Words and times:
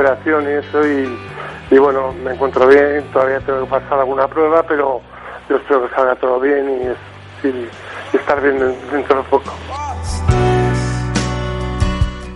Recuperación 0.00 0.44
y 0.44 0.52
eso, 0.52 0.86
y, 0.86 1.74
y 1.74 1.78
bueno, 1.78 2.12
me 2.12 2.32
encuentro 2.34 2.66
bien, 2.68 3.04
todavía 3.12 3.40
tengo 3.40 3.60
que 3.64 3.70
pasar 3.70 3.98
alguna 4.00 4.28
prueba, 4.28 4.62
pero 4.66 5.00
yo 5.48 5.56
espero 5.56 5.88
que 5.88 5.94
salga 5.94 6.14
todo 6.16 6.38
bien 6.40 6.68
y, 6.68 6.86
es- 6.86 7.44
y- 7.54 7.68
y 8.12 8.16
estar 8.16 8.40
bien 8.42 8.58
dentro 8.92 9.16
de 9.16 9.22
poco. 9.28 9.52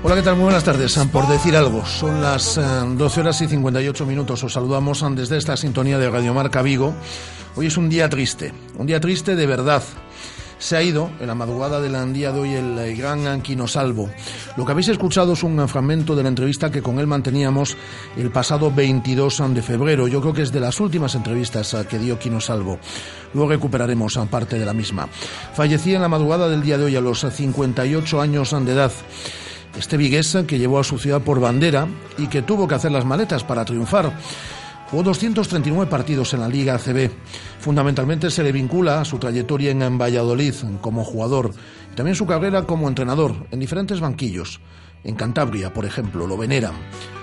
Hola, 0.03 0.15
¿qué 0.15 0.23
tal? 0.23 0.37
Muy 0.37 0.45
buenas 0.45 0.65
tardes. 0.65 0.99
Por 1.13 1.27
decir 1.29 1.55
algo, 1.55 1.85
son 1.85 2.23
las 2.23 2.57
eh, 2.57 2.63
12 2.63 3.21
horas 3.21 3.41
y 3.43 3.47
58 3.49 4.07
minutos. 4.07 4.43
Os 4.43 4.53
saludamos 4.55 5.03
eh, 5.03 5.07
desde 5.11 5.37
esta 5.37 5.57
sintonía 5.57 5.99
de 5.99 6.11
Radio 6.11 6.33
Marca 6.33 6.63
Vigo. 6.63 6.95
Hoy 7.57 7.67
es 7.67 7.77
un 7.77 7.89
día 7.91 8.09
triste, 8.09 8.53
un 8.79 8.87
día 8.87 8.99
triste 9.01 9.37
de 9.37 9.47
verdad. 9.47 9.83
Se 10.61 10.77
ha 10.77 10.83
ido 10.83 11.11
en 11.19 11.27
la 11.27 11.35
madrugada 11.35 11.81
del 11.81 12.13
día 12.13 12.33
de 12.33 12.39
hoy 12.39 12.55
el 12.55 12.79
eh, 12.79 12.95
gran 12.95 13.27
Anquino 13.27 13.67
Salvo. 13.67 14.11
Lo 14.59 14.67
que 14.67 14.73
habéis 14.73 14.89
escuchado 14.89 15.33
es 15.33 15.43
un 15.43 15.59
eh, 15.59 15.67
fragmento 15.67 16.15
de 16.15 16.23
la 16.23 16.29
entrevista 16.29 16.71
que 16.71 16.83
con 16.83 16.99
él 16.99 17.07
manteníamos 17.07 17.79
el 18.19 18.31
pasado 18.31 18.71
22 18.71 19.43
de 19.55 19.63
febrero. 19.63 20.07
Yo 20.07 20.21
creo 20.21 20.35
que 20.35 20.43
es 20.43 20.53
de 20.53 20.61
las 20.61 20.79
últimas 20.79 21.15
entrevistas 21.15 21.73
eh, 21.73 21.87
que 21.89 21.99
dio 21.99 22.19
Quino 22.19 22.43
Salvo. 22.43 22.79
Luego 23.33 23.49
recuperaremos 23.49 24.19
parte 24.31 24.59
de 24.59 24.67
la 24.67 24.75
misma. 24.75 25.09
Fallecía 25.55 25.97
en 25.97 26.03
la 26.03 26.09
madrugada 26.09 26.47
del 26.47 26.63
día 26.63 26.77
de 26.77 26.85
hoy 26.85 26.97
a 26.97 27.01
los 27.01 27.25
eh, 27.25 27.31
58 27.31 28.21
años 28.21 28.51
de 28.51 28.73
edad. 28.73 28.93
Este 29.79 29.97
vigués 29.97 30.37
que 30.47 30.59
llevó 30.59 30.79
a 30.79 30.85
su 30.85 30.99
ciudad 30.99 31.23
por 31.23 31.41
bandera 31.41 31.89
y 32.19 32.27
que 32.27 32.43
tuvo 32.43 32.69
que 32.69 32.75
hacer 32.75 32.93
las 32.93 33.07
maletas 33.07 33.45
para 33.45 33.65
triunfar. 33.65 34.13
Jugó 34.91 35.05
239 35.05 35.89
partidos 35.89 36.35
en 36.35 36.41
la 36.41 36.49
Liga 36.49 36.75
ACB. 36.75 37.11
Fundamentalmente 37.61 38.31
se 38.31 38.43
le 38.43 38.51
vincula 38.51 39.01
a 39.01 39.05
su 39.05 39.19
trayectoria 39.19 39.71
en 39.71 39.99
Valladolid 39.99 40.55
como 40.81 41.05
jugador 41.05 41.53
también 41.95 42.15
su 42.15 42.27
carrera 42.27 42.63
como 42.65 42.89
entrenador 42.89 43.35
en 43.51 43.61
diferentes 43.61 44.01
banquillos. 44.01 44.61
En 45.03 45.15
Cantabria, 45.15 45.73
por 45.73 45.85
ejemplo, 45.85 46.27
lo 46.27 46.37
veneran. 46.37 46.73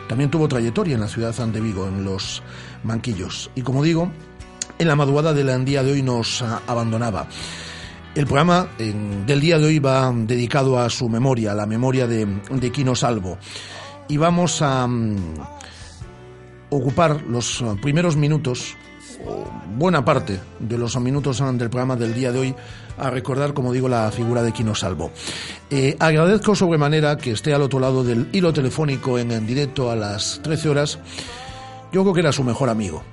También 0.07 0.29
tuvo 0.29 0.47
trayectoria 0.47 0.95
en 0.95 1.01
la 1.01 1.07
ciudad 1.07 1.33
de 1.33 1.61
Vigo, 1.61 1.87
en 1.87 2.03
los 2.03 2.41
banquillos. 2.83 3.51
Y 3.55 3.61
como 3.61 3.83
digo, 3.83 4.11
en 4.79 4.87
la 4.87 4.95
madrugada 4.95 5.33
del 5.33 5.65
día 5.65 5.83
de 5.83 5.91
hoy 5.91 6.01
nos 6.01 6.41
abandonaba. 6.41 7.27
El 8.15 8.25
programa 8.25 8.67
del 8.77 9.39
día 9.39 9.59
de 9.59 9.65
hoy 9.65 9.79
va 9.79 10.11
dedicado 10.11 10.79
a 10.79 10.89
su 10.89 11.07
memoria, 11.07 11.51
a 11.51 11.55
la 11.55 11.65
memoria 11.65 12.07
de, 12.07 12.25
de 12.49 12.71
Quino 12.71 12.95
Salvo. 12.95 13.37
Y 14.07 14.17
vamos 14.17 14.61
a 14.61 14.87
mm, 14.87 15.15
ocupar 16.69 17.23
los 17.23 17.61
eh, 17.61 17.65
primeros 17.81 18.15
minutos, 18.15 18.75
o 19.25 19.45
buena 19.75 20.03
parte 20.03 20.39
de 20.59 20.77
los 20.77 20.99
minutos 20.99 21.39
eh, 21.39 21.43
del 21.53 21.69
programa 21.69 21.95
del 21.95 22.13
día 22.13 22.31
de 22.31 22.39
hoy, 22.39 22.55
a 22.97 23.09
recordar, 23.09 23.53
como 23.53 23.73
digo, 23.73 23.87
la 23.87 24.11
figura 24.11 24.43
de 24.43 24.51
Quino 24.51 24.75
Salvo. 24.75 25.11
Eh, 25.69 25.95
agradezco 25.99 26.55
sobremanera 26.55 27.17
que 27.17 27.31
esté 27.31 27.53
al 27.53 27.61
otro 27.61 27.79
lado 27.79 28.03
del 28.03 28.29
hilo 28.31 28.53
telefónico 28.53 29.19
en, 29.19 29.31
en 29.31 29.45
directo 29.45 29.91
a 29.91 29.95
las 29.95 30.39
13 30.43 30.69
horas. 30.69 30.99
Yo 31.91 32.01
creo 32.01 32.13
que 32.13 32.19
era 32.21 32.31
su 32.31 32.43
mejor 32.43 32.69
amigo, 32.69 33.03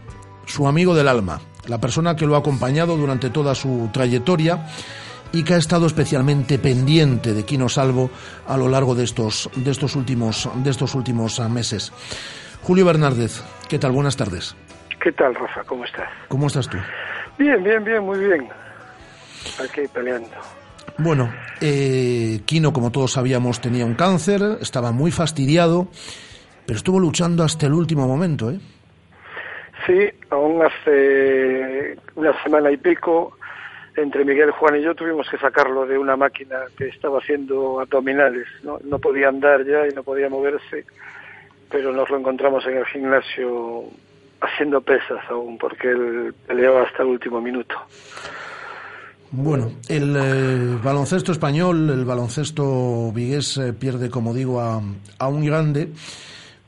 su 0.47 0.67
amigo 0.67 0.95
del 0.95 1.09
alma, 1.09 1.41
la 1.67 1.81
persona 1.81 2.17
que 2.17 2.27
lo 2.27 2.35
ha 2.35 2.39
acompañado 2.39 2.97
durante 2.97 3.31
toda 3.31 3.55
su 3.55 3.89
trayectoria 3.93 4.67
y 5.33 5.43
que 5.43 5.55
ha 5.55 5.59
estado 5.59 5.87
especialmente 5.87 6.59
pendiente 6.59 7.35
de 7.35 7.45
Quino 7.45 7.69
Salvo 7.69 8.11
a 8.47 8.57
lo 8.57 8.69
largo 8.69 8.95
de 8.95 9.05
estos, 9.05 9.51
de 9.57 9.71
estos, 9.71 9.97
últimos, 9.97 10.49
de 10.63 10.71
estos 10.71 10.95
últimos 10.95 11.41
ah, 11.41 11.49
meses. 11.49 11.93
Julio 12.65 12.87
Bernárdez, 12.87 13.43
¿qué 13.69 13.79
tal? 13.79 13.93
Buenas 13.93 14.17
tardes. 14.17 14.57
¿Qué 14.99 15.13
tal, 15.13 15.35
Rafa? 15.35 15.63
¿Cómo 15.65 15.85
estás? 15.85 16.09
¿Cómo 16.29 16.47
estás 16.47 16.67
tú? 16.67 16.79
Bien, 17.39 17.63
bien, 17.63 17.85
bien, 17.85 18.03
muy 18.03 18.19
bien. 18.19 18.49
Aquí 19.63 19.83
peleando. 19.93 20.31
Bueno, 20.97 21.31
eh, 21.61 22.41
Quino, 22.47 22.73
como 22.73 22.91
todos 22.91 23.13
sabíamos, 23.13 23.61
tenía 23.61 23.85
un 23.85 23.95
cáncer, 23.95 24.41
estaba 24.63 24.93
muy 24.93 25.11
fastidiado, 25.11 25.89
pero 26.67 26.79
estuvo 26.79 26.99
luchando 26.99 27.45
hasta 27.45 27.67
el 27.67 27.75
último 27.75 28.09
momento, 28.09 28.51
¿eh? 28.51 28.59
Sí, 29.87 30.09
aún 30.31 30.63
hace 30.63 31.99
una 32.15 32.43
semana 32.43 32.71
y 32.71 32.79
pico, 32.79 33.37
entre 33.95 34.25
Miguel, 34.25 34.53
Juan 34.53 34.77
y 34.77 34.83
yo 34.83 34.95
tuvimos 34.95 35.29
que 35.29 35.37
sacarlo 35.37 35.85
de 35.85 35.99
una 35.99 36.17
máquina 36.17 36.61
que 36.79 36.89
estaba 36.89 37.19
haciendo 37.19 37.81
abdominales. 37.81 38.47
No, 38.63 38.79
no 38.85 38.99
podía 38.99 39.29
andar 39.29 39.67
ya 39.67 39.87
y 39.87 39.95
no 39.95 40.03
podía 40.03 40.31
moverse, 40.31 40.87
pero 41.75 41.93
nos 41.93 42.09
lo 42.09 42.19
encontramos 42.19 42.65
en 42.67 42.77
el 42.77 42.87
gimnasio 42.87 43.83
haciendo 44.41 44.81
pesas 44.81 45.19
aún, 45.29 45.59
porque 45.59 45.91
él 45.91 46.33
peleaba 46.47 46.83
hasta 46.83 47.03
el 47.03 47.09
último 47.09 47.41
minuto. 47.41 47.75
Bueno, 49.33 49.73
el 49.89 50.15
eh, 50.17 50.79
baloncesto 50.81 51.33
español, 51.33 51.91
el 51.91 52.05
baloncesto 52.05 53.11
vigués 53.11 53.57
eh, 53.57 53.73
pierde, 53.73 54.09
como 54.09 54.33
digo, 54.33 54.61
a, 54.61 54.81
a 55.19 55.27
un 55.27 55.45
grande. 55.45 55.89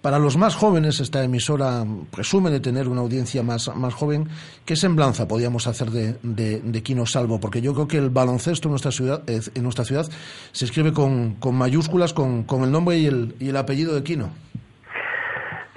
Para 0.03 0.19
los 0.19 0.37
más 0.37 0.57
jóvenes, 0.57 0.99
esta 0.99 1.23
emisora 1.23 1.85
presume 2.11 2.51
de 2.51 2.59
tener 2.59 2.89
una 2.89 3.03
audiencia 3.03 3.45
más, 3.45 3.75
más 3.77 3.95
joven. 3.95 4.29
¿Qué 4.65 4.75
semblanza 4.75 5.29
podíamos 5.29 5.69
hacer 5.69 5.91
de, 5.91 6.17
de, 6.23 6.83
Quino 6.83 7.07
Salvo? 7.07 7.39
Porque 7.39 7.61
yo 7.61 7.75
creo 7.75 7.87
que 7.87 7.99
el 7.99 8.11
baloncesto 8.11 8.67
en 8.67 8.73
nuestra 8.73 8.91
ciudad, 8.91 9.23
eh, 9.29 9.41
en 9.55 9.63
nuestra 9.63 9.85
ciudad 9.85 10.07
se 10.51 10.65
escribe 10.65 10.93
con, 10.93 11.37
con 11.37 11.55
mayúsculas, 11.55 12.13
con, 12.13 12.43
con 12.43 12.65
el 12.65 12.73
nombre 12.73 12.99
y 12.99 13.07
el, 13.07 13.37
y 13.39 13.51
el 13.51 13.57
apellido 13.57 13.95
de 13.95 14.03
Quino. 14.03 14.31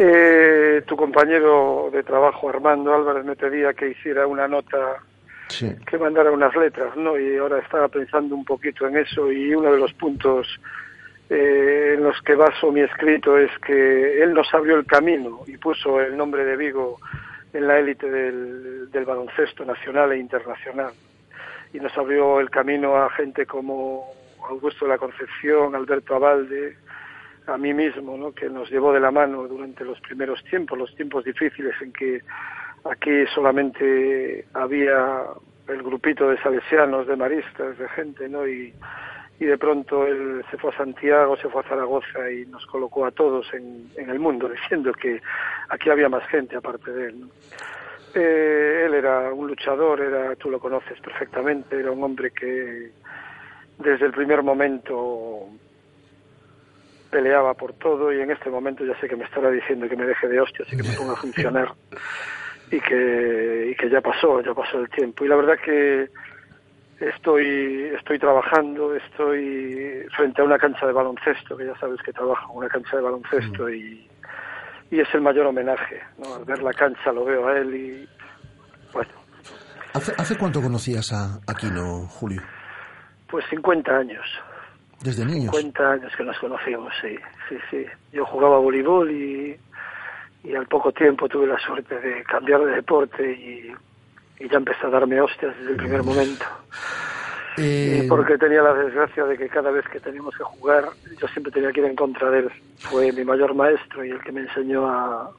Eh, 0.01 0.81
tu 0.88 0.96
compañero 0.96 1.90
de 1.92 2.04
trabajo, 2.04 2.48
Armando 2.48 2.96
Álvarez, 2.96 3.25
me 3.25 3.36
pedía 3.36 3.74
que 3.74 3.90
hiciera 3.90 4.25
una 4.28 4.48
nota 4.48 4.98
Sí. 5.50 5.75
que 5.86 5.98
mandara 5.98 6.31
unas 6.31 6.56
letras, 6.56 6.96
¿no? 6.96 7.19
Y 7.19 7.36
ahora 7.36 7.57
estaba 7.60 7.88
pensando 7.90 8.34
un 8.34 8.46
poquito 8.46 8.88
en 8.88 8.96
eso 8.98 9.30
y 9.31 9.54
uno 9.54 9.74
de 9.74 9.80
los 9.80 9.92
puntos 9.94 10.48
eh, 11.30 11.96
en 11.98 12.04
los 12.04 12.22
que 12.22 12.36
baso 12.36 12.72
mi 12.72 12.80
escrito 12.81 13.38
es 13.38 13.51
que 13.66 14.24
él 14.24 14.34
nos 14.34 14.54
abrió 14.54 14.78
el 14.78 14.86
camino 14.86 15.42
y 15.48 15.57
puso 15.57 16.00
el 16.00 16.16
nombre 16.16 16.45
de 16.45 16.56
Vigo 16.56 16.98
en 17.52 17.68
la 17.68 17.80
élite 17.80 18.10
del, 18.10 18.90
del 18.92 19.06
baloncesto 19.06 19.66
nacional 19.66 20.12
e 20.13 20.18
internacional. 20.19 20.94
Y 21.74 21.80
nos 21.80 21.95
abrió 21.98 22.40
el 22.40 22.50
camino 22.50 22.95
a 22.95 23.10
gente 23.10 23.45
como 23.45 24.06
Augusto 24.48 24.86
de 24.86 24.92
la 24.92 24.98
Concepción, 24.98 25.75
Alberto 25.75 26.16
Abalde, 26.16 26.78
a 27.50 27.57
mí 27.57 27.74
mismo, 27.74 28.18
¿no? 28.18 28.31
que 28.31 28.50
nos 28.50 28.69
llevó 28.69 28.94
de 28.94 29.00
la 29.00 29.12
mano 29.12 29.48
durante 29.48 29.84
los 29.84 30.00
primeros 30.01 30.44
tiempos, 30.44 30.78
los 30.78 30.96
tiempos 30.96 31.25
difíciles 31.25 31.74
en 31.81 31.92
que 31.92 32.22
aquí 32.86 33.25
solamente 33.34 34.46
había 34.54 35.24
el 35.68 35.84
grupito 35.84 36.30
de 36.30 36.38
salesianos, 36.42 37.07
de 37.07 37.16
maristas, 37.16 37.78
de 37.78 37.88
gente, 37.90 38.28
¿no? 38.28 38.48
Y, 38.48 38.74
y 39.40 39.46
de 39.46 39.57
pronto 39.57 40.06
él 40.06 40.44
se 40.51 40.57
fue 40.57 40.72
a 40.72 40.78
Santiago, 40.78 41.38
se 41.38 41.48
fue 41.48 41.62
a 41.62 41.69
Zaragoza 41.69 42.30
y 42.30 42.46
nos 42.48 42.66
colocó 42.66 43.06
a 43.06 43.12
todos 43.12 43.48
en, 43.54 43.90
el 43.95 44.19
mundo, 44.19 44.50
diciendo 44.62 44.92
que 44.94 45.22
aquí 45.69 45.90
había 45.90 46.10
más 46.10 46.28
gente 46.28 46.57
aparte 46.57 46.92
de 46.92 47.10
él. 47.10 47.19
¿no? 47.22 47.28
Eh, 48.16 48.84
él 48.86 48.94
era 48.95 49.31
un 49.31 49.48
luchador, 49.48 50.02
era, 50.02 50.36
tú 50.36 50.50
lo 50.50 50.60
conoces 50.60 51.00
perfectamente, 51.00 51.80
era 51.80 51.92
un 51.92 52.04
hombre 52.04 52.31
que 52.31 52.92
desde 53.78 54.06
el 54.06 54.12
primer 54.12 54.44
momento 54.44 55.48
peleaba 57.10 57.54
por 57.54 57.74
todo 57.74 58.14
y 58.14 58.22
en 58.22 58.32
este 58.32 58.50
momento 58.50 58.86
ya 58.86 59.00
sé 59.00 59.08
que 59.08 59.16
me 59.16 59.26
estará 59.26 59.50
diciendo 59.50 59.88
que 59.90 59.96
me 59.96 60.06
deje 60.06 60.28
de 60.28 60.40
hostias 60.40 60.68
y 60.72 60.78
que 60.78 60.84
me 60.84 60.96
ponga 60.96 61.14
a 61.14 61.18
funcionar 61.18 61.74
y 62.72 62.80
que, 62.80 63.70
y 63.72 63.76
que 63.76 63.90
ya 63.90 64.02
pasó, 64.02 64.42
ya 64.42 64.54
pasó 64.54 64.80
el 64.80 64.90
tiempo. 64.90 65.26
Y 65.26 65.28
la 65.28 65.36
verdad 65.36 65.58
que 65.64 66.10
estoy, 67.00 67.92
estoy 67.98 68.20
trabajando, 68.20 68.96
estoy 68.96 70.06
frente 70.16 70.42
a 70.42 70.46
una 70.46 70.58
cancha 70.58 70.86
de 70.86 70.94
baloncesto, 70.94 71.58
que 71.58 71.66
ya 71.66 71.78
sabes 71.80 72.02
que 72.02 72.14
trabajo 72.14 72.52
en 72.52 72.58
una 72.60 72.70
cancha 72.70 72.98
de 72.98 73.04
baloncesto 73.04 73.70
y, 73.70 74.08
y 74.92 75.00
es 75.00 75.08
el 75.14 75.22
mayor 75.22 75.48
homenaje. 75.48 76.02
¿no? 76.18 76.36
Al 76.36 76.46
ver 76.46 76.62
la 76.62 76.74
cancha 76.74 77.12
lo 77.12 77.26
veo 77.26 77.48
a 77.48 77.58
él 77.58 77.76
y 77.76 78.10
bueno, 78.94 79.12
¿Hace, 79.94 80.14
hace 80.18 80.38
cuánto 80.38 80.62
conocías 80.62 81.12
a 81.14 81.40
Aquino, 81.48 82.08
Julio? 82.08 82.42
pues 83.30 83.46
50 83.50 83.92
años. 83.96 84.26
Desde 85.04 85.25
niños. 85.25 85.56
50 85.56 85.92
años 85.92 86.12
que 86.18 86.24
nos 86.24 86.38
conocíamos, 86.40 86.94
sí, 87.01 87.16
sí, 87.48 87.56
sí. 87.72 87.86
Yo 88.12 88.25
jugaba 88.25 88.57
voleibol 88.60 89.10
y, 89.12 89.57
y 90.44 90.56
al 90.56 90.68
poco 90.68 90.92
tiempo 90.92 91.28
tuve 91.30 91.48
la 91.48 91.57
suerte 91.60 92.00
de 92.00 92.24
cambiar 92.24 92.63
de 92.66 92.72
deporte 92.75 93.31
y, 93.31 93.72
y 94.44 94.50
ya 94.50 94.57
empecé 94.57 94.86
a 94.88 94.90
darme 94.90 95.19
hostias 95.22 95.56
desde 95.57 95.72
el 95.72 95.78
primer 95.78 96.04
momento. 96.04 96.46
Eh, 97.57 98.01
Y 98.04 98.07
porque 98.07 98.38
tenía 98.38 98.62
la 98.62 98.74
desgracia 98.74 99.25
de 99.25 99.38
que 99.38 99.50
cada 99.50 99.72
vez 99.72 99.86
que 99.92 100.00
teníamos 100.00 100.36
que 100.38 100.44
jugar, 100.44 100.86
yo 101.19 101.28
siempre 101.30 101.52
tenía 101.52 101.72
que 101.72 101.81
ir 101.81 101.88
en 101.88 101.95
contra 101.95 102.30
de 102.30 102.40
él. 102.40 102.52
Fue 102.78 103.12
mi 103.12 103.24
mayor 103.25 103.54
maestro 103.54 104.04
y 104.06 104.12
el 104.12 104.22
que 104.22 104.31
me 104.31 104.42
enseñó 104.42 104.88
a, 104.88 105.31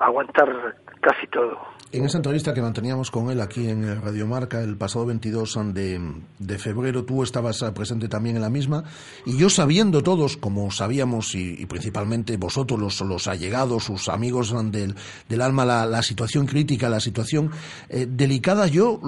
a 0.00 0.04
aguantar 0.04 0.74
casi 1.02 1.26
todo. 1.30 1.58
En 1.94 2.06
esa 2.06 2.16
entrevista 2.16 2.54
que 2.54 2.62
manteníamos 2.62 3.10
con 3.10 3.30
él 3.30 3.38
aquí 3.42 3.68
en 3.68 4.00
Radio 4.00 4.26
Marca 4.26 4.62
el 4.62 4.78
pasado 4.78 5.04
22 5.04 5.58
de, 5.74 6.00
de 6.38 6.58
febrero, 6.58 7.04
tú 7.04 7.22
estabas 7.22 7.60
eh, 7.60 7.70
presente 7.72 8.08
también 8.08 8.36
en 8.36 8.40
la 8.42 8.48
misma, 8.48 8.84
y 9.26 9.36
yo 9.36 9.50
sabiendo 9.50 10.02
todos, 10.02 10.38
como 10.38 10.70
sabíamos, 10.70 11.34
y, 11.34 11.66
principalmente 11.66 12.38
vosotros, 12.38 12.80
los, 12.80 12.98
los 13.02 13.26
allegados, 13.28 13.84
sus 13.84 14.08
amigos 14.08 14.54
del, 14.72 14.94
del 15.28 15.42
alma, 15.42 15.66
la, 15.66 15.84
la 15.84 16.02
situación 16.02 16.46
crítica, 16.46 16.88
la 16.88 17.00
situación 17.00 17.50
eh, 17.90 18.06
delicada, 18.08 18.66
yo 18.68 18.98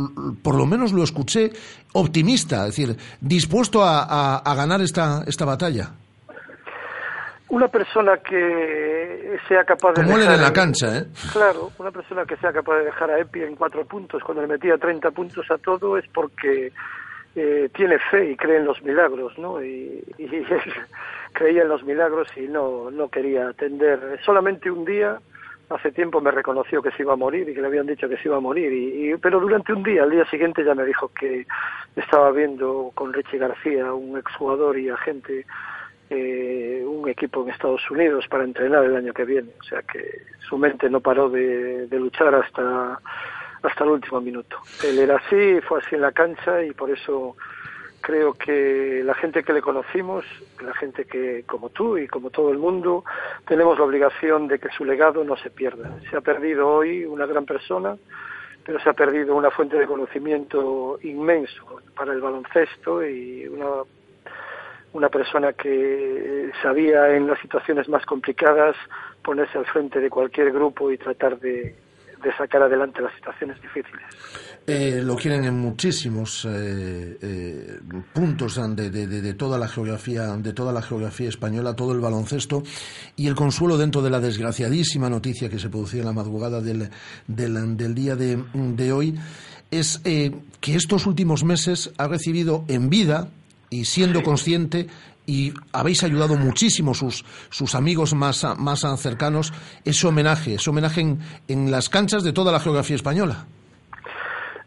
por 0.43 0.55
lo 0.55 0.67
menos 0.67 0.93
lo 0.93 1.02
escuché 1.05 1.52
optimista, 1.94 2.67
es 2.67 2.76
decir, 2.76 2.99
dispuesto 3.23 3.82
a, 3.82 4.02
a- 4.02 4.37
a 4.37 4.55
ganar 4.55 4.82
esta, 4.82 5.25
esta 5.26 5.46
batalla. 5.46 5.93
Una 7.54 7.68
persona 7.68 8.16
que 8.18 9.36
sea 9.46 9.62
capaz 9.64 9.92
de... 9.92 10.02
Como 10.02 10.18
dejar 10.18 10.34
en 10.34 10.42
la 10.42 10.52
cancha, 10.52 10.98
¿eh? 10.98 11.04
Claro, 11.32 11.70
una 11.78 11.90
persona 11.92 12.24
que 12.24 12.36
sea 12.36 12.52
capaz 12.52 12.78
de 12.78 12.84
dejar 12.86 13.10
a 13.12 13.18
Epi 13.20 13.42
en 13.42 13.54
cuatro 13.54 13.84
puntos 13.84 14.22
cuando 14.24 14.42
le 14.42 14.48
metía 14.48 14.76
30 14.76 15.10
puntos 15.12 15.48
a 15.50 15.58
todo 15.58 15.96
es 15.96 16.04
porque 16.12 16.72
eh, 17.36 17.68
tiene 17.74 17.98
fe 18.10 18.30
y 18.32 18.36
cree 18.36 18.56
en 18.58 18.64
los 18.64 18.82
milagros, 18.82 19.38
¿no? 19.38 19.62
Y, 19.62 20.02
y 20.18 20.24
él 20.34 20.44
creía 21.32 21.62
en 21.62 21.68
los 21.68 21.84
milagros 21.84 22.26
y 22.36 22.42
no, 22.48 22.90
no 22.90 23.08
quería 23.08 23.48
atender. 23.50 24.18
Solamente 24.24 24.68
un 24.70 24.84
día, 24.84 25.18
hace 25.70 25.92
tiempo 25.92 26.20
me 26.20 26.32
reconoció 26.32 26.82
que 26.82 26.90
se 26.90 27.02
iba 27.02 27.12
a 27.12 27.16
morir 27.16 27.48
y 27.48 27.54
que 27.54 27.60
le 27.60 27.68
habían 27.68 27.86
dicho 27.86 28.08
que 28.08 28.16
se 28.16 28.28
iba 28.28 28.36
a 28.36 28.40
morir, 28.40 28.72
y, 28.72 29.10
y- 29.12 29.16
pero 29.18 29.38
durante 29.38 29.72
un 29.72 29.82
día, 29.84 30.02
al 30.02 30.10
día 30.10 30.24
siguiente 30.26 30.64
ya 30.64 30.74
me 30.74 30.84
dijo 30.84 31.08
que 31.18 31.46
estaba 31.94 32.32
viendo 32.32 32.90
con 32.96 33.12
Richie 33.12 33.38
García, 33.38 33.92
un 33.94 34.18
exjugador 34.18 34.76
y 34.78 34.88
agente, 34.90 35.46
eh, 36.10 36.84
un 36.86 37.08
equipo 37.08 37.42
en 37.42 37.50
Estados 37.50 37.90
Unidos 37.90 38.26
para 38.28 38.44
entrenar 38.44 38.84
el 38.84 38.96
año 38.96 39.12
que 39.12 39.24
viene. 39.24 39.50
O 39.60 39.64
sea 39.64 39.82
que 39.82 40.22
su 40.48 40.58
mente 40.58 40.88
no 40.90 41.00
paró 41.00 41.28
de, 41.28 41.86
de 41.86 42.00
luchar 42.00 42.34
hasta, 42.34 43.00
hasta 43.62 43.84
el 43.84 43.90
último 43.90 44.20
minuto. 44.20 44.58
Él 44.84 44.98
era 44.98 45.16
así, 45.16 45.60
fue 45.62 45.80
así 45.80 45.94
en 45.94 46.02
la 46.02 46.12
cancha 46.12 46.62
y 46.62 46.72
por 46.72 46.90
eso 46.90 47.36
creo 48.04 48.34
que 48.34 49.02
la 49.02 49.14
gente 49.14 49.42
que 49.42 49.54
le 49.54 49.62
conocimos, 49.62 50.26
la 50.62 50.74
gente 50.74 51.06
que, 51.06 51.42
como 51.46 51.70
tú 51.70 51.96
y 51.96 52.06
como 52.06 52.28
todo 52.28 52.50
el 52.50 52.58
mundo, 52.58 53.02
tenemos 53.46 53.78
la 53.78 53.84
obligación 53.84 54.46
de 54.46 54.58
que 54.58 54.68
su 54.76 54.84
legado 54.84 55.24
no 55.24 55.36
se 55.38 55.48
pierda. 55.48 55.98
Se 56.10 56.16
ha 56.18 56.20
perdido 56.20 56.68
hoy 56.68 57.06
una 57.06 57.24
gran 57.24 57.46
persona, 57.46 57.96
pero 58.62 58.78
se 58.80 58.90
ha 58.90 58.92
perdido 58.92 59.34
una 59.34 59.50
fuente 59.50 59.78
de 59.78 59.86
conocimiento 59.86 60.98
inmenso 61.02 61.80
para 61.96 62.12
el 62.12 62.20
baloncesto 62.20 63.02
y 63.06 63.48
una 63.48 63.84
una 64.94 65.08
persona 65.08 65.52
que 65.52 66.50
sabía 66.62 67.14
en 67.14 67.26
las 67.26 67.38
situaciones 67.41 67.88
más 67.88 68.06
complicadas 68.06 68.76
ponerse 69.23 69.58
al 69.58 69.67
frente 69.67 70.00
de 70.00 70.08
cualquier 70.08 70.52
grupo 70.52 70.91
y 70.91 70.96
tratar 70.96 71.38
de, 71.41 71.75
de 72.23 72.37
sacar 72.38 72.62
adelante 72.62 73.02
las 73.02 73.12
situaciones 73.14 73.61
difíciles. 73.61 74.02
Eh, 74.67 75.02
lo 75.05 75.17
quieren 75.17 75.44
en 75.44 75.58
muchísimos 75.58 76.46
eh, 76.46 77.19
eh, 77.20 77.81
puntos 78.12 78.58
de, 78.76 78.88
de, 78.88 79.06
de, 79.06 79.35
toda 79.35 79.58
la 79.58 79.69
geografía 79.69 80.29
de 80.37 80.52
toda 80.55 80.73
la 80.73 80.81
geografía 80.81 81.29
española 81.29 81.76
todo 81.76 81.93
el 81.93 82.00
baloncesto 82.00 82.62
y 83.14 83.26
el 83.26 83.35
consuelo 83.35 83.76
dentro 83.76 84.00
de 84.00 84.08
la 84.08 84.20
desgraciadísima 84.20 85.11
noticia 85.11 85.50
que 85.50 85.58
se 85.58 85.69
producía 85.69 86.00
en 86.00 86.06
la 86.06 86.14
madrugada 86.14 86.62
del, 86.62 86.88
del, 87.26 87.76
del 87.76 87.94
día 87.94 88.17
de, 88.17 88.43
de, 88.55 88.93
hoy 88.93 89.14
es 89.70 89.99
que 89.99 90.75
estos 90.75 91.06
últimos 91.06 91.44
meses 91.44 91.93
ha 91.99 92.08
recibido 92.08 92.64
en 92.69 92.88
vida 92.88 93.29
y 93.74 93.84
siendo 93.84 94.20
sí. 94.20 94.24
consciente 94.24 94.86
y 95.26 95.52
habéis 95.72 96.04
ayudado 96.04 96.36
muchísimo 96.36 96.94
sus, 96.94 97.24
sus 97.50 97.74
amigos 97.74 98.14
más, 98.14 98.44
más 98.58 98.80
cercanos 98.98 99.52
ese 99.84 100.06
homenaje, 100.06 100.54
ese 100.54 100.70
homenaje 100.70 101.00
en, 101.00 101.18
en 101.48 101.70
las 101.70 101.88
canchas 101.88 102.22
de 102.22 102.32
toda 102.32 102.52
la 102.52 102.60
geografía 102.60 102.96
española. 102.96 103.46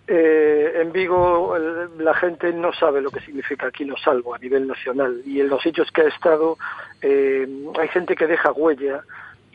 Eh, 0.07 0.81
en 0.81 0.91
Vigo 0.93 1.55
el, 1.55 2.03
la 2.03 2.13
gente 2.13 2.53
no 2.53 2.71
sabe 2.73 3.01
lo 3.01 3.11
que 3.11 3.19
significa 3.19 3.67
Aquino 3.67 3.95
Salvo 3.97 4.33
a 4.33 4.39
nivel 4.39 4.65
nacional 4.65 5.21
y 5.25 5.41
en 5.41 5.49
los 5.49 5.61
sitios 5.61 5.91
que 5.91 6.01
ha 6.01 6.07
estado 6.07 6.57
eh, 7.01 7.45
hay 7.77 7.87
gente 7.89 8.15
que 8.15 8.25
deja 8.25 8.53
huella 8.53 9.03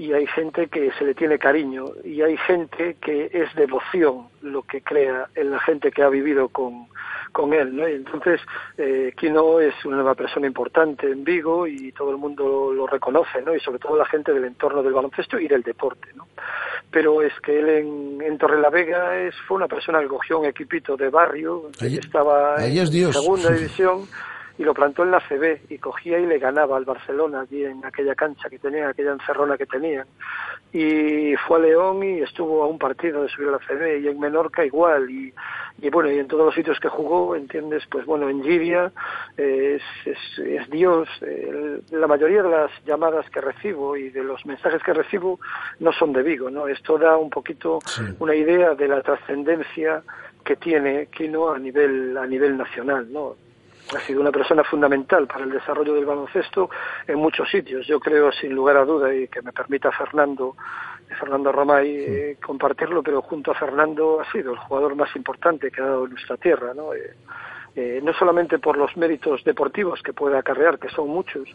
y 0.02 0.12
hay 0.12 0.26
gente 0.26 0.66
que 0.66 0.90
se 0.99 1.04
le 1.04 1.14
tiene 1.14 1.38
cariño 1.38 1.84
y 2.02 2.22
hay 2.22 2.37
gente 2.38 2.96
que 3.00 3.31
es 3.32 3.54
devoción 3.54 4.26
lo 4.40 4.62
que 4.64 4.82
crea 4.82 5.28
en 5.37 5.52
la 5.52 5.60
gente 5.60 5.93
que 5.93 6.02
ha 6.02 6.08
vivido 6.08 6.49
con, 6.49 6.88
con 7.31 7.52
él, 7.54 7.76
¿no? 7.76 7.88
Y 7.88 7.93
entonces 7.93 8.40
eh, 8.78 9.14
Kino 9.16 9.60
es 9.60 9.72
una 9.84 10.12
persona 10.16 10.49
importante 10.49 11.08
en 11.08 11.22
Vigo 11.22 11.68
y 11.68 11.92
todo 11.92 12.11
el 12.11 12.16
mundo 12.16 12.73
lo 12.75 12.88
reconoce, 12.88 13.42
¿no? 13.42 13.54
Y 13.54 13.61
sobre 13.61 13.78
todo 13.78 13.97
la 13.97 14.06
gente 14.06 14.32
del 14.32 14.44
entorno 14.44 14.82
del 14.82 14.92
baloncesto 14.92 15.38
y 15.38 15.47
del 15.47 15.62
deporte, 15.62 16.09
¿no? 16.16 16.26
Pero 16.90 17.23
es 17.23 17.32
que 17.38 17.61
él 17.61 17.68
en, 17.68 18.23
en 18.23 18.38
Torrelavega 18.38 19.21
es, 19.21 19.37
fue 19.47 19.56
una 19.56 19.68
persona 19.68 20.00
que 20.00 20.09
cogió 20.09 20.40
un 20.40 20.47
equipito 20.47 20.97
de 20.97 21.11
barrio 21.11 21.71
que 21.78 21.87
estaba 21.87 22.56
en 22.56 22.90
Dios. 22.90 23.14
segunda 23.14 23.52
división 23.52 24.09
y 24.59 24.64
lo 24.64 24.75
plantó 24.75 25.02
en 25.02 25.11
la 25.11 25.21
CB 25.21 25.71
y 25.71 25.78
cogía 25.78 26.18
y 26.18 26.26
le 26.26 26.38
ganaba 26.38 26.76
al 26.76 26.85
Barcelona 26.85 27.40
allí 27.40 27.64
en 27.64 27.85
aquella 27.85 28.14
cancha 28.14 28.50
que 28.50 28.59
tenían, 28.59 28.88
aquella 28.88 29.12
encerrona 29.12 29.56
que 29.56 29.66
tenían. 29.66 30.06
Y 30.73 31.35
fue 31.37 31.59
a 31.59 31.62
León 31.62 32.02
y 32.02 32.21
estuvo 32.21 32.62
a 32.62 32.66
un 32.66 32.78
partido 32.78 33.23
de 33.23 33.28
subir 33.28 33.49
a 33.49 33.52
la 33.52 33.59
CB 33.59 34.00
y 34.02 34.09
en 34.09 34.18
Menorca 34.18 34.64
igual. 34.64 35.11
Y, 35.11 35.32
y 35.80 35.90
bueno, 35.90 36.11
y 36.11 36.18
en 36.18 36.28
todos 36.28 36.47
los 36.47 36.54
sitios 36.54 36.78
que 36.80 36.88
jugó, 36.88 37.37
¿entiendes? 37.37 37.85
Pues 37.90 38.06
bueno, 38.06 38.28
en 38.28 38.42
Giria 38.42 38.92
eh, 39.37 39.78
es, 39.78 40.06
es, 40.06 40.38
es, 40.38 40.71
Dios. 40.71 41.09
Eh, 41.23 41.80
la 41.90 42.06
mayoría 42.06 42.42
de 42.42 42.50
las 42.50 42.71
llamadas 42.85 43.28
que 43.30 43.40
recibo 43.40 43.97
y 43.97 44.11
de 44.11 44.23
los 44.23 44.44
mensajes 44.47 44.82
que 44.82 44.92
recibo 44.92 45.40
no 45.80 45.92
son 45.92 46.12
de 46.12 46.23
Vigo, 46.23 46.50
¿no? 46.50 46.68
Esto 46.68 46.99
da 46.99 47.16
un 47.16 47.30
poquito 47.30 47.80
sí. 47.87 48.02
una 48.18 48.35
idea 48.35 48.75
de 48.75 48.88
la 48.88 49.02
trascendencia 49.02 50.02
que 50.44 50.56
tiene 50.56 51.06
Kino 51.06 51.52
a 51.52 51.59
nivel, 51.59 52.16
a 52.16 52.26
nivel 52.26 52.56
nacional, 52.56 53.12
¿no? 53.12 53.37
Ha 53.96 54.00
sido 54.00 54.20
una 54.20 54.32
persona 54.32 54.64
fundamental 54.64 55.26
para 55.26 55.44
el 55.44 55.50
desarrollo 55.50 55.94
del 55.94 56.04
baloncesto 56.04 56.70
en 57.06 57.18
muchos 57.18 57.49
sitios. 57.50 57.87
Yo 57.87 58.00
creo, 58.00 58.32
sin 58.32 58.54
lugar 58.54 58.76
a 58.76 58.84
duda, 58.84 59.14
y 59.14 59.28
que 59.28 59.42
me 59.42 59.52
permita 59.52 59.90
Fernando, 59.92 60.56
Fernando 61.18 61.52
Romay 61.52 61.88
eh, 61.88 62.37
compartirlo, 62.44 63.02
pero 63.02 63.22
junto 63.22 63.50
a 63.50 63.54
Fernando 63.54 64.20
ha 64.20 64.30
sido 64.32 64.52
el 64.52 64.58
jugador 64.58 64.94
más 64.94 65.14
importante 65.16 65.70
que 65.70 65.80
ha 65.80 65.87
dado 65.87 66.08
nuestra 66.08 66.37
tierra, 66.37 66.72
¿no? 66.75 66.94
Eh, 66.94 67.14
eh, 67.75 68.00
no 68.02 68.12
solamente 68.12 68.58
por 68.58 68.76
los 68.76 68.94
méritos 68.99 69.42
deportivos 69.44 70.02
que 70.02 70.12
puede 70.12 70.37
acarrear, 70.37 70.78
que 70.78 70.90
son 70.90 71.08
muchos, 71.08 71.49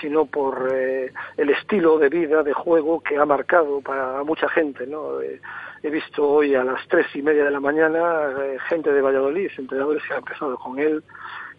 sino 0.00 0.26
por 0.26 0.70
eh, 0.70 1.10
el 1.38 1.48
estilo 1.48 1.98
de 1.98 2.10
vida, 2.10 2.42
de 2.42 2.52
juego 2.52 3.00
que 3.02 3.16
ha 3.16 3.24
marcado 3.24 3.80
para 3.80 4.22
mucha 4.22 4.48
gente, 4.50 4.86
¿no? 4.86 5.22
Eh, 5.22 5.40
he 5.82 5.90
visto 5.90 6.28
hoy 6.28 6.54
a 6.54 6.62
las 6.62 6.86
tres 6.88 7.06
y 7.14 7.22
media 7.22 7.44
de 7.44 7.50
la 7.50 7.60
mañana 7.60 8.32
eh, 8.38 8.58
gente 8.68 8.92
de 8.92 9.00
Valladolid, 9.00 9.50
entrenadores 9.56 10.02
que 10.06 10.12
han 10.12 10.18
empezado 10.18 10.58
con 10.58 10.78
él, 10.78 11.02
eh, 11.02 11.02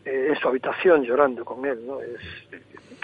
en 0.06 0.36
su 0.36 0.48
habitación 0.48 1.04
llorando 1.04 1.46
con 1.46 1.66
él, 1.66 1.86
¿no? 1.86 2.00
Es, 2.02 2.20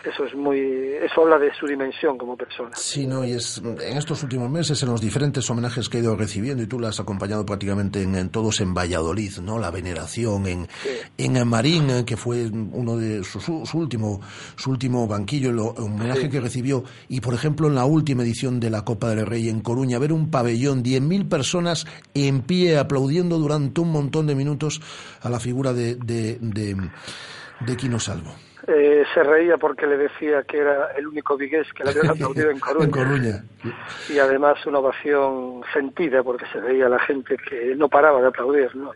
eso 0.06 0.26
es 0.26 0.36
muy 0.36 0.60
eso 1.02 1.22
habla 1.22 1.38
de 1.38 1.52
su 1.54 1.68
dimensión 1.68 2.18
como 2.18 2.36
persona. 2.38 2.72
Sí 2.76 3.06
no 3.08 3.26
y 3.26 3.32
es 3.32 3.58
en 3.58 3.98
estos 3.98 4.24
últimos 4.24 4.50
meses 4.50 4.82
en 4.84 4.90
los 4.90 5.02
diferentes 5.02 5.50
homenajes 5.50 5.90
que 5.90 5.98
he 5.98 6.02
ido 6.02 6.16
recibiendo 6.16 6.64
y 6.64 6.68
tú 6.68 6.80
las 6.80 6.96
has 6.96 7.00
acompañado 7.02 7.46
prácticamente 7.46 8.02
en, 8.02 8.30
todos 8.30 8.62
en 8.62 8.74
Valladolid 8.74 9.38
no 9.40 9.60
la 9.60 9.72
veneración 9.72 10.48
en 10.48 10.68
en 11.18 11.48
Marín 11.48 11.90
eh, 11.90 12.06
que 12.06 12.18
fue 12.18 12.48
uno 12.48 12.98
de 12.98 13.24
su, 13.24 13.40
su, 13.40 13.78
último 13.78 14.22
su 14.56 14.72
último 14.72 15.08
banquillo 15.08 15.50
el 15.50 15.60
homenaje 15.60 16.30
que 16.30 16.40
recibió. 16.40 16.84
Y 17.08 17.22
por 17.22 17.34
ejemplo 17.34 17.68
en 17.68 17.76
la 17.76 17.86
última 17.86 18.24
edición 18.24 18.60
de 18.60 18.70
la 18.70 18.86
Copa 18.86 19.10
del 19.10 19.26
Rey 19.26 19.50
en 19.50 19.62
Coruña 19.62 20.00
ver 20.00 20.14
un 20.14 20.30
pabellón 20.30 20.84
10.000 20.84 21.28
personas 21.28 21.86
en 22.14 22.42
pie 22.42 22.78
aplaudiendo 22.78 23.38
durante 23.38 23.82
un 23.82 23.92
montón 23.92 24.28
de 24.28 24.36
minutos 24.36 24.82
a 25.22 25.30
la 25.30 25.40
figura 25.40 25.74
de 25.74 25.96
de, 25.96 26.38
de, 26.42 26.76
de 27.62 27.78
Quino 27.78 28.00
Salvo 28.00 28.49
eh, 28.68 29.04
se 29.14 29.24
reía 29.24 29.58
porque 29.58 29.88
le 29.88 29.98
decía 29.98 30.44
que 30.44 30.58
era 30.58 30.92
el 30.98 31.08
único 31.08 31.38
vigués 31.38 31.72
que 31.74 31.84
le 31.84 31.92
había 31.92 32.12
aplaudido 32.12 32.50
en 32.52 32.60
Coruña. 32.60 32.86
en 32.86 32.92
Coruña. 32.92 33.44
Y 34.10 34.20
además 34.20 34.66
una 34.66 34.80
ovación 34.80 35.62
sentida 35.74 36.24
porque 36.24 36.46
se 36.52 36.60
veía 36.60 36.90
la 36.90 37.00
gente 37.00 37.38
que 37.38 37.76
no 37.76 37.88
paraba 37.90 38.22
de 38.22 38.28
aplaudir, 38.28 38.76
¿no? 38.76 38.92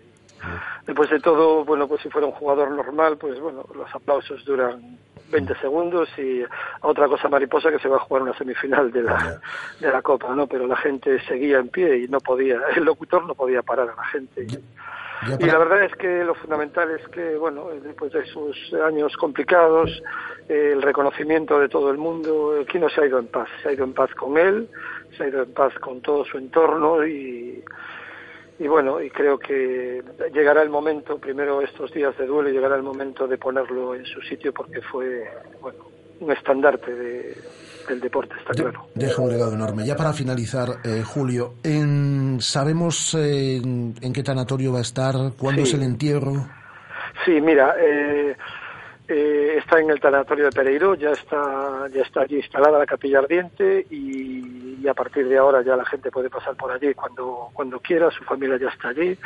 Después 0.85 1.09
de 1.09 1.19
todo, 1.19 1.63
bueno, 1.63 1.87
pues 1.87 2.01
si 2.01 2.09
fuera 2.09 2.27
un 2.27 2.33
jugador 2.33 2.71
normal, 2.71 3.17
pues 3.17 3.39
bueno, 3.39 3.65
los 3.73 3.93
aplausos 3.95 4.43
duran 4.43 4.97
20 5.31 5.55
segundos 5.55 6.09
y 6.17 6.43
otra 6.81 7.07
cosa 7.07 7.29
mariposa 7.29 7.71
que 7.71 7.79
se 7.79 7.87
va 7.87 7.95
a 7.95 8.01
jugar 8.01 8.23
una 8.23 8.37
semifinal 8.37 8.91
de 8.91 9.03
la, 9.03 9.39
de 9.79 9.89
la 9.89 10.01
Copa, 10.01 10.35
¿no? 10.35 10.45
Pero 10.47 10.67
la 10.67 10.75
gente 10.75 11.19
seguía 11.25 11.59
en 11.59 11.69
pie 11.69 11.99
y 11.99 12.07
no 12.07 12.19
podía, 12.19 12.59
el 12.75 12.83
locutor 12.83 13.25
no 13.25 13.33
podía 13.33 13.61
parar 13.61 13.89
a 13.89 13.95
la 13.95 14.05
gente. 14.05 14.45
Y 15.39 15.45
la 15.45 15.57
verdad 15.57 15.83
es 15.83 15.95
que 15.95 16.23
lo 16.23 16.35
fundamental 16.35 16.89
es 16.91 17.07
que, 17.09 17.35
bueno, 17.35 17.67
después 17.81 18.11
de 18.11 18.21
esos 18.21 18.55
años 18.85 19.15
complicados, 19.17 20.01
el 20.47 20.81
reconocimiento 20.81 21.59
de 21.59 21.69
todo 21.69 21.91
el 21.91 21.97
mundo, 21.97 22.53
no 22.73 22.89
se 22.89 23.01
ha 23.01 23.05
ido 23.05 23.19
en 23.19 23.27
paz, 23.27 23.49
se 23.61 23.69
ha 23.69 23.73
ido 23.73 23.83
en 23.83 23.93
paz 23.93 24.13
con 24.15 24.37
él, 24.37 24.67
se 25.17 25.23
ha 25.23 25.27
ido 25.27 25.43
en 25.43 25.53
paz 25.53 25.73
con 25.79 26.01
todo 26.01 26.25
su 26.25 26.37
entorno 26.37 27.05
y, 27.05 27.63
y 28.59 28.67
bueno, 28.67 29.01
y 29.01 29.09
creo 29.09 29.37
que 29.37 30.03
llegará 30.33 30.61
el 30.61 30.69
momento, 30.69 31.17
primero 31.17 31.61
estos 31.61 31.91
días 31.93 32.17
de 32.17 32.25
duelo, 32.25 32.49
llegará 32.49 32.75
el 32.75 32.83
momento 32.83 33.27
de 33.27 33.37
ponerlo 33.37 33.95
en 33.95 34.05
su 34.05 34.21
sitio 34.21 34.53
porque 34.53 34.81
fue, 34.81 35.29
bueno, 35.61 35.85
un 36.19 36.31
estandarte 36.31 36.93
de, 36.93 37.37
del 37.87 37.99
deporte, 37.99 38.35
está 38.39 38.53
claro. 38.53 38.87
Deja 38.95 39.21
un 39.21 39.31
legado 39.31 39.53
enorme. 39.53 39.85
Ya 39.85 39.95
para 39.95 40.13
finalizar, 40.13 40.79
eh, 40.83 41.03
Julio, 41.05 41.55
en, 41.63 42.37
¿sabemos 42.41 43.15
eh, 43.15 43.57
en, 43.57 44.13
qué 44.13 44.23
tanatorio 44.23 44.73
va 44.73 44.79
a 44.79 44.81
estar? 44.81 45.15
¿Cuándo 45.37 45.61
es 45.61 45.73
el 45.73 45.83
entierro? 45.83 46.47
Sí, 47.25 47.39
mira, 47.39 47.75
eh, 47.79 48.35
eh, 49.07 49.55
está 49.57 49.79
en 49.79 49.89
el 49.89 49.99
tanatorio 49.99 50.45
de 50.45 50.51
Pereiro, 50.51 50.95
ya 50.95 51.11
está, 51.11 51.87
ya 51.93 52.03
está 52.03 52.21
allí 52.21 52.37
instalada 52.37 52.79
la 52.79 52.85
capilla 52.85 53.19
ardiente 53.19 53.85
y, 53.89 54.87
a 54.87 54.93
partir 54.93 55.27
de 55.29 55.37
ahora 55.37 55.61
ya 55.61 55.77
la 55.77 55.85
gente 55.85 56.11
puede 56.11 56.29
pasar 56.29 56.57
por 56.57 56.69
allí 56.69 56.93
cuando, 56.93 57.49
cuando 57.53 57.79
quiera, 57.79 58.11
su 58.11 58.21
familia 58.25 58.57
ya 58.57 58.67
está 58.67 58.89
allí 58.89 59.17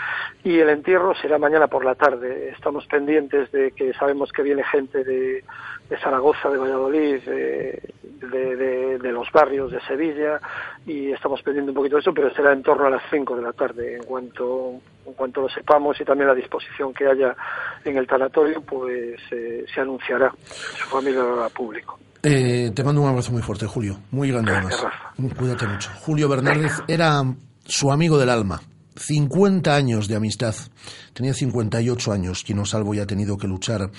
y 0.43 0.60
el 0.60 0.69
entierro 0.69 1.15
será 1.15 1.39
mañana 1.39 1.67
por 1.67 1.84
la 1.84 1.96
tarde. 1.96 2.50
Estamos 2.50 2.86
pendientes 2.86 3.51
de 3.51 3.72
que 3.72 3.91
sabemos 3.93 4.31
que 4.31 4.43
viene 4.43 4.63
gente 4.63 5.03
de, 5.03 5.43
de 5.89 5.98
Zaragoza, 5.98 6.50
de 6.51 6.57
Valladolid, 6.57 7.24
de, 7.24 7.81
de, 8.03 9.00
de, 9.00 9.12
los 9.12 9.31
barrios 9.31 9.72
de 9.72 9.81
Sevilla 9.81 10.39
y 10.86 11.12
estamos 11.12 11.41
pendientes 11.41 11.69
un 11.69 11.75
poquito 11.75 11.96
de 11.96 12.01
eso, 12.01 12.13
pero 12.13 12.31
será 12.36 12.53
en 12.53 12.62
torno 12.62 12.86
a 12.86 12.91
las 12.91 13.03
5 13.10 13.36
de 13.36 13.41
la 13.41 13.53
tarde. 13.53 13.96
En 13.96 14.03
cuanto, 14.03 14.79
en 15.07 15.13
cuanto 15.13 15.41
lo 15.41 15.49
sepamos 15.49 15.99
y 15.99 16.05
también 16.05 16.27
la 16.27 16.35
disposición 16.35 16.93
que 16.93 17.07
haya 17.07 17.35
en 17.83 17.97
el 17.97 18.05
tanatorio, 18.05 18.61
pues 18.61 19.19
eh, 19.31 19.65
se 19.73 19.81
anunciará 19.81 20.31
su 20.49 20.85
familia 20.89 21.21
al 21.45 21.51
público. 21.51 21.97
Eh, 22.23 22.71
te 22.75 22.83
mando 22.83 23.01
un 23.01 23.09
abrazo 23.09 23.31
muy 23.31 23.41
fuerte, 23.41 23.65
Julio. 23.65 23.99
Muy 24.11 24.31
grande 24.31 24.51
además. 24.51 24.85
Cuídate 25.37 25.67
mucho. 25.67 25.89
Julio 26.01 26.27
Bernández 26.27 26.73
era 26.87 27.21
su 27.65 27.91
amigo 27.91 28.17
del 28.17 28.29
alma. 28.29 28.59
50 28.95 29.73
años 29.73 30.07
de 30.07 30.15
amistad. 30.15 30.55
Tenía 31.13 31.33
58 31.33 32.11
años. 32.11 32.43
Quien 32.43 32.57
nos 32.57 32.71
salvo 32.71 32.93
ya 32.93 33.03
ha 33.03 33.07
tenido 33.07 33.37
que 33.37 33.47
luchar 33.47 33.89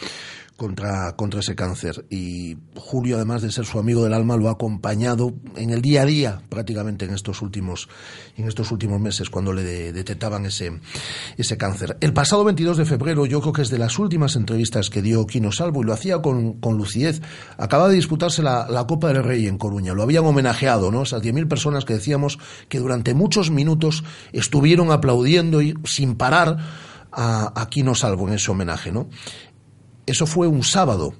contra, 0.59 1.15
contra 1.15 1.39
ese 1.39 1.55
cáncer. 1.55 2.05
Y 2.11 2.59
Julio, 2.75 3.15
además 3.15 3.43
de 3.43 3.53
ser 3.53 3.65
su 3.65 3.79
amigo 3.79 4.03
del 4.03 4.13
alma, 4.13 4.37
lo 4.37 4.49
ha 4.49 4.53
acompañado 4.53 5.33
en 5.55 5.71
el 5.71 5.81
día 5.81 6.03
a 6.03 6.05
día, 6.05 6.43
prácticamente 6.49 7.05
en 7.05 7.15
estos 7.15 7.43
últimos, 7.43 7.89
en 8.37 8.49
estos 8.49 8.73
últimos 8.73 9.01
meses, 9.01 9.31
cuando 9.31 9.53
le 9.53 9.93
detectaban 9.93 10.47
ese, 10.47 10.81
ese 11.37 11.57
cáncer. 11.57 11.97
El 12.01 12.13
pasado 12.13 12.43
22 12.43 12.77
de 12.77 12.85
febrero, 12.87 13.25
yo 13.25 13.41
creo 13.41 13.53
que 13.53 13.63
es 13.63 13.71
de 13.71 13.79
las 13.79 14.01
últimas 14.01 14.35
entrevistas 14.35 14.91
que 14.91 15.01
dio 15.01 15.27
Quino 15.27 15.53
Salvo, 15.53 15.83
y 15.83 15.87
lo 15.87 15.93
hacía 15.93 16.21
con, 16.21 16.55
con 16.55 16.77
lucidez. 16.77 17.23
Acaba 17.57 17.89
de 17.89 17.95
disputarse 17.95 18.43
la, 18.43 18.67
la 18.69 18.85
Copa 18.85 19.13
del 19.13 19.23
Rey 19.23 19.47
en 19.47 19.59
Coruña. 19.59 19.95
Lo 19.95 20.03
habían 20.03 20.27
homenajeado, 20.27 20.91
¿no? 20.91 21.05
Esas 21.05 21.23
10.000 21.23 21.47
personas 21.47 21.85
que 21.85 21.95
decíamos 21.95 22.41
que 22.69 22.81
durante 22.81 23.15
muchos 23.15 23.53
minutos 23.53 24.03
estuvieron 24.33 24.91
aplaudiendo 24.91 25.63
y 25.63 25.75
sin 25.85 26.17
parar 26.17 26.59
a, 27.13 27.53
a 27.55 27.69
Quino 27.69 27.95
Salvo 27.95 28.29
en 28.29 28.35
ese 28.35 28.51
homenaje, 28.51 28.93
¿no? 28.93 29.09
Eso 30.09 30.27
fue 30.27 30.47
un 30.47 30.63
sábado. 30.63 31.13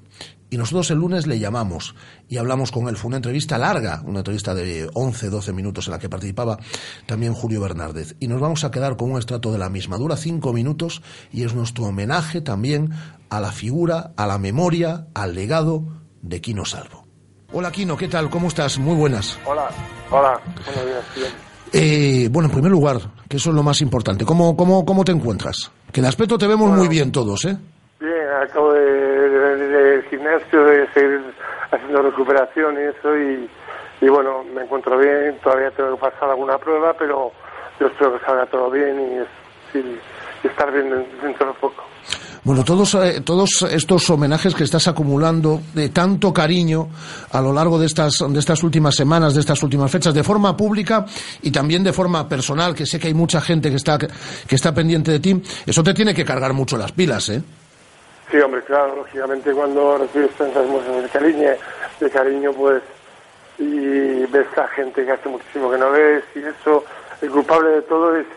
Y 0.49 0.57
nosotros 0.57 0.89
el 0.89 0.97
lunes 0.97 1.27
le 1.27 1.37
llamamos 1.37 1.93
y 2.27 2.37
hablamos 2.37 2.71
con 2.71 2.87
él. 2.89 2.97
Fue 2.97 3.09
una 3.09 3.17
entrevista 3.17 3.59
larga, 3.59 4.01
una 4.03 4.19
entrevista 4.21 4.55
de 4.55 4.89
11, 4.95 5.29
12 5.29 5.53
minutos 5.53 5.85
en 5.85 5.91
la 5.91 5.99
que 5.99 6.09
participaba 6.09 6.57
también 7.05 7.35
Julio 7.35 7.61
Bernárdez. 7.61 8.15
Y 8.19 8.27
nos 8.27 8.41
vamos 8.41 8.63
a 8.63 8.71
quedar 8.71 8.97
con 8.97 9.11
un 9.11 9.19
estrato 9.19 9.51
de 9.51 9.59
la 9.59 9.69
misma. 9.69 9.97
Dura 9.97 10.17
cinco 10.17 10.51
minutos 10.51 11.03
y 11.31 11.43
es 11.43 11.53
nuestro 11.53 11.85
homenaje 11.85 12.41
también 12.41 12.89
a 13.29 13.39
la 13.39 13.51
figura, 13.51 14.13
a 14.17 14.25
la 14.25 14.39
memoria, 14.39 15.05
al 15.13 15.35
legado 15.35 15.83
de 16.23 16.41
Quino 16.41 16.65
Salvo. 16.65 17.05
Hola 17.53 17.71
Quino, 17.71 17.95
¿qué 17.95 18.07
tal? 18.07 18.31
¿Cómo 18.31 18.47
estás? 18.47 18.79
Muy 18.79 18.95
buenas. 18.95 19.37
Hola, 19.45 19.69
hola, 20.09 20.41
buenos 20.65 20.85
días, 20.85 21.03
bien. 21.15 21.31
Eh, 21.73 22.27
bueno, 22.31 22.47
en 22.49 22.53
primer 22.53 22.71
lugar, 22.71 22.99
que 23.27 23.37
eso 23.37 23.51
es 23.51 23.55
lo 23.55 23.61
más 23.61 23.81
importante, 23.81 24.25
¿cómo, 24.25 24.57
cómo, 24.57 24.83
cómo 24.83 25.05
te 25.05 25.11
encuentras? 25.11 25.69
Que 25.91 25.99
el 25.99 26.07
aspecto 26.07 26.39
te 26.39 26.47
vemos 26.47 26.69
Bueno. 26.69 26.81
muy 26.81 26.87
bien 26.87 27.11
todos, 27.11 27.45
¿eh? 27.45 27.55
Bien, 27.99 28.29
acabo 28.43 28.73
de, 28.73 28.81
de- 28.81 29.67
del 29.67 30.03
gimnasio, 30.09 30.63
de 30.63 30.87
seguir 30.93 31.21
haciendo 31.71 32.01
recuperación 32.01 32.75
y 32.75 32.83
eso, 32.97 33.17
y, 33.17 34.09
bueno, 34.09 34.43
me 34.55 34.63
encuentro 34.63 34.97
bien, 34.97 35.37
todavía 35.43 35.69
tengo 35.71 35.95
que 35.95 36.01
pasar 36.01 36.29
alguna 36.29 36.57
prueba, 36.57 36.95
pero 36.97 37.31
yo 37.79 37.87
espero 37.87 38.17
que 38.17 38.25
salga 38.25 38.45
todo 38.45 38.71
bien 38.71 39.25
y 39.73 40.47
estar 40.47 40.71
bien 40.71 41.05
dentro 41.21 41.47
de 41.47 41.53
poco. 41.59 41.83
Bueno, 42.45 42.63
todos, 42.63 42.95
eh, 42.95 43.19
todos 43.23 43.63
estos 43.69 44.09
homenajes 44.09 44.55
que 44.55 44.63
estás 44.63 44.87
acumulando 44.87 45.59
de 45.73 45.89
tanto 45.89 46.33
cariño 46.33 46.87
a 47.31 47.41
lo 47.41 47.51
largo 47.51 47.77
de 47.77 47.85
estas, 47.85 48.19
de 48.29 48.39
estas 48.39 48.63
últimas 48.63 48.95
semanas, 48.95 49.33
de 49.33 49.41
estas 49.41 49.61
últimas 49.61 49.91
fechas, 49.91 50.13
de 50.13 50.23
forma 50.23 50.55
pública 50.55 51.05
y 51.41 51.51
también 51.51 51.83
de 51.83 51.91
forma 51.91 52.27
personal, 52.29 52.73
que 52.73 52.85
sé 52.85 52.97
que 52.97 53.07
hay 53.07 53.13
mucha 53.13 53.41
gente 53.41 53.69
que 53.69 53.75
está, 53.75 53.97
que 53.97 54.55
está 54.55 54.73
pendiente 54.73 55.11
de 55.11 55.19
ti, 55.19 55.41
eso 55.65 55.83
te 55.83 55.93
tiene 55.93 56.13
que 56.13 56.23
cargar 56.23 56.53
mucho 56.53 56.77
las 56.77 56.93
pilas, 56.93 57.27
¿eh? 57.29 57.43
Sí, 58.29 58.39
hombre, 58.39 58.61
claro, 58.61 58.95
lógicamente 58.97 59.51
cuando 59.53 59.97
recibes 59.97 60.31
tantas 60.35 60.65
muestras 60.67 61.01
de 61.01 61.09
cariño, 61.09 61.49
de 61.99 62.09
cariño, 62.11 62.53
pues, 62.53 62.83
y 63.57 64.25
ves 64.27 64.55
a 64.55 64.67
gente 64.67 65.03
que 65.03 65.11
hace 65.11 65.29
muchísimo 65.29 65.71
que 65.71 65.79
no 65.79 65.89
ves, 65.89 66.23
y 66.35 66.39
eso, 66.39 66.85
el 67.23 67.31
culpable 67.31 67.69
de 67.69 67.81
todo 67.83 68.15
es 68.15 68.27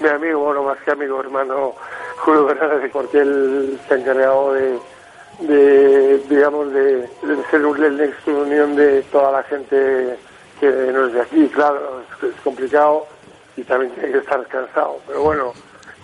mi 0.00 0.08
amigo, 0.08 0.40
bueno, 0.40 0.64
más 0.64 0.78
que 0.78 0.90
amigo, 0.90 1.20
hermano 1.20 1.74
Julio 2.18 2.48
Fernández, 2.48 2.90
porque 2.92 3.18
él 3.18 3.78
se 3.86 3.94
ha 3.94 3.98
encargado 3.98 4.52
de, 4.52 6.18
digamos, 6.28 6.72
de, 6.72 7.08
ser 7.48 7.64
un 7.64 7.84
el 7.84 7.96
nexo 7.98 8.32
de 8.32 8.42
unión 8.42 8.74
de 8.74 9.02
toda 9.12 9.30
la 9.30 9.42
gente 9.44 10.18
que 10.58 10.66
no 10.68 11.06
es 11.06 11.12
de 11.12 11.20
aquí, 11.20 11.48
claro, 11.50 12.02
es 12.20 12.40
complicado 12.42 13.06
y 13.56 13.62
también 13.62 13.92
tiene 13.92 14.10
que 14.10 14.18
estar 14.18 14.44
cansado, 14.48 14.98
pero 15.06 15.22
bueno, 15.22 15.52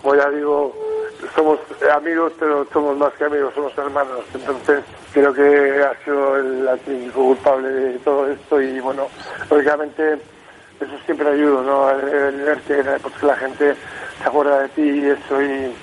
como 0.01 0.15
ya 0.15 0.29
digo, 0.29 0.73
somos 1.35 1.59
amigos, 1.93 2.33
pero 2.39 2.65
somos 2.71 2.97
más 2.97 3.13
que 3.13 3.25
amigos, 3.25 3.53
somos 3.53 3.77
hermanos. 3.77 4.21
Entonces, 4.33 4.83
creo 5.13 5.33
que 5.33 5.83
ha 5.83 6.03
sido 6.03 6.37
el 6.37 6.67
auténtico 6.67 7.21
culpable 7.21 7.69
de 7.69 7.99
todo 7.99 8.27
esto 8.27 8.61
y, 8.61 8.79
bueno, 8.79 9.07
lógicamente, 9.49 10.13
eso 10.79 10.91
siempre 11.05 11.29
ayuda, 11.29 11.61
¿no? 11.61 11.89
El, 11.89 12.09
el 12.09 12.41
ver 12.41 12.57
que 12.61 12.83
porque 13.01 13.25
la 13.25 13.35
gente 13.35 13.75
se 14.21 14.27
acuerda 14.27 14.61
de 14.61 14.69
ti 14.69 14.81
y 14.81 15.09
eso, 15.09 15.41
y, 15.41 15.75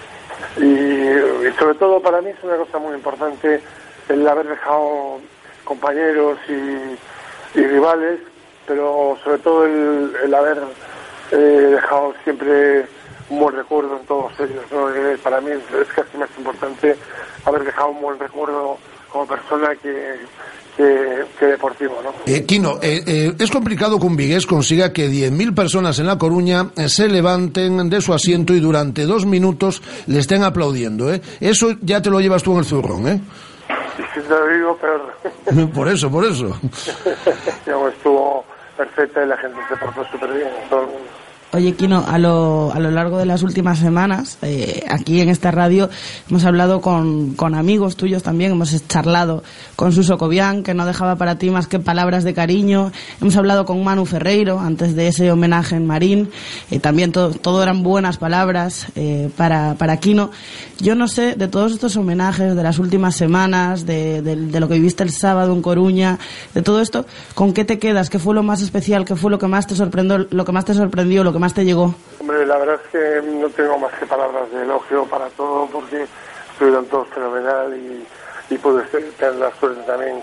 y, 0.62 1.52
sobre 1.58 1.74
todo 1.74 2.00
para 2.00 2.20
mí 2.20 2.30
es 2.30 2.42
una 2.42 2.56
cosa 2.56 2.78
muy 2.78 2.94
importante 2.94 3.60
el 4.08 4.26
haber 4.26 4.48
dejado 4.48 5.20
compañeros 5.64 6.38
y, 6.48 7.58
y 7.58 7.66
rivales, 7.66 8.20
pero 8.66 9.16
sobre 9.22 9.38
todo 9.38 9.64
el, 9.64 10.12
el 10.24 10.34
haber 10.34 10.58
eh, 11.32 11.36
dejado 11.36 12.14
siempre 12.24 12.86
un 13.30 13.38
buen 13.38 13.56
recuerdo 13.56 13.96
en 13.96 14.06
todos 14.06 14.32
ellos. 14.38 14.64
¿no? 14.70 14.94
Eh, 14.94 15.18
para 15.22 15.40
mí 15.40 15.50
es, 15.50 15.88
casi 15.94 16.18
más 16.18 16.28
importante 16.36 16.96
haber 17.44 17.64
dejado 17.64 17.88
un 17.88 18.02
buen 18.02 18.18
recuerdo 18.18 18.76
como 19.08 19.26
persona 19.26 19.74
que, 19.76 20.16
que, 20.76 21.24
que 21.38 21.46
deportivo. 21.46 22.00
¿no? 22.02 22.12
Eh, 22.26 22.44
Quino, 22.44 22.78
eh, 22.82 23.02
eh, 23.06 23.32
es 23.38 23.50
complicado 23.50 23.98
que 23.98 24.06
un 24.06 24.16
vigués 24.16 24.46
consiga 24.46 24.92
que 24.92 25.08
10.000 25.08 25.54
personas 25.54 25.98
en 25.98 26.06
La 26.06 26.18
Coruña 26.18 26.70
eh, 26.76 26.88
se 26.88 27.08
levanten 27.08 27.88
de 27.88 28.00
su 28.00 28.12
asiento 28.12 28.52
y 28.52 28.60
durante 28.60 29.04
dos 29.04 29.26
minutos 29.26 29.82
le 30.06 30.18
estén 30.18 30.42
aplaudiendo, 30.42 31.12
¿eh? 31.12 31.20
Eso 31.40 31.76
ya 31.80 32.02
te 32.02 32.10
lo 32.10 32.20
llevas 32.20 32.42
tú 32.42 32.52
en 32.52 32.58
el 32.58 32.64
zurrón, 32.64 33.08
¿eh? 33.08 33.20
Si 34.14 34.20
te 34.20 34.28
lo 34.28 34.46
digo, 34.48 34.78
pero... 34.80 35.68
por 35.74 35.88
eso, 35.88 36.10
por 36.10 36.24
eso. 36.24 36.46
digamos, 37.66 37.92
estuvo 37.92 38.44
perfecta 38.76 39.24
y 39.24 39.28
la 39.28 39.36
gente 39.36 39.58
se 39.68 39.76
portó 39.76 40.04
súper 40.10 40.32
bien, 40.32 40.48
todo 40.68 40.80
el 40.80 40.86
mundo. 40.86 41.19
Oye, 41.52 41.74
Kino, 41.74 42.04
a 42.06 42.16
lo, 42.16 42.70
a 42.72 42.78
lo 42.78 42.92
largo 42.92 43.18
de 43.18 43.26
las 43.26 43.42
últimas 43.42 43.80
semanas, 43.80 44.38
eh, 44.42 44.84
aquí 44.88 45.20
en 45.20 45.28
esta 45.28 45.50
radio, 45.50 45.90
hemos 46.28 46.44
hablado 46.44 46.80
con, 46.80 47.34
con 47.34 47.56
amigos 47.56 47.96
tuyos 47.96 48.22
también, 48.22 48.52
hemos 48.52 48.86
charlado 48.86 49.42
con 49.74 49.90
Suso 49.90 50.16
Cobian, 50.16 50.62
que 50.62 50.74
no 50.74 50.86
dejaba 50.86 51.16
para 51.16 51.38
ti 51.38 51.50
más 51.50 51.66
que 51.66 51.80
palabras 51.80 52.22
de 52.22 52.34
cariño, 52.34 52.92
hemos 53.20 53.34
hablado 53.34 53.64
con 53.64 53.82
Manu 53.82 54.06
Ferreiro, 54.06 54.60
antes 54.60 54.94
de 54.94 55.08
ese 55.08 55.32
homenaje 55.32 55.74
en 55.74 55.88
Marín, 55.88 56.30
eh, 56.70 56.78
también 56.78 57.10
todo, 57.10 57.32
todo 57.32 57.64
eran 57.64 57.82
buenas 57.82 58.16
palabras 58.16 58.86
eh, 58.94 59.28
para, 59.36 59.74
para 59.74 59.96
Kino. 59.96 60.30
Yo 60.78 60.94
no 60.94 61.08
sé, 61.08 61.34
de 61.34 61.48
todos 61.48 61.72
estos 61.72 61.96
homenajes, 61.96 62.54
de 62.54 62.62
las 62.62 62.78
últimas 62.78 63.16
semanas, 63.16 63.86
de, 63.86 64.22
de, 64.22 64.60
lo 64.60 64.68
que 64.68 64.74
viviste 64.74 65.02
el 65.02 65.10
sábado 65.10 65.52
en 65.52 65.62
Coruña, 65.62 66.20
de 66.54 66.62
todo 66.62 66.80
esto, 66.80 67.06
¿con 67.34 67.52
qué 67.52 67.64
te 67.64 67.80
quedas? 67.80 68.08
¿Qué 68.08 68.20
fue 68.20 68.36
lo 68.36 68.44
más 68.44 68.62
especial? 68.62 69.04
¿Qué 69.04 69.16
fue 69.16 69.32
lo 69.32 69.38
que 69.40 69.48
más 69.48 69.66
te 69.66 69.74
sorprendió, 69.74 70.28
lo 70.30 70.44
que 70.44 70.52
más 70.52 70.64
te 70.64 70.74
sorprendió, 70.74 71.24
más 71.40 71.54
te 71.54 71.64
llegó? 71.64 71.94
Hombre, 72.20 72.46
la 72.46 72.58
verdad 72.58 72.80
es 72.84 72.90
que 72.90 73.28
no 73.28 73.48
tengo 73.48 73.78
más 73.78 73.92
que 73.94 74.06
palabras 74.06 74.50
de 74.52 74.62
elogio 74.62 75.04
para 75.06 75.28
todo 75.30 75.66
porque 75.66 76.06
estuvieron 76.52 76.86
todos 76.86 77.08
fenomenal 77.08 77.74
y, 77.76 78.06
y 78.54 78.58
pude 78.58 78.84
tener 78.84 79.34
la 79.36 79.50
suerte 79.58 79.82
también 79.82 80.22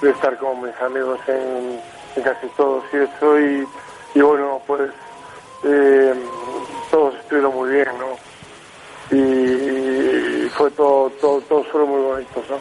de 0.00 0.10
estar 0.10 0.36
con 0.38 0.62
mis 0.62 0.74
amigos 0.80 1.18
en, 1.28 1.80
casi 2.22 2.46
todos 2.56 2.84
y 2.92 2.96
eso 2.96 3.38
y, 3.38 4.20
bueno, 4.20 4.60
pues 4.66 4.90
eh, 5.64 6.14
todos 6.90 7.14
estuvieron 7.16 7.54
muy 7.54 7.70
bien, 7.70 7.88
¿no? 7.98 9.16
Y 9.16 10.31
fue 10.56 10.70
todo, 10.72 11.10
todo, 11.20 11.40
todos 11.42 11.66
fueron 11.68 11.90
muy 11.90 12.00
bonitos, 12.00 12.44
¿no? 12.50 12.56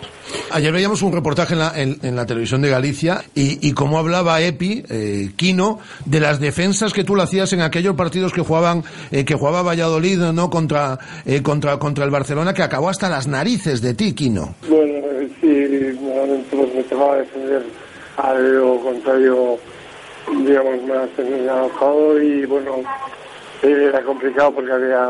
Ayer 0.52 0.72
veíamos 0.72 1.02
un 1.02 1.14
reportaje 1.14 1.54
en 1.54 1.60
la, 1.60 1.72
en, 1.76 1.98
en 2.02 2.16
la 2.16 2.26
televisión 2.26 2.62
de 2.62 2.70
Galicia 2.70 3.24
y, 3.36 3.68
y 3.68 3.74
cómo 3.74 4.00
hablaba 4.00 4.42
Epi, 4.42 4.84
eh, 4.90 5.32
Quino, 5.36 5.80
de 6.06 6.20
las 6.20 6.40
defensas 6.40 6.94
que 6.94 7.04
tú 7.04 7.16
le 7.16 7.24
hacías 7.24 7.54
en 7.54 7.62
aquellos 7.62 7.96
partidos 7.96 8.34
que 8.34 8.42
jugaban, 8.42 8.84
eh, 9.12 9.26
que 9.26 9.36
jugaba 9.36 9.62
Valladolid, 9.62 10.20
¿no? 10.34 10.50
Contra, 10.50 10.98
eh, 11.26 11.42
contra, 11.42 11.78
contra 11.78 12.06
el 12.06 12.12
Barcelona, 12.12 12.54
que 12.54 12.64
acabó 12.64 12.90
hasta 12.90 13.10
las 13.10 13.28
narices 13.28 13.82
de 13.82 13.94
ti, 13.94 14.14
Quino. 14.14 14.56
Bueno, 14.68 14.94
eh, 14.94 15.30
sí, 15.40 15.98
normalmente 16.02 16.56
pues, 16.56 16.76
me 16.76 16.84
tocaba 16.84 17.18
defender 17.18 17.64
algo 18.18 18.82
contrario, 18.82 19.58
digamos, 20.46 20.84
más 20.84 21.10
enojado 21.18 22.22
y 22.22 22.46
bueno, 22.46 22.78
era 23.64 24.02
complicado 24.04 24.52
porque 24.54 24.72
había, 24.72 25.08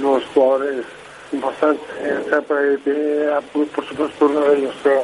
dos 0.00 0.22
jugadores 0.34 0.84
importantes. 1.32 1.82
O 2.26 2.28
sea, 2.28 2.40
por, 2.42 2.58
ahí 2.58 2.76
tenía, 2.84 3.40
por, 3.52 3.66
por 3.68 3.86
supuesto, 3.86 4.26
uno 4.26 4.40
de 4.40 4.58
ellos, 4.58 4.74
pero 4.82 5.00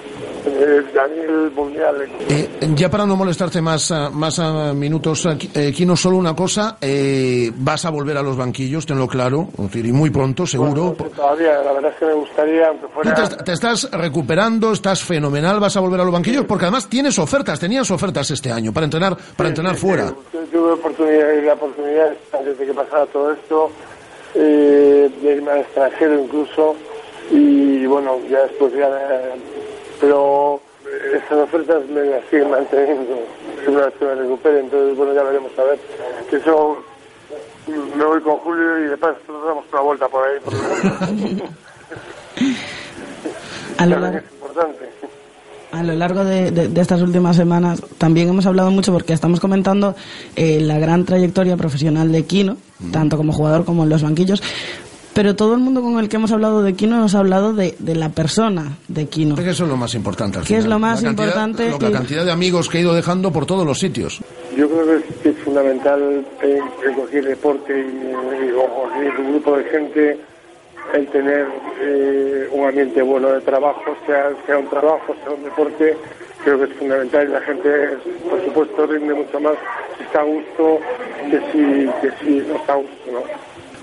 eh, 0.46 0.84
Daniel 0.94 1.50
Mundial. 1.54 2.08
Eh, 2.28 2.48
ya 2.74 2.90
para 2.90 3.06
no 3.06 3.16
molestarte 3.16 3.60
más, 3.60 3.90
ah, 3.90 4.10
más 4.12 4.38
ah, 4.38 4.72
minutos, 4.74 5.26
ah, 5.26 5.36
eh, 5.54 5.72
Quino, 5.72 5.96
solo 5.96 6.16
una 6.16 6.34
cosa, 6.34 6.76
eh, 6.80 7.50
vas 7.56 7.84
a 7.84 7.90
volver 7.90 8.16
a 8.16 8.22
los 8.22 8.36
banquillos, 8.36 8.86
tenlo 8.86 9.06
claro, 9.06 9.48
y 9.74 9.92
muy 9.92 10.10
pronto, 10.10 10.46
seguro. 10.46 10.94
Bueno, 10.94 11.10
todavía, 11.14 11.62
la 11.62 11.72
verdad 11.72 11.92
es 11.92 11.98
que 11.98 12.06
me 12.06 12.14
gustaría, 12.14 12.68
aunque 12.68 12.86
Tú 12.86 12.92
fuera... 12.92 13.28
te, 13.28 13.44
te 13.44 13.52
estás 13.52 13.90
recuperando, 13.92 14.72
estás 14.72 15.02
fenomenal, 15.02 15.60
vas 15.60 15.76
a 15.76 15.80
volver 15.80 16.00
a 16.00 16.04
los 16.04 16.12
banquillos, 16.12 16.44
porque 16.44 16.64
además 16.66 16.88
tienes 16.88 17.18
ofertas, 17.18 17.58
tenías 17.58 17.90
ofertas 17.90 18.30
este 18.30 18.52
año 18.52 18.72
para 18.72 18.84
entrenar, 18.84 19.16
para 19.36 19.48
entrenar 19.48 19.74
Sí, 19.74 19.80
fuera. 19.80 20.08
sí, 20.08 20.38
Tuve 20.52 20.72
oportunidad, 20.72 21.44
la 21.44 21.52
oportunidad 21.54 22.16
antes 22.32 22.58
de 22.58 22.66
que 22.66 22.72
pasara 22.74 23.06
todo 23.06 23.32
esto 23.32 23.70
eh, 24.40 25.10
de 25.20 25.32
irme 25.34 25.50
al 25.50 25.58
extranjero 25.60 26.14
incluso 26.20 26.76
y 27.30 27.84
bueno, 27.86 28.18
ya 28.30 28.42
después 28.42 28.72
ya... 28.74 28.88
pero 30.00 30.60
esas 31.12 31.38
ofertas 31.38 31.84
me 31.88 32.02
las 32.04 32.24
siguen 32.30 32.50
manteniendo 32.50 33.18
una 33.66 33.86
vez 33.86 33.94
que 33.98 34.04
me 34.06 34.14
recupere, 34.14 34.60
entonces 34.60 34.96
bueno, 34.96 35.12
ya 35.14 35.22
veremos 35.24 35.52
a 35.58 35.62
ver. 35.64 35.78
Que 36.30 36.36
eso 36.36 36.78
me 37.94 38.04
voy 38.04 38.20
con 38.22 38.36
Julio 38.38 38.78
y 38.78 38.88
de 38.88 38.96
paso 38.96 39.18
nos 39.28 39.44
damos 39.44 39.64
una 39.72 39.80
vuelta 39.82 40.08
por 40.08 40.24
ahí. 40.26 40.38
A 43.78 43.86
lo 43.86 43.98
largo- 44.00 44.18
es 44.18 44.32
importante. 44.32 44.88
A 45.70 45.82
lo 45.82 45.94
largo 45.94 46.24
de, 46.24 46.50
de- 46.50 46.68
de 46.68 46.80
estas 46.80 47.02
últimas 47.02 47.36
semanas 47.36 47.82
también 47.98 48.28
hemos 48.28 48.46
hablado 48.46 48.70
mucho 48.70 48.92
porque 48.92 49.12
estamos 49.12 49.38
comentando 49.38 49.94
eh, 50.34 50.60
la 50.62 50.78
gran 50.78 51.04
trayectoria 51.04 51.56
profesional 51.58 52.10
de 52.10 52.24
Kino, 52.24 52.56
tanto 52.90 53.16
como 53.18 53.32
jugador 53.32 53.64
como 53.66 53.82
en 53.82 53.90
los 53.90 54.02
banquillos, 54.02 54.42
pero 55.12 55.36
todo 55.36 55.54
el 55.54 55.60
mundo 55.60 55.82
con 55.82 55.98
el 55.98 56.08
que 56.08 56.16
hemos 56.16 56.32
hablado 56.32 56.62
de 56.62 56.72
Kino 56.74 56.96
nos 56.96 57.14
ha 57.14 57.18
hablado 57.18 57.52
de, 57.52 57.74
de 57.80 57.94
la 57.96 58.08
persona 58.08 58.78
de 58.88 59.06
Kino. 59.08 59.34
Que 59.34 59.50
eso 59.50 59.64
es 59.64 59.68
lo 59.70 59.76
más 59.76 59.94
importante. 59.94 60.38
al 60.38 60.44
¿Qué 60.44 60.54
es 60.56 60.64
final. 60.64 60.70
lo 60.70 60.78
más 60.78 61.02
La 61.02 61.08
cantidad- 61.08 61.26
importante? 61.26 61.68
lo- 61.70 61.78
La 61.80 61.88
Y- 61.90 61.92
cantidad 61.92 62.24
de 62.24 62.30
amigos 62.32 62.68
que 62.70 62.78
he 62.78 62.80
ido 62.80 62.94
dejando 62.94 63.30
por 63.30 63.44
todos 63.44 63.66
los 63.66 63.78
sitios. 63.78 64.20
Yo 64.56 64.68
creo 64.70 64.86
que 64.86 64.96
es, 64.96 65.16
que 65.22 65.28
es 65.30 65.38
fundamental 65.44 66.00
en, 66.42 66.56
en 66.88 66.94
cualquier 66.94 67.24
deporte 67.26 67.72
y, 67.78 68.08
y 68.08 68.52
con 68.52 68.70
cualquier 68.90 69.26
grupo 69.32 69.56
de 69.58 69.64
gente 69.64 70.20
el 70.94 71.06
tener 71.08 71.46
eh, 71.80 72.48
un 72.52 72.66
ambiente 72.68 73.02
bueno 73.02 73.28
de 73.32 73.40
trabajo, 73.42 73.82
sea, 74.06 74.30
sea 74.46 74.58
un 74.58 74.68
trabajo, 74.68 75.14
sea 75.22 75.32
un 75.34 75.44
deporte, 75.44 75.96
creo 76.44 76.58
que 76.58 76.64
es 76.72 76.78
fundamental 76.78 77.28
y 77.28 77.32
la 77.32 77.40
gente, 77.42 77.70
por 78.28 78.44
supuesto, 78.44 78.86
rinde 78.86 79.14
mucho 79.14 79.40
más 79.40 79.54
si 79.96 80.04
está 80.04 80.20
a 80.20 80.24
gusto 80.24 80.78
que 81.30 81.38
si, 81.52 81.90
que 82.00 82.10
si 82.24 82.46
no 82.48 82.56
está 82.56 82.72
a 82.72 82.76
gusto, 82.76 83.12
¿no? 83.12 83.20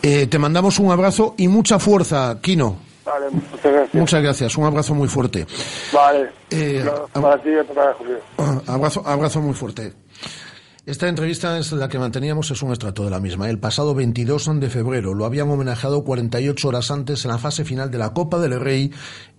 Eh, 0.01 0.27
te 0.27 0.37
mandamos 0.37 0.79
un 0.79 0.91
abrazo 0.91 1.33
y 1.37 1.47
mucha 1.47 1.79
fuerza, 1.79 2.39
Kino. 2.41 2.77
Vale, 3.05 3.27
muchas 3.31 3.71
gracias. 3.71 3.93
Muchas 3.93 4.23
gracias, 4.23 4.57
un 4.57 4.65
abrazo 4.65 4.95
muy 4.95 5.07
fuerte. 5.07 5.45
Vale, 5.93 6.29
Eh, 6.49 6.83
para 7.13 7.37
ti 7.39 7.49
y 7.49 7.73
para 7.73 7.93
Julio. 7.93 8.17
Ah, 8.37 8.61
Abrazo, 8.67 9.03
abrazo 9.05 9.41
muy 9.41 9.53
fuerte. 9.53 9.93
Esta 10.85 11.07
entrevista 11.07 11.57
es 11.57 11.71
la 11.71 11.89
que 11.89 11.97
manteníamos, 11.97 12.51
es 12.51 12.61
un 12.61 12.69
extracto 12.69 13.03
de 13.03 13.09
la 13.09 13.19
misma. 13.19 13.49
El 13.49 13.57
pasado 13.57 13.95
22 13.95 14.59
de 14.59 14.69
febrero 14.69 15.15
lo 15.15 15.25
habían 15.25 15.49
homenajeado 15.49 16.03
48 16.03 16.67
horas 16.67 16.91
antes 16.91 17.25
en 17.25 17.31
la 17.31 17.39
fase 17.39 17.65
final 17.65 17.89
de 17.89 17.97
la 17.97 18.13
Copa 18.13 18.37
del 18.37 18.59
Rey 18.59 18.91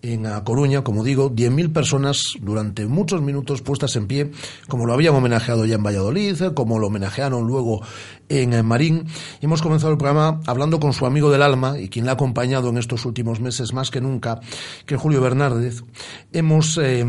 en 0.02 0.24
Coruña, 0.42 0.82
como 0.82 1.04
digo, 1.04 1.30
10.000 1.30 1.72
personas 1.72 2.34
durante 2.40 2.86
muchos 2.86 3.22
minutos 3.22 3.62
puestas 3.62 3.94
en 3.94 4.08
pie, 4.08 4.32
como 4.66 4.86
lo 4.86 4.92
habían 4.92 5.14
homenajeado 5.14 5.64
ya 5.66 5.76
en 5.76 5.84
Valladolid, 5.84 6.52
como 6.52 6.80
lo 6.80 6.88
homenajearon 6.88 7.46
luego 7.46 7.80
en 8.28 8.52
eh, 8.52 8.64
Marín. 8.64 9.06
Hemos 9.40 9.62
comenzado 9.62 9.92
el 9.92 9.98
programa 9.98 10.40
hablando 10.46 10.80
con 10.80 10.94
su 10.94 11.06
amigo 11.06 11.30
del 11.30 11.42
alma 11.42 11.78
y 11.78 11.88
quien 11.88 12.06
le 12.06 12.10
ha 12.10 12.14
acompañado 12.14 12.70
en 12.70 12.78
estos 12.78 13.06
últimos 13.06 13.38
meses 13.38 13.72
más 13.72 13.92
que 13.92 14.00
nunca, 14.00 14.40
que 14.84 14.96
Julio 14.96 15.20
Bernárdez. 15.20 15.84
Hemos 16.32 16.76
eh, 16.82 17.06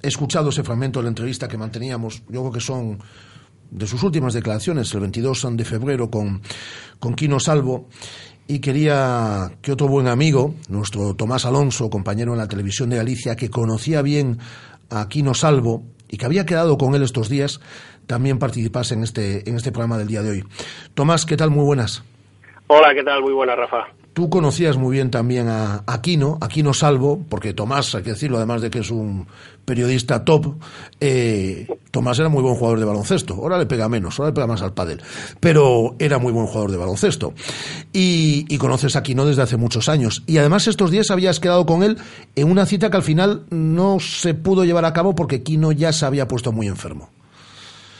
escuchado 0.00 0.50
ese 0.50 0.62
fragmento 0.62 1.00
de 1.00 1.04
la 1.04 1.08
entrevista 1.08 1.48
que 1.48 1.58
manteníamos, 1.58 2.22
yo 2.28 2.42
creo 2.42 2.52
que 2.52 2.60
son 2.60 2.98
de 3.72 3.86
sus 3.86 4.02
últimas 4.02 4.34
declaraciones, 4.34 4.92
el 4.94 5.00
22 5.00 5.56
de 5.56 5.64
febrero 5.64 6.10
con, 6.10 6.42
con 7.00 7.14
Quino 7.14 7.40
Salvo, 7.40 7.88
y 8.46 8.60
quería 8.60 9.52
que 9.62 9.72
otro 9.72 9.88
buen 9.88 10.08
amigo, 10.08 10.54
nuestro 10.68 11.14
Tomás 11.14 11.46
Alonso, 11.46 11.88
compañero 11.88 12.32
en 12.32 12.38
la 12.38 12.48
televisión 12.48 12.90
de 12.90 12.96
Galicia, 12.96 13.34
que 13.34 13.48
conocía 13.48 14.02
bien 14.02 14.38
a 14.90 15.08
Quino 15.08 15.32
Salvo 15.32 15.84
y 16.08 16.18
que 16.18 16.26
había 16.26 16.44
quedado 16.44 16.76
con 16.76 16.94
él 16.94 17.02
estos 17.02 17.30
días, 17.30 17.60
también 18.06 18.38
participase 18.38 18.94
en 18.94 19.04
este, 19.04 19.48
en 19.48 19.56
este 19.56 19.72
programa 19.72 19.96
del 19.96 20.08
día 20.08 20.22
de 20.22 20.30
hoy. 20.30 20.44
Tomás, 20.92 21.24
¿qué 21.24 21.36
tal? 21.36 21.50
Muy 21.50 21.64
buenas. 21.64 22.04
Hola, 22.66 22.92
¿qué 22.94 23.02
tal? 23.02 23.22
Muy 23.22 23.32
buena, 23.32 23.56
Rafa. 23.56 23.86
Tú 24.12 24.28
conocías 24.28 24.76
muy 24.76 24.92
bien 24.92 25.10
también 25.10 25.48
a 25.48 25.84
Aquino, 25.86 26.36
Aquino 26.42 26.74
Salvo, 26.74 27.24
porque 27.30 27.54
Tomás, 27.54 27.94
hay 27.94 28.02
que 28.02 28.10
decirlo, 28.10 28.36
además 28.36 28.60
de 28.60 28.68
que 28.68 28.80
es 28.80 28.90
un 28.90 29.26
periodista 29.64 30.22
top, 30.22 30.56
eh, 31.00 31.66
Tomás 31.90 32.18
era 32.18 32.28
muy 32.28 32.42
buen 32.42 32.54
jugador 32.56 32.78
de 32.78 32.84
baloncesto. 32.84 33.34
Ahora 33.34 33.56
le 33.56 33.64
pega 33.64 33.88
menos, 33.88 34.18
ahora 34.18 34.30
le 34.30 34.34
pega 34.34 34.46
más 34.46 34.60
al 34.60 34.74
pádel, 34.74 35.00
pero 35.40 35.96
era 35.98 36.18
muy 36.18 36.30
buen 36.30 36.46
jugador 36.46 36.70
de 36.70 36.76
baloncesto. 36.76 37.32
Y, 37.90 38.44
y 38.48 38.58
conoces 38.58 38.96
a 38.96 38.98
Aquino 38.98 39.24
desde 39.24 39.42
hace 39.42 39.56
muchos 39.56 39.88
años. 39.88 40.22
Y 40.26 40.36
además 40.36 40.68
estos 40.68 40.90
días 40.90 41.10
habías 41.10 41.40
quedado 41.40 41.64
con 41.64 41.82
él 41.82 41.96
en 42.36 42.50
una 42.50 42.66
cita 42.66 42.90
que 42.90 42.98
al 42.98 43.02
final 43.02 43.46
no 43.48 43.98
se 43.98 44.34
pudo 44.34 44.64
llevar 44.66 44.84
a 44.84 44.92
cabo 44.92 45.14
porque 45.14 45.36
Aquino 45.36 45.72
ya 45.72 45.90
se 45.92 46.04
había 46.04 46.28
puesto 46.28 46.52
muy 46.52 46.66
enfermo. 46.66 47.08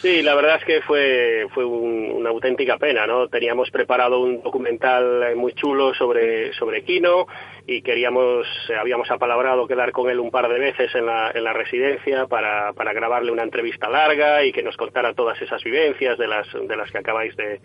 Sí, 0.02 0.20
la 0.20 0.34
verdad 0.34 0.56
es 0.56 0.64
que 0.64 0.80
fue, 0.82 1.46
fue 1.54 1.64
un- 1.64 2.10
una 2.10 2.30
auténtica 2.30 2.76
pena, 2.76 3.06
¿no? 3.06 3.28
Teníamos 3.28 3.70
preparado 3.70 4.18
un 4.18 4.42
documental 4.42 5.22
eh, 5.22 5.34
muy 5.36 5.52
chulo 5.54 5.94
sobre, 5.94 6.52
sobre 6.54 6.82
Kino 6.82 7.28
y 7.68 7.82
queríamos, 7.82 8.44
eh, 8.68 8.74
habíamos 8.74 9.08
apalabrado 9.12 9.68
quedar 9.68 9.92
con 9.92 10.10
él 10.10 10.18
un 10.18 10.32
par 10.32 10.48
de 10.48 10.58
veces 10.58 10.92
en 10.96 11.06
la, 11.06 11.30
en 11.32 11.44
la 11.44 11.52
residencia 11.52 12.26
para, 12.26 12.72
para 12.72 12.92
grabarle 12.92 13.30
una 13.30 13.44
entrevista 13.44 13.88
larga 13.88 14.42
y 14.44 14.50
que 14.50 14.64
nos 14.64 14.76
contara 14.76 15.14
todas 15.14 15.40
esas 15.40 15.62
vivencias 15.62 16.18
de 16.18 16.26
las, 16.26 16.48
de 16.52 16.76
las 16.76 16.90
que 16.90 16.98
acabáis 16.98 17.36
de, 17.36 17.60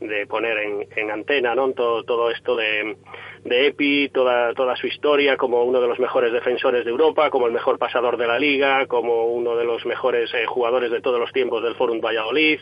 de 0.00 0.26
poner 0.26 0.58
en, 0.58 0.86
en 0.96 1.10
antena, 1.10 1.54
¿no? 1.54 1.72
Todo, 1.72 2.02
todo 2.04 2.30
esto 2.30 2.56
de, 2.56 2.96
de 3.44 3.66
Epi, 3.68 4.08
toda, 4.08 4.52
toda 4.54 4.76
su 4.76 4.86
historia 4.86 5.36
como 5.36 5.62
uno 5.62 5.80
de 5.80 5.88
los 5.88 5.98
mejores 5.98 6.32
defensores 6.32 6.84
de 6.84 6.90
Europa, 6.90 7.30
como 7.30 7.46
el 7.46 7.52
mejor 7.52 7.78
pasador 7.78 8.16
de 8.16 8.26
la 8.26 8.38
liga, 8.38 8.86
como 8.86 9.26
uno 9.26 9.56
de 9.56 9.64
los 9.64 9.84
mejores 9.86 10.32
eh, 10.34 10.46
jugadores 10.46 10.90
de 10.90 11.00
todos 11.00 11.20
los 11.20 11.32
tiempos 11.32 11.62
del 11.62 11.74
Fórum 11.74 12.00
Valladolid. 12.00 12.60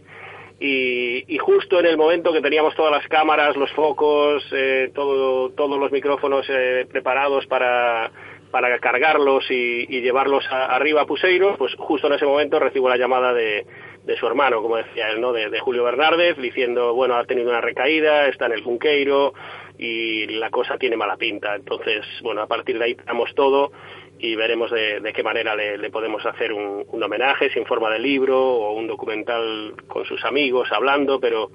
Y, 0.60 1.24
y 1.32 1.38
justo 1.38 1.78
en 1.78 1.86
el 1.86 1.96
momento 1.96 2.32
que 2.32 2.40
teníamos 2.40 2.74
todas 2.74 2.90
las 2.90 3.06
cámaras, 3.06 3.56
los 3.56 3.70
focos, 3.72 4.44
eh, 4.52 4.90
todo, 4.92 5.50
todos 5.50 5.78
los 5.78 5.92
micrófonos 5.92 6.46
eh, 6.48 6.84
preparados 6.90 7.46
para, 7.46 8.10
para 8.50 8.78
cargarlos 8.80 9.44
y, 9.50 9.86
llevarlos 10.00 10.44
arriba 10.50 11.02
a 11.02 11.06
Puseiro, 11.06 11.56
pues 11.56 11.74
justo 11.76 12.06
en 12.06 12.14
ese 12.14 12.26
momento 12.26 12.58
recibo 12.58 12.88
la 12.88 12.96
llamada 12.96 13.32
de, 13.32 13.66
de 14.08 14.16
su 14.16 14.26
hermano, 14.26 14.62
como 14.62 14.78
decía 14.78 15.10
él, 15.10 15.20
¿no? 15.20 15.34
De, 15.34 15.60
Julio 15.60 15.84
Bernárdez, 15.84 16.38
diciendo, 16.38 16.94
bueno, 16.94 17.16
ha 17.16 17.26
tenido 17.26 17.50
una 17.50 17.60
recaída, 17.60 18.26
está 18.26 18.46
en 18.46 18.52
el 18.52 18.62
Funqueiro 18.62 19.34
y 19.76 20.26
la 20.28 20.48
cosa 20.48 20.78
tiene 20.78 20.96
mala 20.96 21.18
pinta. 21.18 21.54
Entonces, 21.54 22.06
bueno, 22.22 22.40
a 22.40 22.46
partir 22.46 22.78
de 22.78 22.86
ahí 22.86 22.96
damos 23.04 23.34
todo 23.34 23.70
y 24.18 24.34
veremos 24.34 24.70
de, 24.70 25.00
de 25.00 25.12
qué 25.12 25.22
manera 25.22 25.54
le, 25.54 25.90
podemos 25.90 26.24
hacer 26.24 26.54
un, 26.54 26.86
homenaje, 26.90 27.50
si 27.50 27.58
en 27.58 27.66
forma 27.66 27.90
de 27.90 27.98
libro 27.98 28.40
o 28.40 28.72
un 28.72 28.86
documental 28.86 29.74
con 29.86 30.06
sus 30.06 30.24
amigos 30.24 30.72
hablando, 30.72 31.20
pero 31.20 31.50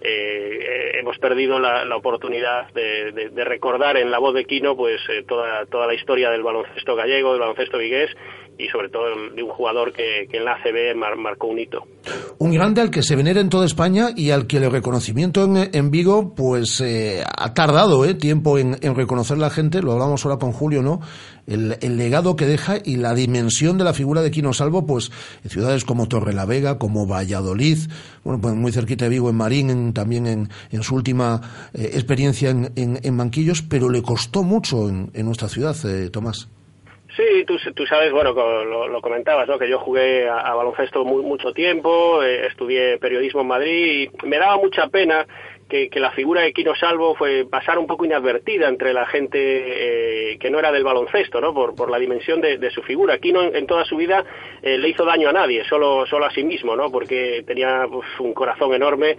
eh, 0.00 0.92
hemos 0.94 1.18
perdido 1.18 1.58
la, 1.58 1.84
la 1.84 1.96
oportunidad 1.96 2.72
de, 2.72 3.44
recordar 3.44 3.98
en 3.98 4.10
la 4.10 4.18
voz 4.18 4.34
de 4.34 4.46
Quino 4.46 4.76
pues 4.76 5.00
eh, 5.10 5.24
toda, 5.28 5.66
toda 5.66 5.86
la 5.86 5.94
historia 5.94 6.30
del 6.30 6.42
baloncesto 6.42 6.96
gallego, 6.96 7.32
del 7.32 7.40
baloncesto 7.40 7.76
vigués 7.76 8.10
y 8.58 8.68
sobre 8.68 8.88
todo 8.88 9.04
de 9.34 9.42
un 9.42 9.50
jugador 9.50 9.92
que, 9.92 10.28
en 10.30 10.44
la 10.44 10.54
ACB 10.54 10.96
mar, 10.96 11.16
marcó 11.16 11.46
un 11.46 11.60
hito. 11.60 11.84
Un 12.38 12.52
grande 12.52 12.80
al 12.80 12.90
que 12.90 13.02
se 13.02 13.14
venera 13.14 13.40
en 13.40 13.48
toda 13.48 13.64
España 13.64 14.08
y 14.16 14.30
al 14.30 14.46
que 14.46 14.56
el 14.56 14.70
reconocimiento 14.70 15.44
en, 15.44 15.70
en 15.72 15.90
Vigo 15.90 16.34
pues 16.34 16.80
eh, 16.80 17.22
ha 17.24 17.54
tardado 17.54 18.04
eh, 18.04 18.14
tiempo 18.14 18.58
en, 18.58 18.76
reconocer 18.94 19.38
la 19.38 19.50
gente, 19.50 19.80
lo 19.80 19.92
hablamos 19.92 20.24
ahora 20.24 20.38
con 20.38 20.52
Julio, 20.52 20.82
¿no? 20.82 21.00
El, 21.46 21.78
legado 21.96 22.36
que 22.36 22.46
deja 22.46 22.76
y 22.84 22.96
la 22.96 23.14
dimensión 23.14 23.78
de 23.78 23.84
la 23.84 23.94
figura 23.94 24.20
de 24.20 24.30
Quino 24.30 24.52
Salvo, 24.52 24.84
pues 24.84 25.10
en 25.44 25.50
ciudades 25.50 25.84
como 25.84 26.06
Torrelavega, 26.06 26.78
como 26.78 27.06
Valladolid, 27.06 27.78
bueno, 28.22 28.40
pues 28.40 28.54
muy 28.54 28.72
cerquita 28.72 29.06
de 29.06 29.10
Vigo, 29.10 29.30
en 29.30 29.36
Marín, 29.36 29.92
también 29.94 30.26
en, 30.26 30.48
en, 30.70 30.82
su 30.82 30.94
última 30.94 31.40
eh, 31.72 31.90
experiencia 31.94 32.50
en, 32.50 33.16
Banquillos, 33.16 33.62
pero 33.62 33.88
le 33.88 34.02
costó 34.02 34.42
mucho 34.42 34.88
en, 34.88 35.10
nuestra 35.24 35.48
ciudad, 35.48 35.76
eh, 35.84 36.10
Tomás. 36.10 36.48
Sí, 37.18 37.44
tú, 37.44 37.58
tú 37.74 37.84
sabes, 37.84 38.12
bueno, 38.12 38.32
lo, 38.32 38.86
lo, 38.86 39.00
comentabas, 39.00 39.48
¿no? 39.48 39.58
Que 39.58 39.68
yo 39.68 39.80
jugué 39.80 40.28
a, 40.28 40.54
baloncesto 40.54 41.04
mucho 41.04 41.52
tiempo, 41.52 42.22
eh, 42.22 42.46
estudié 42.46 42.96
periodismo 42.98 43.40
en 43.40 43.48
Madrid 43.48 44.08
y 44.22 44.26
me 44.26 44.38
daba 44.38 44.56
mucha 44.56 44.86
pena 44.86 45.26
que, 45.68 45.90
la 45.94 46.12
figura 46.12 46.42
de 46.42 46.52
Quino 46.52 46.76
Salvo 46.76 47.16
fue 47.16 47.44
pasar 47.44 47.76
un 47.76 47.88
poco 47.88 48.04
inadvertida 48.04 48.68
entre 48.68 48.92
la 48.92 49.04
gente 49.04 49.38
eh, 49.40 50.38
que 50.38 50.48
no 50.48 50.60
era 50.60 50.70
del 50.70 50.84
baloncesto, 50.84 51.40
¿no? 51.40 51.52
Por, 51.52 51.90
la 51.90 51.98
dimensión 51.98 52.40
de, 52.40 52.70
su 52.70 52.82
figura. 52.82 53.18
Quino 53.18 53.42
en, 53.42 53.66
toda 53.66 53.84
su 53.84 53.96
vida 53.96 54.24
eh, 54.62 54.78
le 54.78 54.88
hizo 54.88 55.04
daño 55.04 55.28
a 55.28 55.32
nadie, 55.32 55.64
solo, 55.64 56.06
solo 56.06 56.24
a 56.24 56.30
sí 56.30 56.44
mismo, 56.44 56.76
¿no? 56.76 56.88
Porque 56.88 57.42
tenía 57.44 57.84
un 58.20 58.32
corazón 58.32 58.74
enorme 58.74 59.16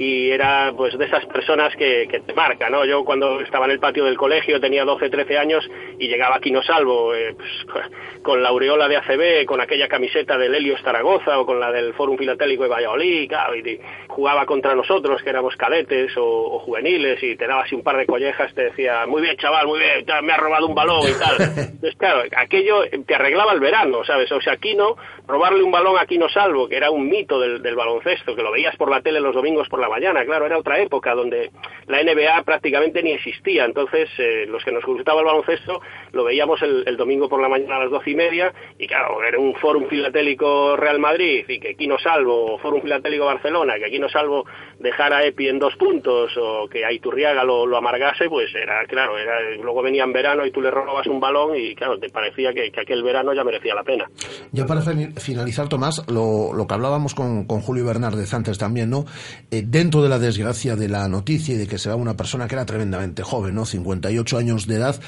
y 0.00 0.30
era 0.30 0.72
pues 0.74 0.96
de 0.96 1.04
esas 1.04 1.26
personas 1.26 1.76
que, 1.76 2.08
que, 2.10 2.20
te 2.20 2.32
marca, 2.32 2.70
¿no? 2.70 2.86
Yo 2.86 3.04
cuando 3.04 3.38
estaba 3.40 3.66
en 3.66 3.72
el 3.72 3.80
patio 3.80 4.06
del 4.06 4.16
colegio 4.16 4.58
tenía 4.58 4.82
12, 4.82 5.10
13 5.10 5.36
años 5.36 5.68
y 5.98 6.08
llegaba 6.08 6.36
aquí 6.36 6.50
no 6.50 6.62
salvo, 6.62 7.14
eh, 7.14 7.36
pues, 7.36 7.84
con 8.22 8.42
la 8.42 8.48
aureola 8.48 8.88
de 8.88 8.96
ACB, 8.96 9.44
con 9.44 9.60
aquella 9.60 9.88
camiseta 9.88 10.38
del 10.38 10.54
Helios 10.54 10.80
Zaragoza 10.80 11.38
o 11.38 11.44
con 11.44 11.60
la 11.60 11.70
del 11.70 11.92
Fórum 11.92 12.16
Filatélico 12.16 12.62
de 12.62 12.70
Valladolid, 12.70 13.28
claro, 13.28 13.54
y, 13.54 13.58
y, 13.58 13.80
jugaba 14.08 14.46
contra 14.46 14.74
nosotros 14.74 15.22
que 15.22 15.28
éramos 15.28 15.54
cadetes 15.56 16.16
o, 16.16 16.24
o, 16.24 16.58
juveniles 16.60 17.22
y 17.22 17.36
te 17.36 17.46
daba 17.46 17.64
así 17.64 17.74
un 17.74 17.82
par 17.82 17.98
de 17.98 18.06
collejas, 18.06 18.54
te 18.54 18.64
decía, 18.64 19.04
muy 19.06 19.20
bien 19.20 19.36
chaval, 19.36 19.66
muy 19.66 19.80
bien, 19.80 20.06
me 20.22 20.32
ha 20.32 20.38
robado 20.38 20.66
un 20.66 20.74
balón 20.74 21.02
y 21.02 21.18
tal. 21.18 21.36
Entonces 21.58 21.96
claro, 21.98 22.22
aquello 22.38 22.84
te 23.06 23.14
arreglaba 23.14 23.52
el 23.52 23.60
verano, 23.60 24.02
¿sabes? 24.04 24.32
O 24.32 24.40
sea, 24.40 24.54
aquí 24.54 24.74
no, 24.74 24.96
robarle 25.28 25.62
un 25.62 25.70
balón 25.70 25.96
aquí 26.00 26.16
no 26.16 26.30
salvo, 26.30 26.70
que 26.70 26.76
era 26.78 26.90
un 26.90 27.06
mito 27.06 27.38
del, 27.38 27.60
del 27.60 27.76
baloncesto, 27.76 28.34
que 28.34 28.42
lo 28.42 28.50
veías 28.50 28.74
por 28.76 28.90
la 28.90 29.02
tele 29.02 29.20
los 29.20 29.34
domingos 29.34 29.68
por 29.68 29.78
la 29.78 29.89
mañana, 29.90 30.24
claro, 30.24 30.46
era 30.46 30.58
otra 30.58 30.80
época 30.80 31.14
donde 31.14 31.50
la 31.86 32.02
NBA 32.02 32.42
prácticamente 32.44 33.02
ni 33.02 33.12
existía, 33.12 33.64
entonces 33.64 34.08
eh, 34.18 34.46
los 34.48 34.64
que 34.64 34.72
nos 34.72 34.84
gustaba 34.84 35.20
el 35.20 35.26
baloncesto 35.26 35.80
lo 36.12 36.24
veíamos 36.24 36.62
el, 36.62 36.96
domingo 36.96 37.28
por 37.28 37.40
la 37.40 37.48
mañana 37.48 37.76
a 37.76 37.80
las 37.80 37.90
doce 37.90 38.10
y 38.10 38.14
media 38.14 38.52
y 38.78 38.86
claro, 38.86 39.22
era 39.22 39.38
un 39.38 39.54
fórum 39.54 39.86
filatélico 39.88 40.76
Real 40.76 40.98
Madrid 40.98 41.44
y 41.48 41.58
que 41.58 41.70
aquí 41.70 41.86
no 41.86 41.98
salvo, 41.98 42.58
fórum 42.58 42.82
filatélico 42.82 43.24
Barcelona, 43.24 43.74
que 43.78 43.86
aquí 43.86 43.98
no 43.98 44.08
salvo 44.08 44.44
dejar 44.78 45.12
a 45.12 45.24
Epi 45.24 45.48
en 45.48 45.58
dos 45.58 45.74
puntos 45.76 46.32
o 46.36 46.68
que 46.68 46.84
a 46.84 46.92
Iturriaga 46.92 47.44
lo, 47.44 47.76
amargase, 47.76 48.28
pues 48.28 48.54
era, 48.54 48.84
claro, 48.86 49.18
era, 49.18 49.40
luego 49.62 49.82
venía 49.82 50.04
en 50.04 50.12
verano 50.12 50.44
y 50.44 50.50
tú 50.50 50.60
le 50.60 50.70
robabas 50.70 51.06
un 51.06 51.20
balón 51.20 51.56
y 51.56 51.74
claro, 51.74 51.98
te 51.98 52.10
parecía 52.10 52.52
que, 52.52 52.70
que 52.70 52.80
aquel 52.80 53.02
verano 53.02 53.32
ya 53.32 53.44
merecía 53.44 53.74
la 53.74 53.82
pena. 53.82 54.06
Ya 54.52 54.66
para 54.66 54.82
finalizar, 54.82 55.68
Tomás, 55.68 56.04
lo, 56.08 56.52
lo 56.52 56.66
que 56.66 56.74
hablábamos 56.74 57.14
con, 57.14 57.44
con 57.44 57.60
Julio 57.60 57.84
Bernárdez 57.86 58.32
antes 58.34 58.58
también, 58.58 58.90
¿no? 58.90 59.04
Eh, 59.50 59.62
dentro 59.80 60.02
de 60.02 60.10
la 60.10 60.18
desgracia 60.18 60.76
de 60.76 60.90
la 60.90 61.08
noticia 61.08 61.54
y 61.54 61.56
de 61.56 61.66
que 61.66 61.78
se 61.78 61.88
va 61.88 61.94
una 61.96 62.14
persona 62.14 62.46
que 62.46 62.54
era 62.54 62.66
tremendamente 62.66 63.22
joven, 63.22 63.54
¿no? 63.54 63.64
58 63.64 64.36
años 64.36 64.66
de 64.66 64.74
edad, 64.74 65.00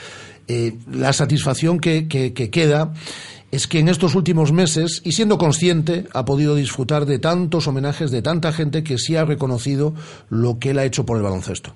eh, 0.48 0.72
la 0.90 1.12
satisfacción 1.12 1.78
que, 1.78 2.08
que, 2.08 2.32
que 2.32 2.50
queda 2.50 2.94
es 3.50 3.66
que 3.66 3.80
en 3.80 3.88
estos 3.88 4.14
últimos 4.14 4.50
meses, 4.50 5.02
y 5.04 5.12
siendo 5.12 5.36
consciente, 5.36 6.04
ha 6.14 6.24
podido 6.24 6.54
disfrutar 6.54 7.04
de 7.04 7.18
tantos 7.18 7.68
homenajes 7.68 8.10
de 8.10 8.22
tanta 8.22 8.50
gente 8.50 8.82
que 8.82 8.96
sí 8.96 9.14
ha 9.14 9.26
reconocido 9.26 9.92
lo 10.30 10.58
que 10.58 10.70
él 10.70 10.78
ha 10.78 10.86
hecho 10.86 11.04
por 11.04 11.18
el 11.18 11.22
baloncesto. 11.22 11.74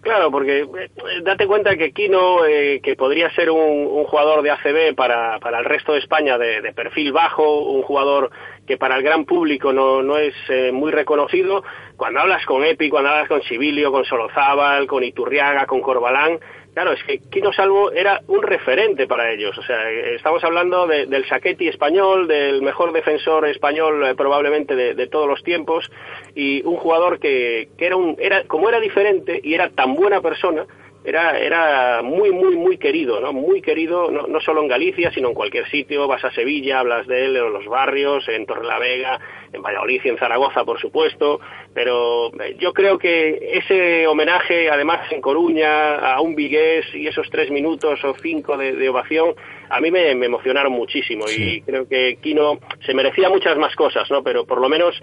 Claro, 0.00 0.30
porque 0.30 0.60
eh, 0.60 0.90
date 1.22 1.46
cuenta 1.46 1.76
que 1.76 1.90
Kino, 1.92 2.46
eh, 2.46 2.80
que 2.82 2.94
podría 2.94 3.30
ser 3.34 3.50
un, 3.50 4.04
jugador 4.04 4.42
de 4.42 4.50
ACB 4.50 4.94
para, 4.94 5.38
para 5.38 5.58
el 5.58 5.66
resto 5.66 5.92
de 5.92 5.98
España 5.98 6.38
de, 6.38 6.62
de, 6.62 6.72
perfil 6.72 7.12
bajo, 7.12 7.60
un 7.64 7.82
jugador 7.82 8.30
que 8.66 8.78
para 8.78 8.96
el 8.96 9.02
gran 9.02 9.24
público 9.24 9.72
no, 9.72 10.02
no 10.02 10.16
es 10.16 10.34
eh, 10.48 10.72
muy 10.72 10.92
reconocido, 10.92 11.62
cuando 11.98 12.20
hablas 12.20 12.46
con 12.46 12.64
Epi, 12.64 12.88
cuando 12.88 13.10
hablas 13.10 13.28
con 13.28 13.42
Sibilio, 13.42 13.92
con 13.92 14.06
Solozábal, 14.06 14.86
con 14.86 15.04
Iturriaga, 15.04 15.66
con 15.66 15.82
Corbalán, 15.82 16.38
Claro, 16.78 16.92
es 16.92 17.02
que 17.02 17.18
Quino 17.18 17.52
Salvo 17.52 17.90
era 17.90 18.20
un 18.28 18.40
referente 18.40 19.08
para 19.08 19.32
ellos. 19.32 19.58
O 19.58 19.62
sea, 19.62 19.90
estamos 19.90 20.44
hablando 20.44 20.86
de, 20.86 21.06
del 21.06 21.26
Saqueti 21.26 21.66
español, 21.66 22.28
del 22.28 22.62
mejor 22.62 22.92
defensor 22.92 23.48
español 23.48 24.06
eh, 24.06 24.14
probablemente 24.14 24.76
de, 24.76 24.94
de, 24.94 25.06
todos 25.08 25.26
los 25.26 25.42
tiempos, 25.42 25.90
y 26.36 26.62
un 26.64 26.76
jugador 26.76 27.18
que, 27.18 27.70
que 27.76 27.86
era 27.86 27.96
un, 27.96 28.14
era, 28.20 28.44
como 28.44 28.68
era 28.68 28.78
diferente 28.78 29.40
y 29.42 29.54
era 29.54 29.70
tan 29.70 29.96
buena 29.96 30.20
persona, 30.20 30.66
era, 31.04 31.38
era 31.38 32.02
muy, 32.02 32.32
muy, 32.32 32.56
muy 32.56 32.76
querido, 32.76 33.20
¿no? 33.20 33.32
Muy 33.32 33.62
querido, 33.62 34.10
no, 34.10 34.26
no 34.26 34.40
solo 34.40 34.62
en 34.62 34.68
Galicia, 34.68 35.10
sino 35.12 35.28
en 35.28 35.34
cualquier 35.34 35.68
sitio. 35.68 36.06
Vas 36.08 36.24
a 36.24 36.32
Sevilla, 36.32 36.80
hablas 36.80 37.06
de 37.06 37.24
él 37.24 37.36
en 37.36 37.52
los 37.52 37.66
barrios, 37.66 38.28
en 38.28 38.44
Torrelavega, 38.46 39.20
en 39.52 39.62
Valladolid 39.62 40.00
y 40.04 40.08
en 40.08 40.18
Zaragoza, 40.18 40.64
por 40.64 40.80
supuesto. 40.80 41.40
Pero 41.72 42.30
yo 42.58 42.72
creo 42.72 42.98
que 42.98 43.38
ese 43.52 44.06
homenaje, 44.06 44.68
además 44.70 45.10
en 45.12 45.20
Coruña, 45.20 45.96
a 45.96 46.20
un 46.20 46.34
vigués 46.34 46.86
y 46.92 47.06
esos 47.06 47.30
tres 47.30 47.50
minutos 47.50 48.04
o 48.04 48.14
cinco 48.20 48.56
de, 48.56 48.72
de 48.72 48.88
ovación, 48.88 49.34
a 49.70 49.80
mí 49.80 49.90
me, 49.90 50.14
me 50.14 50.26
emocionaron 50.26 50.72
muchísimo. 50.72 51.26
Sí. 51.28 51.42
Y 51.42 51.60
creo 51.62 51.88
que 51.88 52.18
Kino 52.20 52.58
se 52.84 52.92
merecía 52.92 53.28
muchas 53.28 53.56
más 53.56 53.74
cosas, 53.76 54.10
¿no? 54.10 54.22
Pero 54.22 54.44
por 54.46 54.60
lo 54.60 54.68
menos 54.68 55.00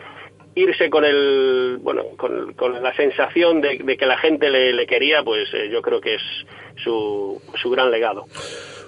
irse 0.56 0.90
con 0.90 1.04
el 1.04 1.78
bueno 1.82 2.04
con, 2.18 2.54
con 2.54 2.82
la 2.82 2.96
sensación 2.96 3.62
de, 3.62 3.80
de, 3.84 3.98
que 3.98 4.06
la 4.06 4.18
gente 4.18 4.50
le, 4.50 4.74
le 4.74 4.88
quería 4.88 5.24
pues 5.24 5.48
eh, 5.54 5.70
yo 5.72 5.82
creo 5.82 6.00
que 6.02 6.16
es 6.16 6.22
su, 6.84 7.42
su 7.62 7.70
gran 7.70 7.92
legado 7.92 8.26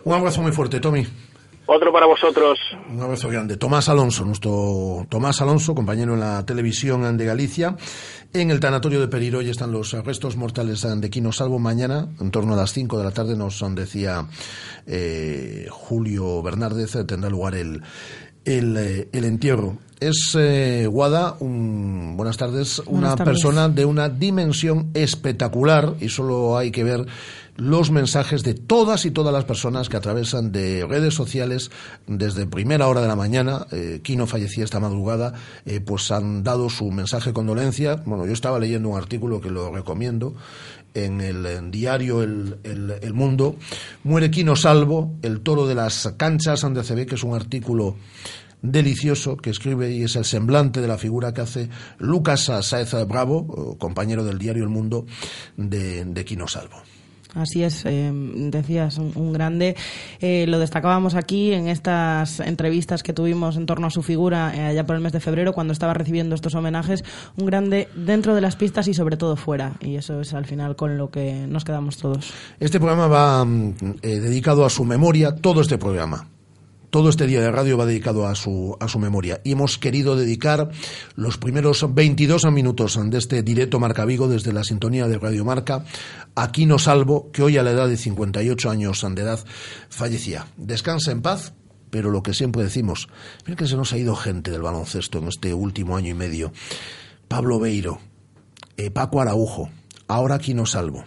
un 0.03 0.13
abrazo 0.13 0.41
muy 0.41 0.51
fuerte 0.51 0.79
Tommy 0.79 1.05
otro 1.69 1.91
para 1.91 2.05
vosotros. 2.05 2.57
Un 2.89 3.01
abrazo 3.01 3.27
grande. 3.27 3.57
Tomás 3.57 3.89
Alonso, 3.89 4.23
nuestro 4.23 5.05
Tomás 5.09 5.41
Alonso, 5.41 5.75
compañero 5.75 6.13
en 6.13 6.21
la 6.21 6.45
televisión 6.45 7.17
de 7.17 7.25
Galicia. 7.25 7.75
En 8.33 8.51
el 8.51 8.61
tanatorio 8.61 9.01
de 9.01 9.09
Periroy 9.09 9.49
están 9.49 9.73
los 9.73 9.91
restos 10.05 10.37
mortales 10.37 10.87
de 10.89 11.09
Quino 11.09 11.33
Salvo. 11.33 11.59
Mañana, 11.59 12.07
en 12.21 12.31
torno 12.31 12.53
a 12.53 12.55
las 12.55 12.71
5 12.71 12.97
de 12.97 13.03
la 13.03 13.11
tarde, 13.11 13.35
nos 13.35 13.61
decía 13.75 14.25
eh, 14.85 15.67
Julio 15.69 16.41
Bernárdez, 16.41 17.05
tendrá 17.05 17.29
lugar 17.29 17.55
el, 17.55 17.81
el, 18.47 18.77
eh, 18.77 19.09
el 19.11 19.25
entierro. 19.25 19.77
Es 19.99 20.35
eh, 20.37 20.87
Guada, 20.89 21.35
un, 21.39 22.13
buenas 22.17 22.37
tardes, 22.37 22.81
buenas 22.85 22.99
una 22.99 23.15
tardes. 23.15 23.33
persona 23.33 23.67
de 23.67 23.83
una 23.85 24.09
dimensión 24.09 24.91
espectacular 24.93 25.95
y 25.99 26.09
solo 26.09 26.55
hay 26.57 26.69
que 26.69 26.83
ver 26.83 27.07
los 27.55 27.89
mensajes 27.89 28.43
de 28.43 28.53
todas 28.53 29.05
y 29.05 29.11
todas 29.11 29.33
las 29.33 29.45
personas 29.45 29.89
que 29.89 29.97
atravesan 29.97 30.51
de 30.51 30.85
redes 30.87 31.15
sociales 31.15 31.71
desde 32.05 32.45
primera 32.45 32.87
hora 32.87 33.01
de 33.01 33.07
la 33.07 33.15
mañana. 33.15 33.65
Eh, 33.71 34.01
Kino 34.03 34.27
fallecía 34.27 34.63
esta 34.63 34.79
madrugada, 34.79 35.33
eh, 35.65 35.79
pues 35.79 36.11
han 36.11 36.43
dado 36.43 36.69
su 36.69 36.91
mensaje 36.91 37.31
de 37.31 37.33
condolencia. 37.33 37.95
Bueno, 38.05 38.27
yo 38.27 38.33
estaba 38.33 38.59
leyendo 38.59 38.89
un 38.89 38.97
artículo 38.97 39.41
que 39.41 39.49
lo 39.49 39.71
recomiendo 39.73 40.35
en 41.05 41.21
el 41.21 41.71
diario 41.71 42.23
el, 42.23 42.57
el, 42.63 43.13
Mundo. 43.13 43.55
Muere 44.03 44.31
Kino 44.31 44.55
Salvo, 44.55 45.15
el 45.21 45.41
toro 45.41 45.67
de 45.67 45.75
las 45.75 46.13
canchas 46.17 46.61
de 46.61 46.79
ACB, 46.79 47.05
que 47.05 47.15
es 47.15 47.23
un 47.23 47.35
artículo 47.35 47.95
delicioso 48.61 49.37
que 49.37 49.51
escribe 49.51 49.91
y 49.91 50.03
es 50.03 50.15
el 50.15 50.25
semblante 50.25 50.81
de 50.81 50.87
la 50.87 50.97
figura 50.97 51.33
que 51.33 51.41
hace 51.41 51.69
Lucas 51.99 52.51
Saez 52.61 52.93
Bravo, 53.07 53.77
compañero 53.77 54.23
del 54.23 54.39
diario 54.39 54.63
El 54.63 54.69
Mundo 54.69 55.05
de, 55.55 56.05
de 56.05 56.25
Quino 56.25 56.47
Salvo. 56.47 56.81
Así 57.37 57.63
es, 57.63 57.85
eh, 57.85 58.11
decías, 58.13 58.97
un, 58.97 59.33
grande. 59.33 59.75
Eh, 60.19 60.45
lo 60.47 60.59
destacábamos 60.59 61.15
aquí 61.15 61.53
en 61.53 61.67
estas 61.67 62.39
entrevistas 62.39 63.03
que 63.03 63.13
tuvimos 63.13 63.57
en 63.57 63.65
torno 63.65 63.87
a 63.87 63.89
su 63.89 64.01
figura 64.01 64.53
eh, 64.55 64.61
allá 64.67 64.85
por 64.85 64.95
el 64.95 65.01
mes 65.01 65.13
de 65.13 65.19
febrero, 65.19 65.53
cuando 65.53 65.73
estaba 65.73 65.93
recibiendo 65.93 66.35
estos 66.35 66.55
homenajes. 66.55 67.03
Un 67.37 67.45
grande 67.45 67.87
dentro 67.95 68.33
de 68.33 68.41
las 68.41 68.55
pistas 68.55 68.87
y 68.87 68.93
sobre 68.93 69.17
todo 69.17 69.35
fuera. 69.35 69.73
Y 69.81 69.95
eso 69.95 70.21
es 70.21 70.33
al 70.33 70.45
final 70.45 70.75
con 70.75 70.97
lo 70.97 71.11
que 71.11 71.45
nos 71.47 71.63
quedamos 71.63 71.97
todos. 71.97 72.33
Este 72.59 72.79
programa 72.79 73.07
va 73.07 73.45
mm, 73.45 74.01
dedicado 74.01 74.65
a 74.65 74.69
su 74.69 74.83
memoria, 74.83 75.35
todo 75.35 75.61
este 75.61 75.77
programa 75.77 76.27
todo 76.89 77.09
este 77.09 77.27
día 77.27 77.41
de 77.41 77.51
radio 77.51 77.77
va 77.77 77.85
dedicado 77.85 78.27
a 78.27 78.35
su, 78.35 78.77
a 78.79 78.87
su 78.87 78.99
memoria. 78.99 79.41
Y 79.43 79.51
hemos 79.51 79.77
querido 79.77 80.15
dedicar 80.15 80.69
los 81.15 81.37
primeros 81.37 81.85
22 81.93 82.45
minutos 82.51 82.99
de 83.09 83.17
este 83.17 83.43
directo 83.43 83.79
Marca 83.79 84.05
Vigo 84.05 84.27
desde 84.27 84.53
la 84.53 84.63
sintonía 84.63 85.07
de 85.07 85.19
Radio 85.19 85.43
Marca 85.45 85.85
a 86.35 86.51
Quino 86.51 86.79
Salvo, 86.79 87.31
que 87.31 87.43
hoy 87.43 87.57
a 87.57 87.63
la 87.63 87.71
edad 87.71 87.87
de 87.87 87.97
58 87.97 88.69
años 88.69 89.05
de 89.09 89.21
edad 89.21 89.39
fallecía. 89.89 90.47
Descansa 90.55 91.11
en 91.11 91.21
paz, 91.21 91.53
pero 91.89 92.11
lo 92.11 92.23
que 92.23 92.33
siempre 92.33 92.63
decimos, 92.63 93.09
mira 93.45 93.57
que 93.57 93.67
se 93.67 93.75
nos 93.75 93.93
ha 93.93 93.97
ido 93.97 94.15
gente 94.15 94.51
del 94.51 94.61
baloncesto 94.61 95.19
en 95.19 95.27
este 95.27 95.53
último 95.53 95.97
año 95.97 96.09
y 96.09 96.13
medio. 96.13 96.51
Pablo 97.27 97.59
Beiro, 97.59 97.99
eh, 98.77 98.91
Paco 98.91 99.21
Araujo, 99.21 99.69
ahora 100.07 100.39
Quino 100.39 100.65
Salvo. 100.65 101.03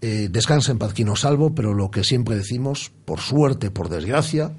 Eh, 0.00 0.28
descansa 0.30 0.70
en 0.70 0.78
paz 0.78 0.92
Quino 0.92 1.16
Salvo, 1.16 1.54
pero 1.54 1.72
lo 1.72 1.90
que 1.90 2.04
siempre 2.04 2.36
decimos, 2.36 2.92
por 3.06 3.20
suerte, 3.20 3.70
por 3.70 3.88
desgracia, 3.88 4.52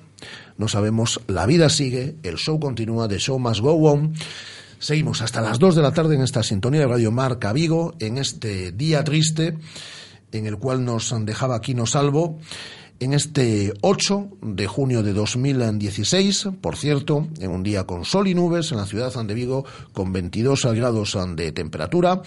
no 0.58 0.68
sabemos, 0.68 1.22
la 1.28 1.46
vida 1.46 1.70
sigue, 1.70 2.16
el 2.24 2.36
show 2.36 2.60
continúa, 2.60 3.08
the 3.08 3.20
show 3.20 3.40
must 3.40 3.62
go 3.62 3.74
on. 3.92 4.14
Seguimos 4.80 5.22
hasta 5.22 5.42
las 5.42 5.60
2 5.60 5.76
de 5.76 5.82
la 5.82 5.94
tarde 5.94 6.16
en 6.16 6.22
esta 6.22 6.44
sintonía 6.44 6.82
de 6.82 6.88
Radio 6.88 7.12
Marca 7.12 7.54
Vigo, 7.54 7.96
en 8.00 8.18
este 8.18 8.72
día 8.72 9.04
triste, 9.04 9.58
en 10.32 10.46
el 10.46 10.58
cual 10.58 10.84
nos 10.86 11.14
dejaba 11.26 11.56
aquí 11.56 11.74
no 11.74 11.86
salvo, 11.86 12.40
en 13.00 13.14
este 13.14 13.74
8 13.82 14.30
de 14.42 14.68
junio 14.68 15.04
de 15.04 15.14
2016, 15.14 16.50
por 16.62 16.78
cierto, 16.78 17.28
en 17.40 17.52
un 17.52 17.64
día 17.64 17.86
con 17.86 18.06
sol 18.06 18.28
y 18.28 18.36
nubes 18.36 18.72
en 18.72 18.78
la 18.78 18.86
ciudad 18.86 19.14
de 19.14 19.34
Vigo, 19.34 19.66
con 19.94 20.14
22 20.14 20.66
grados 20.74 21.18
de 21.36 21.52
temperatura. 21.52 22.22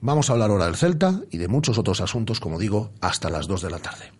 Vamos 0.00 0.30
a 0.30 0.32
hablar 0.32 0.50
ahora 0.50 0.66
del 0.66 0.76
Celta 0.76 1.20
y 1.30 1.36
de 1.36 1.48
muchos 1.48 1.76
otros 1.76 2.00
asuntos, 2.00 2.40
como 2.40 2.58
digo, 2.58 2.92
hasta 3.00 3.28
las 3.28 3.46
2 3.46 3.62
de 3.62 3.70
la 3.70 3.78
tarde. 3.78 4.12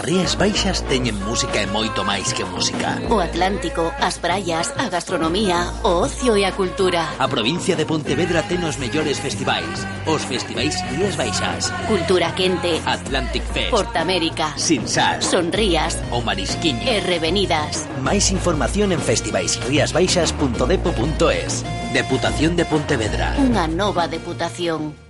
As 0.00 0.06
Rías 0.06 0.32
Baixas 0.32 0.80
teñen 0.88 1.12
música 1.28 1.60
e 1.60 1.68
moito 1.68 2.00
máis 2.08 2.32
que 2.32 2.40
música. 2.48 2.96
O 3.12 3.20
Atlántico, 3.20 3.92
as 4.00 4.16
praias, 4.16 4.72
a 4.80 4.88
gastronomía, 4.88 5.76
o 5.84 6.08
ocio 6.08 6.40
e 6.40 6.48
a 6.48 6.56
cultura. 6.56 7.04
A 7.20 7.28
provincia 7.28 7.76
de 7.76 7.84
Pontevedra 7.84 8.40
ten 8.48 8.64
os 8.64 8.80
mellores 8.80 9.20
festivais. 9.20 9.84
Os 10.08 10.24
festivais 10.24 10.80
Rías 10.88 11.20
Baixas. 11.20 11.68
Cultura 11.84 12.32
Quente. 12.32 12.80
Atlantic 12.88 13.44
Fest. 13.52 13.68
Portamérica. 13.68 14.56
Sinsar. 14.56 15.20
Sonrías. 15.20 16.00
O 16.08 16.24
Marisquiño. 16.24 16.80
E 16.80 17.04
Revenidas. 17.04 17.84
Máis 18.00 18.32
información 18.32 18.96
en 18.96 19.04
festivaisriasbaixas.depo.es. 19.04 21.52
Deputación 21.92 22.56
de 22.56 22.64
Pontevedra. 22.64 23.36
Unha 23.36 23.68
nova 23.68 24.08
deputación. 24.08 25.09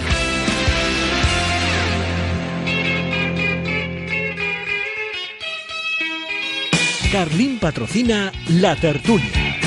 Carlín 7.11 7.59
patrocina 7.59 8.31
La 8.51 8.73
Tertulia. 8.77 9.57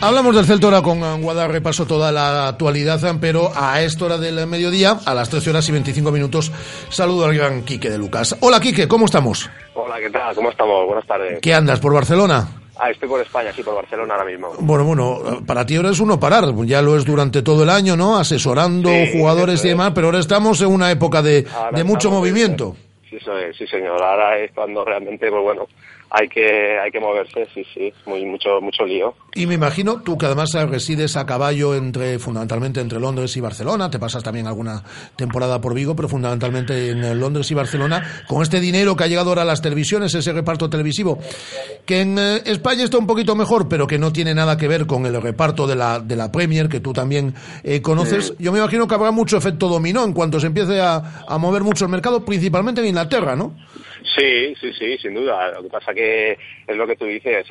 Hablamos 0.00 0.34
del 0.34 0.46
Celtora 0.46 0.80
con 0.80 1.20
Guadar, 1.20 1.52
repaso 1.52 1.84
toda 1.86 2.10
la 2.10 2.48
actualidad, 2.48 2.98
pero 3.20 3.52
a 3.54 3.82
esta 3.82 4.06
hora 4.06 4.16
del 4.16 4.46
mediodía, 4.46 4.96
a 5.04 5.12
las 5.12 5.28
13 5.28 5.50
horas 5.50 5.68
y 5.68 5.72
25 5.72 6.10
minutos, 6.10 6.50
saludo 6.88 7.26
al 7.26 7.34
gran 7.34 7.62
Quique 7.62 7.90
de 7.90 7.98
Lucas. 7.98 8.34
Hola 8.40 8.58
Quique, 8.58 8.88
¿cómo 8.88 9.04
estamos? 9.04 9.50
Hola, 9.74 9.98
¿qué 10.00 10.08
tal? 10.08 10.34
¿Cómo 10.34 10.50
estamos? 10.50 10.86
Buenas 10.86 11.06
tardes. 11.06 11.40
¿Qué 11.42 11.52
andas, 11.52 11.78
por 11.78 11.92
Barcelona? 11.92 12.48
Ah, 12.78 12.90
estoy 12.90 13.10
por 13.10 13.20
España, 13.20 13.52
sí, 13.54 13.62
por 13.62 13.74
Barcelona 13.74 14.14
ahora 14.14 14.24
mismo. 14.24 14.54
Bueno, 14.60 14.84
bueno, 14.84 15.42
para 15.46 15.66
ti 15.66 15.76
ahora 15.76 15.90
es 15.90 16.00
uno 16.00 16.18
parar, 16.18 16.54
ya 16.64 16.80
lo 16.80 16.96
es 16.96 17.04
durante 17.04 17.42
todo 17.42 17.64
el 17.64 17.68
año, 17.68 17.98
¿no? 17.98 18.16
Asesorando 18.16 18.88
jugadores 19.12 19.62
y 19.66 19.68
demás, 19.68 19.92
pero 19.94 20.06
ahora 20.06 20.20
estamos 20.20 20.62
en 20.62 20.68
una 20.68 20.90
época 20.90 21.20
de, 21.20 21.46
de 21.72 21.84
mucho 21.84 22.10
movimiento. 22.10 22.74
Sí, 23.10 23.18
sí, 23.58 23.66
señor, 23.66 24.00
ahora 24.00 24.38
es 24.38 24.52
cuando 24.52 24.84
realmente, 24.84 25.28
pues 25.28 25.42
bueno, 25.42 25.66
hay 26.10 26.28
que 26.28 26.78
hay 26.78 26.90
que 26.90 26.98
moverse, 26.98 27.46
sí, 27.54 27.64
sí, 27.72 27.92
muy 28.06 28.24
mucho 28.24 28.60
mucho 28.60 28.84
lío. 28.84 29.14
Y 29.34 29.46
me 29.46 29.54
imagino 29.54 30.02
tú 30.02 30.18
que 30.18 30.26
además 30.26 30.52
resides 30.68 31.16
a 31.16 31.24
caballo 31.24 31.74
entre 31.74 32.18
fundamentalmente 32.18 32.80
entre 32.80 32.98
Londres 32.98 33.36
y 33.36 33.40
Barcelona, 33.40 33.90
te 33.90 33.98
pasas 33.98 34.22
también 34.22 34.46
alguna 34.48 34.82
temporada 35.14 35.60
por 35.60 35.74
Vigo, 35.74 35.94
pero 35.94 36.08
fundamentalmente 36.08 36.90
en 36.90 37.20
Londres 37.20 37.50
y 37.50 37.54
Barcelona, 37.54 38.24
con 38.26 38.42
este 38.42 38.60
dinero 38.60 38.96
que 38.96 39.04
ha 39.04 39.06
llegado 39.06 39.30
ahora 39.30 39.42
a 39.42 39.44
las 39.44 39.62
televisiones, 39.62 40.14
ese 40.14 40.32
reparto 40.32 40.68
televisivo, 40.68 41.18
que 41.86 42.00
en 42.00 42.18
eh, 42.18 42.42
España 42.44 42.84
está 42.84 42.98
un 42.98 43.06
poquito 43.06 43.36
mejor, 43.36 43.68
pero 43.68 43.86
que 43.86 43.98
no 43.98 44.12
tiene 44.12 44.34
nada 44.34 44.56
que 44.56 44.66
ver 44.66 44.86
con 44.86 45.06
el 45.06 45.20
reparto 45.22 45.66
de 45.66 45.76
la 45.76 46.00
de 46.00 46.16
la 46.16 46.32
Premier 46.32 46.68
que 46.68 46.80
tú 46.80 46.92
también 46.92 47.34
eh, 47.62 47.80
conoces. 47.80 48.34
Yo 48.38 48.50
me 48.52 48.58
imagino 48.58 48.88
que 48.88 48.94
habrá 48.94 49.12
mucho 49.12 49.36
efecto 49.36 49.68
dominó 49.68 50.04
en 50.04 50.12
cuanto 50.12 50.40
se 50.40 50.48
empiece 50.48 50.80
a, 50.80 51.24
a 51.28 51.38
mover 51.38 51.62
mucho 51.62 51.84
el 51.84 51.90
mercado, 51.90 52.24
principalmente 52.24 52.80
en 52.80 52.88
Inglaterra, 52.88 53.36
¿no? 53.36 53.54
Sí, 54.02 54.54
sí, 54.60 54.72
sí, 54.72 54.98
sin 54.98 55.14
duda. 55.14 55.52
Lo 55.52 55.62
que 55.62 55.68
pasa 55.68 55.92
que 55.92 56.38
es 56.66 56.76
lo 56.76 56.86
que 56.86 56.96
tú 56.96 57.04
dices, 57.04 57.46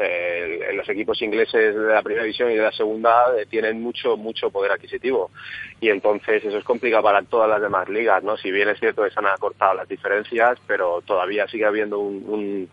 los 0.74 0.90
equipos 0.90 1.22
ingleses 1.22 1.76
de 1.76 1.94
la 1.94 2.02
primera 2.02 2.24
división 2.24 2.52
y 2.52 2.56
de 2.56 2.64
la 2.64 2.72
segunda 2.72 3.26
eh, 3.38 3.46
tienen 3.50 3.82
mucho, 3.82 4.18
mucho 4.18 4.50
poder 4.50 4.72
adquisitivo. 4.72 5.32
Y 5.80 5.90
entonces 5.90 6.44
eso 6.44 6.58
es 6.58 6.64
complicado 6.64 7.04
para 7.04 7.22
todas 7.24 7.50
las 7.50 7.62
demás 7.62 7.88
ligas, 7.90 8.24
¿no? 8.24 8.38
Si 8.38 8.52
bien 8.52 8.70
es 8.70 8.80
cierto 8.80 9.04
que 9.04 9.12
se 9.12 9.20
han 9.20 9.28
acortado 9.28 9.76
las 9.76 9.88
diferencias, 9.88 10.58
pero 10.68 11.02
todavía 11.02 11.48
sigue 11.48 11.66
habiendo 11.66 12.00
un 12.00 12.70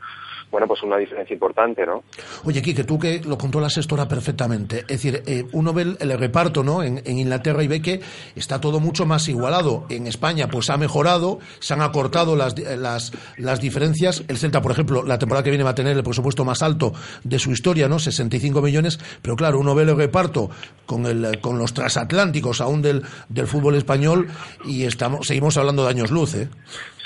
bueno, 0.51 0.67
pues 0.67 0.83
una 0.83 0.97
diferencia 0.97 1.35
importante, 1.35 1.85
¿no? 1.85 2.05
Oye, 2.45 2.63
Kike, 2.63 2.85
tú 2.85 2.99
que 2.99 3.21
lo 3.21 3.37
controlas 3.37 3.77
esto 3.77 3.95
ahora 3.95 4.09
perfectamente, 4.09 4.81
es 4.81 4.87
decir, 4.87 5.23
eh, 5.27 5.45
uno 5.53 5.73
ve 5.73 5.97
el, 5.99 6.19
reparto, 6.19 6.63
¿no? 6.63 6.83
En, 6.83 7.03
Inglaterra 7.07 7.63
y 7.63 7.69
ve 7.69 7.83
que 7.83 8.01
está 8.35 8.61
todo 8.61 8.81
mucho 8.81 9.07
más 9.07 9.29
igualado. 9.29 9.87
En 9.89 10.07
España, 10.07 10.49
pues 10.49 10.71
ha 10.71 10.77
mejorado, 10.77 11.41
se 11.59 11.75
han 11.75 11.83
acortado 11.83 12.37
las, 12.37 12.59
las, 12.59 13.13
las 13.37 13.61
diferencias. 13.61 14.25
El 14.29 14.39
Celta, 14.39 14.61
por 14.61 14.73
ejemplo, 14.73 15.03
la 15.03 15.19
temporada 15.19 15.43
que 15.43 15.51
viene 15.51 15.65
va 15.65 15.71
a 15.71 15.75
tener 15.75 15.97
el 15.97 16.03
presupuesto 16.03 16.45
más 16.45 16.63
alto 16.63 16.93
de 17.25 17.39
su 17.39 17.51
historia, 17.51 17.89
¿no? 17.89 17.99
65 17.99 18.63
millones, 18.63 18.99
pero 19.23 19.37
claro, 19.37 19.59
uno 19.59 19.75
ve 19.75 19.83
el 19.83 19.97
reparto 19.97 20.51
con, 20.85 21.07
el, 21.07 21.41
con 21.41 21.59
los 21.59 21.75
transatlánticos 21.75 22.61
aún 22.61 22.83
del, 22.83 23.03
del 23.29 23.47
fútbol 23.47 23.75
español 23.75 24.29
y 24.65 24.85
estamos, 24.85 25.27
seguimos 25.27 25.57
hablando 25.57 25.85
de 25.85 25.91
años 25.91 26.11
luz, 26.11 26.35
¿eh? 26.35 26.49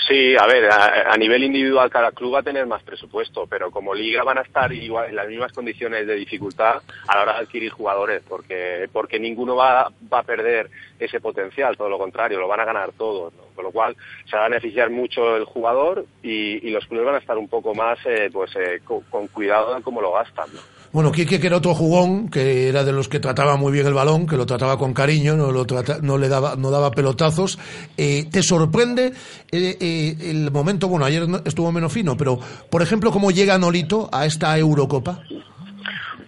Sí, 0.07 0.35
a 0.35 0.47
ver, 0.47 0.67
a, 0.71 1.15
nivel 1.15 1.43
individual 1.43 1.89
cada 1.89 2.11
club 2.11 2.33
va 2.33 2.39
a 2.39 2.43
tener 2.43 2.65
más 2.65 2.81
presupuesto 2.81 3.01
supuesto, 3.01 3.47
pero 3.47 3.71
como 3.71 3.93
liga 3.93 4.23
van 4.23 4.37
a 4.37 4.41
estar 4.41 4.71
igual 4.71 5.09
en 5.09 5.15
las 5.15 5.27
mismas 5.27 5.51
condiciones 5.53 6.05
de 6.05 6.15
dificultad 6.15 6.81
a 7.07 7.15
la 7.15 7.21
hora 7.23 7.33
de 7.33 7.39
adquirir 7.39 7.71
jugadores, 7.71 8.21
porque 8.27 8.89
porque 8.91 9.19
ninguno 9.19 9.55
va, 9.55 9.91
va 10.11 10.19
a 10.19 10.23
perder 10.23 10.69
ese 10.99 11.19
potencial, 11.19 11.77
todo 11.77 11.89
lo 11.89 11.97
contrario, 11.97 12.39
lo 12.39 12.47
van 12.47 12.59
a 12.59 12.65
ganar 12.65 12.91
todos, 12.93 13.33
¿no? 13.33 13.43
con 13.55 13.65
lo 13.65 13.71
cual 13.71 13.95
se 14.29 14.37
va 14.37 14.45
a 14.45 14.49
beneficiar 14.49 14.89
mucho 14.89 15.35
el 15.35 15.45
jugador 15.45 16.05
y, 16.21 16.67
y 16.67 16.71
los 16.71 16.85
clubes 16.85 17.05
van 17.05 17.15
a 17.15 17.19
estar 17.19 17.37
un 17.37 17.47
poco 17.47 17.73
más 17.73 17.97
eh, 18.05 18.29
pues 18.31 18.55
eh, 18.55 18.81
con, 18.83 19.01
con, 19.01 19.27
cuidado 19.27 19.75
en 19.75 19.83
cómo 19.83 20.01
lo 20.01 20.13
gastan. 20.13 20.47
¿no? 20.53 20.80
Bueno, 20.93 21.13
Quique, 21.13 21.39
que 21.39 21.47
era 21.47 21.57
otro 21.57 21.73
jugón, 21.73 22.29
que 22.29 22.67
era 22.67 22.83
de 22.83 22.91
los 22.91 23.07
que 23.07 23.21
trataba 23.21 23.55
muy 23.55 23.71
bien 23.71 23.87
el 23.87 23.93
balón, 23.93 24.27
que 24.27 24.35
lo 24.35 24.45
trataba 24.45 24.77
con 24.77 24.93
cariño, 24.93 25.37
no, 25.37 25.49
lo 25.49 25.65
trata, 25.65 25.99
no 26.01 26.17
le 26.17 26.27
daba, 26.27 26.57
no 26.57 26.69
daba 26.69 26.91
pelotazos. 26.91 27.57
Eh, 27.97 28.25
¿Te 28.29 28.43
sorprende 28.43 29.13
eh, 29.53 29.77
eh, 29.79 30.15
el 30.19 30.51
momento? 30.51 30.89
Bueno, 30.89 31.05
ayer 31.05 31.23
estuvo 31.45 31.71
menos 31.71 31.93
fino, 31.93 32.17
pero, 32.17 32.37
por 32.69 32.81
ejemplo, 32.81 33.09
¿cómo 33.09 33.31
llega 33.31 33.57
Nolito 33.57 34.09
a 34.11 34.25
esta 34.25 34.57
Eurocopa? 34.57 35.23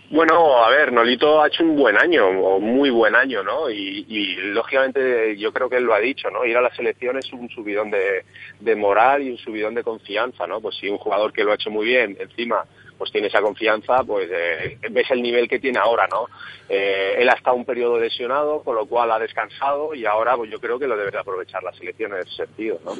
Bueno, 0.09 0.63
a 0.63 0.69
ver, 0.69 0.93
Nolito 0.93 1.41
ha 1.41 1.47
hecho 1.47 1.65
un 1.65 1.75
buen 1.75 1.97
año, 1.97 2.25
o 2.25 2.61
muy 2.61 2.89
buen 2.89 3.15
año, 3.15 3.43
¿no? 3.43 3.69
Y, 3.69 4.05
lógicamente 4.53 5.35
yo 5.37 5.51
creo 5.51 5.67
que 5.67 5.77
él 5.77 5.83
lo 5.83 5.93
ha 5.93 5.99
dicho, 5.99 6.29
¿no? 6.29 6.45
Ir 6.45 6.55
a 6.55 6.61
la 6.61 6.73
selección 6.73 7.17
es 7.17 7.33
un 7.33 7.49
subidón 7.49 7.91
de, 7.91 8.23
de 8.61 8.75
moral 8.77 9.23
y 9.23 9.31
un 9.31 9.37
subidón 9.37 9.73
de 9.73 9.83
confianza, 9.83 10.47
¿no? 10.47 10.61
Pues 10.61 10.77
si 10.77 10.87
un 10.87 10.99
jugador 10.99 11.33
que 11.33 11.43
lo 11.43 11.51
ha 11.51 11.55
hecho 11.55 11.69
muy 11.69 11.87
bien, 11.87 12.15
encima 12.17 12.63
pues 12.97 13.11
tiene 13.11 13.27
esa 13.27 13.41
confianza, 13.41 14.03
pues 14.03 14.29
eh, 14.31 14.77
ves 14.91 15.09
el 15.11 15.21
nivel 15.21 15.47
que 15.47 15.59
tiene 15.59 15.79
ahora, 15.79 16.07
¿no? 16.11 16.27
Eh, 16.69 17.15
él 17.19 17.29
ha 17.29 17.33
estado 17.33 17.55
un 17.55 17.65
periodo 17.65 17.99
lesionado, 17.99 18.61
con 18.63 18.75
lo 18.75 18.85
cual 18.85 19.11
ha 19.11 19.19
descansado 19.19 19.93
y 19.93 20.05
ahora 20.05 20.35
pues 20.35 20.49
yo 20.49 20.59
creo 20.59 20.79
que 20.79 20.87
lo 20.87 20.95
debe 20.95 21.11
de 21.11 21.19
aprovechar 21.19 21.61
la 21.61 21.73
selección 21.73 22.13
en 22.13 22.19
ese 22.19 22.35
sentido, 22.35 22.79
¿no? 22.85 22.93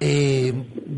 Eh, 0.00 0.52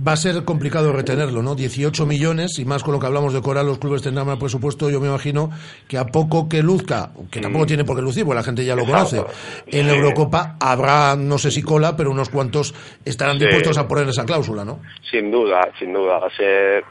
va 0.06 0.12
a 0.12 0.16
ser 0.16 0.44
complicado 0.44 0.92
retenerlo, 0.92 1.42
¿no? 1.42 1.54
18 1.54 2.06
millones 2.06 2.58
y 2.58 2.64
más 2.64 2.82
con 2.84 2.94
lo 2.94 3.00
que 3.00 3.06
hablamos 3.06 3.34
de 3.34 3.42
Cora, 3.42 3.62
los 3.62 3.78
clubes 3.78 4.02
tendrán 4.02 4.26
más 4.26 4.38
presupuesto, 4.38 4.88
yo 4.88 5.00
me 5.00 5.08
imagino 5.08 5.50
que 5.88 5.98
a 5.98 6.06
poco 6.06 6.48
que 6.48 6.62
luzca, 6.62 7.10
que 7.30 7.40
tampoco 7.40 7.64
mm. 7.64 7.68
tiene 7.68 7.84
por 7.84 7.96
qué 7.96 8.02
lucir, 8.02 8.24
porque 8.24 8.36
la 8.36 8.44
gente 8.44 8.64
ya 8.64 8.76
lo 8.76 8.84
conoce, 8.84 9.22
en 9.66 9.86
la 9.86 9.94
Eurocopa 9.94 10.56
habrá, 10.60 11.16
no 11.16 11.38
sé 11.38 11.50
si 11.50 11.62
cola, 11.62 11.96
pero 11.96 12.10
unos 12.10 12.28
cuantos 12.28 12.74
estarán 13.04 13.38
sí. 13.38 13.44
dispuestos 13.44 13.78
a 13.78 13.88
poner 13.88 14.08
esa 14.08 14.24
cláusula, 14.24 14.64
¿no? 14.64 14.80
Sin 15.10 15.30
duda, 15.30 15.68
sin 15.78 15.92
duda, 15.92 16.18
va 16.18 16.26
a 16.28 16.36
ser 16.36 16.84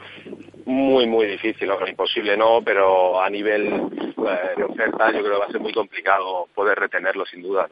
muy, 0.66 1.06
muy 1.06 1.26
difícil, 1.26 1.68
¿no? 1.68 1.86
imposible 1.86 2.36
no, 2.36 2.60
pero 2.64 3.20
a 3.22 3.28
nivel 3.28 3.66
eh, 3.66 4.54
de 4.56 4.64
oferta 4.64 5.12
yo 5.12 5.20
creo 5.20 5.32
que 5.34 5.38
va 5.38 5.46
a 5.46 5.52
ser 5.52 5.60
muy 5.60 5.72
complicado 5.72 6.48
poder 6.54 6.78
retenerlo 6.78 7.24
sin 7.26 7.42
duda. 7.42 7.68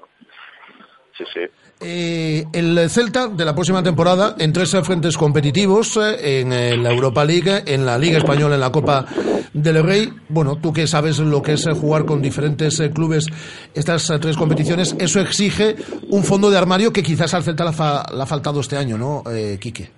Sí, 1.16 1.24
sí. 1.32 1.40
Eh, 1.80 2.44
el 2.52 2.90
Celta 2.90 3.28
de 3.28 3.44
la 3.44 3.54
próxima 3.54 3.82
temporada 3.82 4.36
en 4.38 4.52
tres 4.52 4.76
frentes 4.84 5.16
competitivos 5.16 5.96
eh, 5.96 6.40
en 6.40 6.52
eh, 6.52 6.76
la 6.76 6.90
Europa 6.90 7.24
League, 7.24 7.62
en 7.66 7.86
la 7.86 7.98
Liga 7.98 8.18
Española, 8.18 8.54
en 8.54 8.60
la 8.60 8.72
Copa 8.72 9.06
del 9.52 9.82
Rey. 9.82 10.12
Bueno, 10.28 10.56
tú 10.56 10.72
que 10.72 10.86
sabes 10.86 11.18
lo 11.18 11.42
que 11.42 11.52
es 11.52 11.66
jugar 11.80 12.04
con 12.04 12.22
diferentes 12.22 12.78
eh, 12.80 12.90
clubes 12.90 13.26
estas 13.74 14.12
tres 14.20 14.36
competiciones, 14.36 14.94
eso 14.98 15.20
exige 15.20 15.76
un 16.08 16.24
fondo 16.24 16.50
de 16.50 16.58
armario 16.58 16.92
que 16.92 17.02
quizás 17.02 17.34
al 17.34 17.42
Celta 17.42 17.64
le, 17.64 17.70
ha 17.70 18.26
faltado 18.26 18.60
este 18.60 18.76
año, 18.76 18.96
¿no, 18.96 19.22
eh, 19.30 19.58
Quique? 19.60 19.90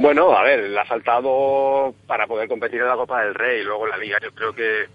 Bueno, 0.00 0.34
a 0.34 0.42
ver, 0.42 0.70
le 0.70 0.80
ha 0.80 0.84
faltado 0.86 1.94
para 2.06 2.26
poder 2.26 2.48
competir 2.48 2.80
en 2.80 2.88
la 2.88 2.96
Copa 2.96 3.22
del 3.22 3.34
Rey 3.34 3.60
y 3.60 3.64
luego 3.64 3.84
en 3.84 3.90
la 3.90 3.98
Liga. 3.98 4.18
Yo 4.22 4.32
creo 4.32 4.54
que 4.54 4.86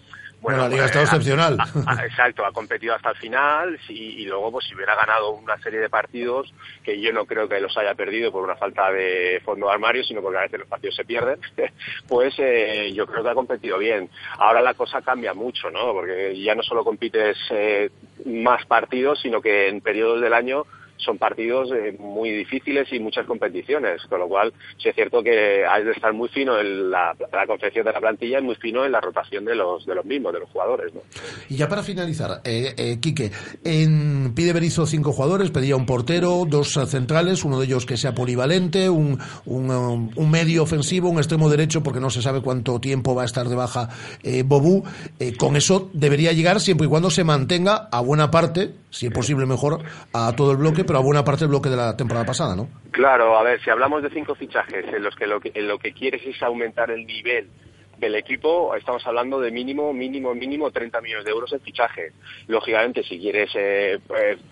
bueno, 0.42 0.60
la 0.60 0.70
liga 0.70 0.84
ha 0.84 0.86
estado 0.86 1.06
excepcional. 1.06 1.58
Exacto, 2.04 2.46
ha 2.46 2.52
competido 2.52 2.94
hasta 2.94 3.10
el 3.10 3.16
final 3.16 3.80
y, 3.90 4.22
y, 4.22 4.26
luego 4.26 4.52
pues 4.52 4.66
si 4.66 4.76
hubiera 4.76 4.96
ganado 4.96 5.32
una 5.32 5.58
serie 5.60 5.80
de 5.80 5.90
partidos 5.90 6.54
que 6.84 7.02
yo 7.02 7.12
no 7.14 7.26
creo 7.26 7.50
que 7.50 7.60
los 7.60 7.76
haya 7.78 7.96
perdido 7.96 8.32
por 8.32 8.44
una 8.44 8.56
falta 8.56 8.92
de 8.92 9.42
fondo 9.44 9.68
de 9.68 9.74
armario, 9.74 10.04
sino 10.04 10.22
porque 10.22 10.38
a 10.38 10.42
veces 10.42 10.60
los 10.60 10.70
partidos 10.70 10.96
se 10.96 11.06
pierden, 11.06 11.40
pues 12.08 12.36
eh, 12.38 12.92
yo 12.94 13.08
creo 13.08 13.24
que 13.24 13.30
ha 13.30 13.34
competido 13.34 13.80
bien. 13.80 14.10
Ahora 14.38 14.62
la 14.62 14.76
cosa 14.76 15.02
cambia 15.02 15.34
mucho, 15.34 15.72
¿no? 15.72 15.94
Porque 15.94 16.40
ya 16.40 16.54
no 16.54 16.62
solo 16.62 16.84
compites 16.84 17.38
eh, 17.50 17.90
más 18.26 18.66
partidos, 18.68 19.20
sino 19.22 19.42
que 19.42 19.68
en 19.68 19.82
periodos 19.82 20.22
del 20.22 20.34
año 20.34 20.66
son 20.98 21.18
partidos 21.18 21.72
eh, 21.72 21.96
muy 22.00 22.32
difíciles 22.32 22.92
y 22.92 23.00
muchas 23.00 23.26
competiciones, 23.26 24.02
con 24.10 24.20
lo 24.20 24.28
cual 24.28 24.54
sí 24.78 24.90
es 24.90 24.96
cierto 24.96 25.22
que 25.24 25.66
hay 25.66 25.84
de 25.84 25.92
estar 25.92 26.14
muy 26.14 26.30
fino 26.30 26.60
en 26.60 26.90
la, 26.90 27.16
la 27.32 27.48
confección 27.48 27.86
de 27.86 27.92
la 27.92 28.00
plantilla 28.00 28.40
y 28.40 28.44
muy 28.44 28.56
fino 28.56 28.86
en 28.86 28.92
la 28.92 29.02
rotación 29.02 29.46
de 29.46 29.56
los 29.56 29.86
de 29.86 29.96
los 29.96 30.06
mismos, 30.06 30.34
de 30.34 30.40
los 30.40 30.50
jugadores. 30.50 30.94
¿no? 30.94 31.02
Y 31.50 31.56
ya 31.56 31.68
para 31.68 31.84
finalizar, 31.84 32.42
eh, 32.44 32.74
eh, 32.78 33.00
Quique, 33.00 33.32
en 33.64 34.34
Pide 34.34 34.54
Berizzo 34.54 34.86
cinco 34.86 35.12
jugadores, 35.12 35.52
pedía 35.52 35.76
un 35.76 35.86
portero, 35.86 36.46
dos 36.48 36.74
centrales, 36.88 37.44
uno 37.44 37.60
de 37.60 37.66
ellos 37.66 37.86
que 37.86 37.98
sea 37.98 38.14
polivalente, 38.14 38.90
un, 38.90 39.20
un, 39.46 39.70
um, 39.72 40.10
un 40.16 40.32
medio 40.32 40.64
ofensivo, 40.64 41.10
un 41.10 41.18
extremo 41.18 41.50
derecho, 41.50 41.84
porque 41.84 42.00
no 42.00 42.10
se 42.10 42.22
sabe 42.22 42.42
cuánto 42.42 42.80
tiempo 42.80 43.16
va 43.16 43.24
a 43.24 43.26
estar 43.26 43.48
de 43.48 43.56
baja 43.56 43.90
eh, 44.24 44.44
Bobú. 44.44 44.84
Eh, 45.20 45.36
con 45.36 45.56
eso 45.56 45.90
debería 45.94 46.32
llegar 46.34 46.60
siempre 46.60 46.88
y 46.88 46.90
cuando 46.90 47.10
se 47.10 47.24
mantenga 47.24 47.90
a 47.92 48.02
buena 48.02 48.32
parte, 48.32 48.72
si 48.96 49.08
es 49.08 49.12
posible 49.12 49.46
mejor, 49.46 49.80
a 50.14 50.34
todo 50.36 50.52
el 50.52 50.58
bloque, 50.58 50.86
pero 50.86 51.00
a 51.00 51.02
buena 51.02 51.24
parte 51.24 51.42
del 51.42 51.50
bloque 51.50 51.70
de 51.70 51.76
la 51.76 51.98
temporada 51.98 52.26
pasada, 52.26 52.56
¿no? 52.56 52.70
Claro, 52.92 53.38
a 53.38 53.44
ver, 53.44 53.62
si 53.62 53.70
hablamos 53.70 54.02
de 54.02 54.10
cinco 54.10 54.36
fichajes 54.36 54.86
en 54.88 55.04
los 55.04 55.16
que 55.16 55.28
lo 55.28 55.42
que, 55.42 55.52
lo 55.62 55.78
que 55.78 55.92
quieres 55.92 56.22
es 56.26 56.42
aumentar 56.42 56.90
el 56.92 57.06
nivel 57.06 57.50
del 57.98 58.16
equipo 58.16 58.76
estamos 58.76 59.06
hablando 59.08 59.40
de 59.40 59.52
mínimo, 59.52 59.94
mínimo, 59.94 60.34
mínimo 60.34 60.72
30 60.72 61.02
millones 61.02 61.26
de 61.26 61.32
euros 61.32 61.52
en 61.54 61.62
fichaje. 61.62 62.12
Lógicamente, 62.48 63.04
si 63.04 63.20
quieres 63.20 63.50
eh, 63.56 64.00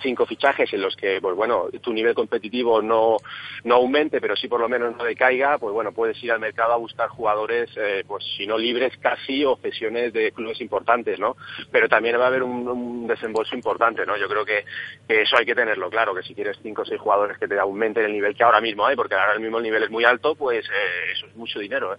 cinco 0.02 0.26
fichajes 0.26 0.72
en 0.74 0.82
los 0.82 0.96
que, 0.96 1.20
pues 1.22 1.36
bueno, 1.36 1.68
tu 1.82 1.94
nivel 1.94 2.14
competitivo 2.14 2.82
no, 2.82 3.18
no 3.64 3.76
aumente, 3.76 4.20
pero 4.22 4.36
sí 4.36 4.48
por 4.48 4.60
lo 4.60 4.70
menos 4.70 4.96
no 4.98 5.04
decaiga, 5.04 5.58
pues 5.58 5.74
bueno, 5.74 5.92
puedes 5.92 6.22
ir 6.24 6.32
al 6.32 6.40
mercado 6.40 6.74
a 6.74 6.78
buscar 6.78 7.10
jugadores, 7.10 7.70
eh, 7.76 8.04
pues 8.08 8.24
si 8.38 8.48
no 8.48 8.58
libres 8.58 8.94
casi 9.00 9.44
o 9.46 9.58
cesiones 9.58 10.14
de 10.14 10.32
clubes 10.32 10.62
importantes, 10.62 11.20
¿no? 11.20 11.36
Pero 11.72 11.88
también 11.88 12.20
va 12.20 12.26
a 12.26 12.28
haber 12.28 12.44
un, 12.44 13.08
desembolso 13.08 13.56
importante, 13.56 14.06
¿no? 14.06 14.18
Yo 14.18 14.28
creo 14.28 14.46
que, 14.46 14.64
eso 15.08 15.38
hay 15.38 15.46
que 15.46 15.56
tenerlo 15.56 15.90
claro, 15.90 16.16
que 16.16 16.24
si 16.24 16.34
quieres 16.34 16.58
cinco 16.62 16.84
o 16.84 16.86
seis 16.86 17.00
jugadores 17.00 17.38
que 17.38 17.48
te 17.48 17.60
aumenten 17.60 18.06
el 18.06 18.14
nivel 18.14 18.36
que 18.36 18.44
ahora 18.44 18.62
mismo 18.62 18.86
hay, 18.86 18.96
porque 18.96 19.16
ahora 19.16 19.38
mismo 19.40 19.58
el 19.58 19.64
nivel 19.64 19.84
es 19.84 19.92
muy 19.92 20.06
alto, 20.06 20.36
pues 20.36 20.66
eh, 20.66 21.12
eso 21.14 21.28
es 21.28 21.36
mucho 21.36 21.60
dinero, 21.60 21.94
¿eh? 21.94 21.98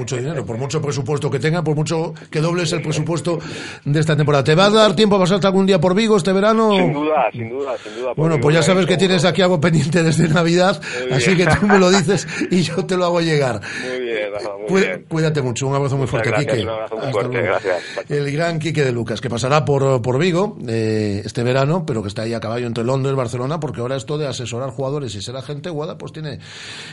Mucho 0.00 0.16
dinero, 0.16 0.44
por 0.44 0.56
mucho 0.56 0.80
presupuesto 0.80 1.30
que 1.30 1.38
tenga, 1.38 1.62
por 1.62 1.76
mucho 1.76 2.14
que 2.30 2.40
dobles 2.40 2.72
el 2.72 2.82
presupuesto 2.82 3.38
de 3.84 4.00
esta 4.00 4.16
temporada. 4.16 4.42
¿Te 4.42 4.54
va 4.54 4.66
a 4.66 4.70
dar 4.70 4.96
tiempo 4.96 5.16
a 5.16 5.20
pasarte 5.20 5.46
algún 5.46 5.66
día 5.66 5.80
por 5.80 5.94
Vigo 5.94 6.16
este 6.16 6.32
verano? 6.32 6.70
Sin 6.72 6.92
duda, 6.92 7.30
sin 7.32 7.50
duda, 7.50 7.72
sin 7.82 7.94
duda. 7.94 8.12
Bueno, 8.16 8.36
Vigo, 8.36 8.42
pues 8.42 8.56
ya 8.56 8.62
sabes 8.62 8.86
que 8.86 8.96
tienes 8.96 9.24
aquí 9.24 9.42
algo 9.42 9.60
pendiente 9.60 10.02
desde 10.02 10.28
Navidad, 10.28 10.80
así 11.12 11.36
que 11.36 11.46
tú 11.46 11.66
me 11.66 11.78
lo 11.78 11.90
dices 11.90 12.26
y 12.50 12.62
yo 12.62 12.84
te 12.86 12.96
lo 12.96 13.04
hago 13.04 13.20
llegar. 13.20 13.60
Muy 13.88 14.00
bien, 14.00 14.30
muy 14.68 14.80
bien. 14.80 15.06
Cuídate 15.08 15.42
mucho, 15.42 15.66
un 15.68 15.74
abrazo 15.74 15.96
muy 15.96 16.06
Muchas 16.06 16.10
fuerte, 16.10 16.30
gracias, 16.30 16.54
Quique. 16.54 16.64
Un 16.64 16.70
abrazo 16.70 16.96
muy 16.96 17.12
fuerte, 17.12 17.42
gracias. 17.42 17.82
El 18.08 18.32
gran 18.32 18.58
Quique 18.58 18.84
de 18.84 18.92
Lucas, 18.92 19.20
que 19.20 19.28
pasará 19.28 19.64
por, 19.64 20.00
por 20.02 20.18
Vigo 20.18 20.56
eh, 20.66 21.22
este 21.24 21.42
verano, 21.42 21.84
pero 21.86 22.02
que 22.02 22.08
está 22.08 22.22
ahí 22.22 22.34
a 22.34 22.40
caballo 22.40 22.66
entre 22.66 22.84
Londres 22.84 23.12
y 23.12 23.16
Barcelona, 23.16 23.60
porque 23.60 23.80
ahora 23.80 23.96
esto 23.96 24.18
de 24.18 24.26
asesorar 24.26 24.70
jugadores 24.70 25.14
y 25.14 25.22
ser 25.22 25.36
agente 25.36 25.70
guada, 25.70 25.98
pues 25.98 26.12
tiene 26.12 26.38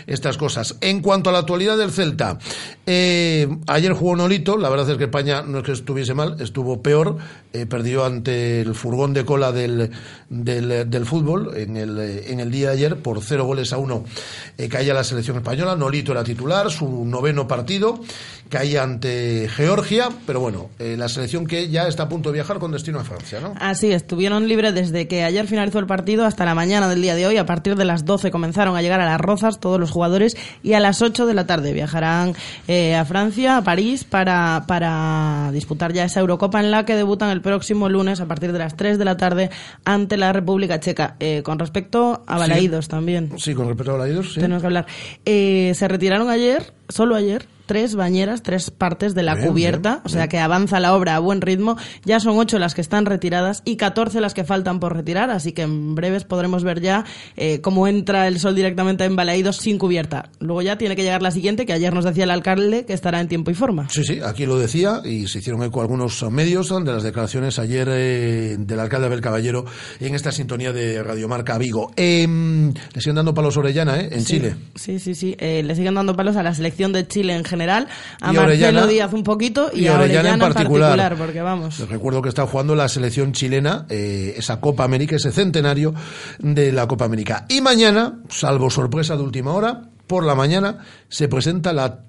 estas 0.06 0.38
cosas. 0.38 0.78
En 0.82 1.02
cuanto 1.02 1.30
a 1.30 1.34
la 1.34 1.40
actualidad 1.40 1.78
del 1.78 1.92
Celta, 1.92 2.38
eh, 2.88 3.48
ayer 3.68 3.92
jugó 3.92 4.16
Nolito, 4.16 4.58
la 4.58 4.70
verdad 4.70 4.90
es 4.90 4.98
que 4.98 5.04
España 5.04 5.42
no 5.42 5.58
es 5.58 5.64
que 5.66 5.74
estuviese 5.74 6.14
mal, 6.14 6.38
estuvo 6.40 6.82
peor, 6.82 7.18
eh, 7.52 7.66
perdió 7.66 8.06
ante 8.06 8.62
el 8.62 8.74
furgón 8.74 9.14
de 9.14 9.26
cola 9.26 9.52
del, 9.52 9.92
del, 10.30 10.90
del 10.90 11.06
fútbol 11.06 11.52
en 11.58 11.76
el, 11.76 12.00
en 12.00 12.40
el 12.40 12.50
día 12.50 12.68
de 12.68 12.74
ayer 12.74 12.96
por 12.96 13.22
cero 13.22 13.46
goles 13.46 13.74
a 13.74 13.78
uno 13.78 14.06
eh, 14.58 14.70
caía 14.70 14.94
la 14.94 15.04
selección 15.04 15.36
española, 15.36 15.76
Nolito 15.76 16.14
era 16.14 16.24
titular, 16.24 16.72
su 16.72 17.06
noveno 17.06 17.46
partido, 17.48 18.00
caía 18.50 18.84
ante 18.84 19.50
Georgia, 19.50 20.10
pero 20.26 20.40
bueno, 20.40 20.70
eh, 20.80 20.96
la 20.98 21.10
selección 21.10 21.46
que 21.46 21.70
ya 21.70 21.88
está 21.88 22.04
a 22.04 22.10
punto 22.10 22.30
de 22.30 22.36
viajar 22.36 22.60
con 22.60 22.72
destino 22.72 23.00
a 23.00 23.04
Francia, 23.04 23.40
¿no? 23.42 23.54
Así, 23.60 23.92
estuvieron 23.92 24.48
libres 24.48 24.74
desde 24.74 25.08
que 25.08 25.24
ayer 25.24 25.46
finalizó 25.48 25.80
el 25.80 25.88
partido 25.88 26.26
hasta 26.26 26.46
la 26.46 26.56
mañana 26.56 26.88
del 26.88 27.02
día 27.02 27.16
de 27.16 27.28
hoy, 27.28 27.38
a 27.38 27.46
partir 27.46 27.76
de 27.76 27.86
las 27.86 28.06
12 28.06 28.32
comenzaron 28.32 28.78
a 28.78 28.82
llegar 28.82 29.02
a 29.02 29.06
las 29.06 29.20
Rozas 29.20 29.60
todos 29.60 29.80
los 29.80 29.92
jugadores 29.92 30.38
y 30.64 30.74
a 30.74 30.80
las 30.80 31.02
8 31.02 31.26
de 31.26 31.34
la 31.34 31.46
tarde 31.46 31.74
viajarán 31.74 32.34
eh, 32.68 32.77
a 32.96 33.06
Francia, 33.06 33.58
a 33.58 33.64
París, 33.64 34.04
para, 34.04 34.66
para 34.68 35.50
disputar 35.52 35.94
ya 35.94 36.06
esa 36.06 36.20
Eurocopa 36.20 36.60
en 36.60 36.72
la 36.72 36.86
que 36.86 36.96
debutan 36.96 37.30
el 37.30 37.42
próximo 37.42 37.90
lunes 37.90 38.20
a 38.20 38.28
partir 38.28 38.52
de 38.52 38.60
las 38.60 38.76
3 38.76 38.98
de 38.98 39.06
la 39.06 39.18
tarde 39.18 39.50
ante 39.86 40.18
la 40.18 40.34
República 40.34 40.80
Checa. 40.80 41.16
Eh, 41.20 41.42
con 41.44 41.60
respecto 41.60 42.24
a 42.28 42.38
Balaídos 42.38 42.86
sí. 42.86 42.92
también. 42.92 43.32
Sí, 43.38 43.54
con 43.54 43.68
respecto 43.68 43.92
a 43.92 43.98
Balaídos, 43.98 44.34
sí. 44.34 44.40
Tenemos 44.40 44.62
que 44.62 44.68
hablar. 44.68 44.86
Eh, 45.26 45.72
se 45.76 45.88
retiraron 45.88 46.30
ayer, 46.30 46.74
solo 46.90 47.16
ayer, 47.16 47.48
tres 47.68 47.94
bañeras, 47.96 48.42
tres 48.42 48.72
partes 48.72 49.14
de 49.14 49.22
la 49.24 49.36
Bien, 49.36 49.48
cubierta, 49.50 49.90
bien, 49.92 50.02
o 50.06 50.10
sea 50.10 50.22
bien. 50.22 50.30
que 50.30 50.40
avanza 50.40 50.80
la 50.80 50.96
obra 50.96 51.16
a 51.16 51.20
buen 51.20 51.42
ritmo. 51.42 51.78
Ya 52.06 52.20
son 52.20 52.38
ocho 52.40 52.58
las 52.58 52.74
que 52.74 52.82
están 52.82 53.06
retiradas 53.06 53.62
y 53.66 53.76
14 53.78 54.20
las 54.22 54.34
que 54.34 54.44
faltan 54.44 54.80
por 54.80 54.96
retirar, 54.96 55.30
así 55.30 55.52
que 55.52 55.62
en 55.62 55.94
breves 55.94 56.24
podremos 56.24 56.64
ver 56.64 56.82
ya 56.82 57.06
eh, 57.36 57.62
cómo 57.62 57.88
entra 57.88 58.28
el 58.28 58.40
sol 58.40 58.56
directamente 58.56 59.04
en 59.06 59.16
Balaídos 59.16 59.58
sin 59.58 59.78
cubierta. 59.78 60.30
Luego 60.40 60.62
ya 60.64 60.78
tiene 60.78 60.96
que 60.96 61.04
llegar 61.04 61.22
la 61.22 61.32
siguiente, 61.32 61.66
que 61.68 61.74
ayer 61.74 61.94
nos 61.94 62.06
decía 62.06 62.24
el 62.24 62.32
alcalde 62.32 62.86
que 62.86 62.94
estará 62.94 63.20
en 63.22 63.28
tiempo 63.28 63.52
y 63.52 63.54
forma. 63.54 63.88
Sí, 63.90 64.04
sí, 64.04 64.20
aquí 64.26 64.46
lo 64.46 64.58
decía 64.58 65.02
y 65.06 65.28
se 65.28 65.40
hicieron 65.40 65.62
eco 65.64 65.82
algunos 65.82 66.24
medios 66.32 66.70
de 66.70 66.92
las 66.92 67.04
declaraciones 67.04 67.60
ayer 67.60 67.88
eh, 67.92 68.56
del 68.58 68.80
alcalde 68.80 69.08
Abel 69.08 69.22
Caballero 69.22 69.66
en 70.00 70.16
esta 70.16 70.32
sintonía 70.32 70.72
de 70.74 71.04
Radiomarca 71.04 71.58
Vigo. 71.58 71.92
Eh, 71.98 72.26
le 72.28 73.02
siguen 73.02 73.16
dando 73.16 73.34
palos 73.34 73.58
a 73.58 73.60
Orellana, 73.60 74.00
¿eh? 74.00 74.10
En 74.12 74.22
Sí, 74.22 74.34
Chile. 74.36 74.56
Sí, 74.76 75.00
sí, 75.00 75.14
sí. 75.16 75.36
Eh, 75.40 75.64
le 75.64 75.76
siguen 75.76 75.96
dando 75.96 76.16
palos 76.16 76.36
a 76.38 76.44
la 76.44 76.54
selección 76.54 76.94
de 76.94 77.08
Chile 77.08 77.34
en 77.36 77.44
general, 77.44 77.57
a 78.22 78.32
Y 78.32 78.36
Marcelo 78.36 78.42
Orellana- 78.44 78.88
Díaz 78.88 79.14
un 79.14 79.24
poquito 79.24 79.70
y, 79.74 79.82
y 79.82 79.88
a 79.88 79.96
Orellana 79.96 80.20
Orellana, 80.20 80.34
en 80.48 80.54
particular. 80.54 81.16
porque 81.18 81.42
vamos. 81.42 81.80
Les 81.80 81.90
recuerdo 81.90 82.22
que 82.22 82.30
está 82.30 82.46
jugando 82.48 82.76
la 82.76 82.88
selección 82.88 83.32
chilena, 83.34 83.86
eh, 83.90 84.36
esa 84.38 84.60
Copa 84.60 84.84
América, 84.84 85.16
ese 85.16 85.32
centenario 85.32 85.94
de 86.40 86.72
la 86.72 86.88
Copa 86.88 87.06
América. 87.06 87.46
Y 87.50 87.62
mañana, 87.62 88.20
salvo 88.30 88.70
sorpresa 88.70 89.16
de 89.16 89.24
última 89.24 89.54
hora, 89.54 89.84
por 90.08 90.26
la 90.26 90.36
mañana 90.36 90.80
se 91.10 91.28
presenta 91.28 91.74
la 91.74 92.00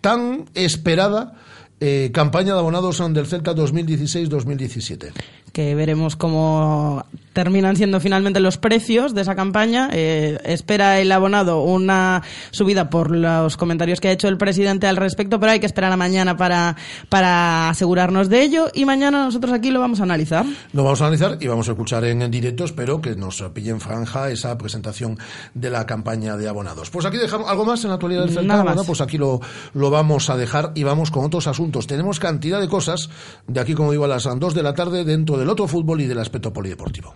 tan 0.00 0.44
esperada 0.54 1.34
eh, 1.80 2.10
campaña 2.12 2.54
de 2.54 2.58
abonados 2.60 2.98
del 3.12 3.26
Celta 3.26 3.54
2016-2017. 3.54 5.12
Que 5.52 5.74
veremos 5.74 6.16
cómo 6.16 7.04
terminan 7.38 7.76
siendo 7.76 8.00
finalmente 8.00 8.40
los 8.40 8.58
precios 8.58 9.14
de 9.14 9.22
esa 9.22 9.36
campaña. 9.36 9.90
Eh, 9.92 10.38
espera 10.44 10.98
el 10.98 11.12
abonado 11.12 11.62
una 11.62 12.22
subida 12.50 12.90
por 12.90 13.14
los 13.14 13.56
comentarios 13.56 14.00
que 14.00 14.08
ha 14.08 14.10
hecho 14.10 14.26
el 14.26 14.36
presidente 14.36 14.88
al 14.88 14.96
respecto, 14.96 15.38
pero 15.38 15.52
hay 15.52 15.60
que 15.60 15.66
esperar 15.66 15.92
a 15.92 15.96
mañana 15.96 16.36
para, 16.36 16.74
para 17.08 17.68
asegurarnos 17.68 18.28
de 18.28 18.42
ello 18.42 18.68
y 18.74 18.84
mañana 18.86 19.24
nosotros 19.24 19.52
aquí 19.52 19.70
lo 19.70 19.78
vamos 19.78 20.00
a 20.00 20.02
analizar. 20.02 20.44
Lo 20.72 20.82
vamos 20.82 21.00
a 21.00 21.04
analizar 21.04 21.38
y 21.40 21.46
vamos 21.46 21.68
a 21.68 21.72
escuchar 21.72 22.04
en, 22.04 22.28
directo. 22.28 22.64
Espero 22.64 23.00
que 23.00 23.14
nos 23.14 23.40
pille 23.54 23.70
en 23.70 23.80
franja 23.80 24.30
esa 24.30 24.58
presentación 24.58 25.16
de 25.54 25.70
la 25.70 25.86
campaña 25.86 26.36
de 26.36 26.48
abonados. 26.48 26.90
Pues 26.90 27.06
aquí 27.06 27.18
dejamos 27.18 27.48
algo 27.48 27.64
más 27.64 27.84
en 27.84 27.90
la 27.90 27.94
actualidad 27.94 28.22
del 28.22 28.34
Celta. 28.34 28.64
Bueno, 28.64 28.82
pues 28.84 29.00
aquí 29.00 29.16
lo, 29.16 29.40
lo 29.74 29.90
vamos 29.90 30.28
a 30.28 30.36
dejar 30.36 30.72
y 30.74 30.82
vamos 30.82 31.12
con 31.12 31.24
otros 31.24 31.46
asuntos. 31.46 31.86
Tenemos 31.86 32.18
cantidad 32.18 32.60
de 32.60 32.66
cosas 32.66 33.10
de 33.46 33.60
aquí, 33.60 33.74
como 33.74 33.92
digo, 33.92 34.04
a 34.04 34.08
las 34.08 34.24
2 34.24 34.54
de 34.54 34.62
la 34.64 34.74
tarde 34.74 35.04
dentro 35.04 35.37
del 35.38 35.48
otro 35.48 35.68
fútbol 35.68 36.00
y 36.00 36.06
del 36.06 36.18
aspecto 36.18 36.52
polideportivo. 36.52 37.14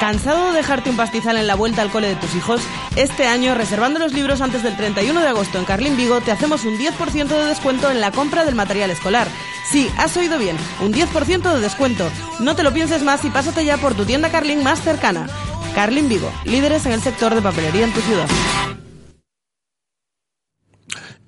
¿Cansado 0.00 0.50
de 0.50 0.58
dejarte 0.58 0.90
un 0.90 0.96
pastizal 0.96 1.38
en 1.38 1.46
la 1.46 1.54
vuelta 1.54 1.80
al 1.80 1.90
cole 1.90 2.08
de 2.08 2.16
tus 2.16 2.34
hijos? 2.34 2.60
Este 2.96 3.26
año, 3.26 3.54
reservando 3.54 3.98
los 3.98 4.12
libros 4.12 4.42
antes 4.42 4.62
del 4.62 4.76
31 4.76 5.20
de 5.20 5.28
agosto 5.28 5.58
en 5.58 5.64
Carlín 5.64 5.96
Vigo, 5.96 6.20
te 6.20 6.32
hacemos 6.32 6.64
un 6.64 6.78
10% 6.78 7.28
de 7.28 7.46
descuento 7.46 7.90
en 7.90 8.02
la 8.02 8.12
compra 8.12 8.44
del 8.44 8.54
material 8.54 8.90
escolar. 8.90 9.26
Sí, 9.70 9.88
has 9.96 10.14
oído 10.18 10.38
bien, 10.38 10.56
un 10.82 10.92
10% 10.92 11.54
de 11.54 11.60
descuento. 11.60 12.10
No 12.40 12.54
te 12.54 12.62
lo 12.62 12.74
pienses 12.74 13.02
más 13.02 13.24
y 13.24 13.30
pásate 13.30 13.64
ya 13.64 13.78
por 13.78 13.94
tu 13.94 14.04
tienda 14.04 14.30
Carlín 14.30 14.62
más 14.62 14.82
cercana. 14.82 15.28
Carlín 15.74 16.08
Vigo, 16.10 16.30
líderes 16.44 16.84
en 16.84 16.92
el 16.92 17.00
sector 17.00 17.34
de 17.34 17.42
papelería 17.42 17.84
en 17.84 17.92
tu 17.92 18.00
ciudad. 18.00 18.28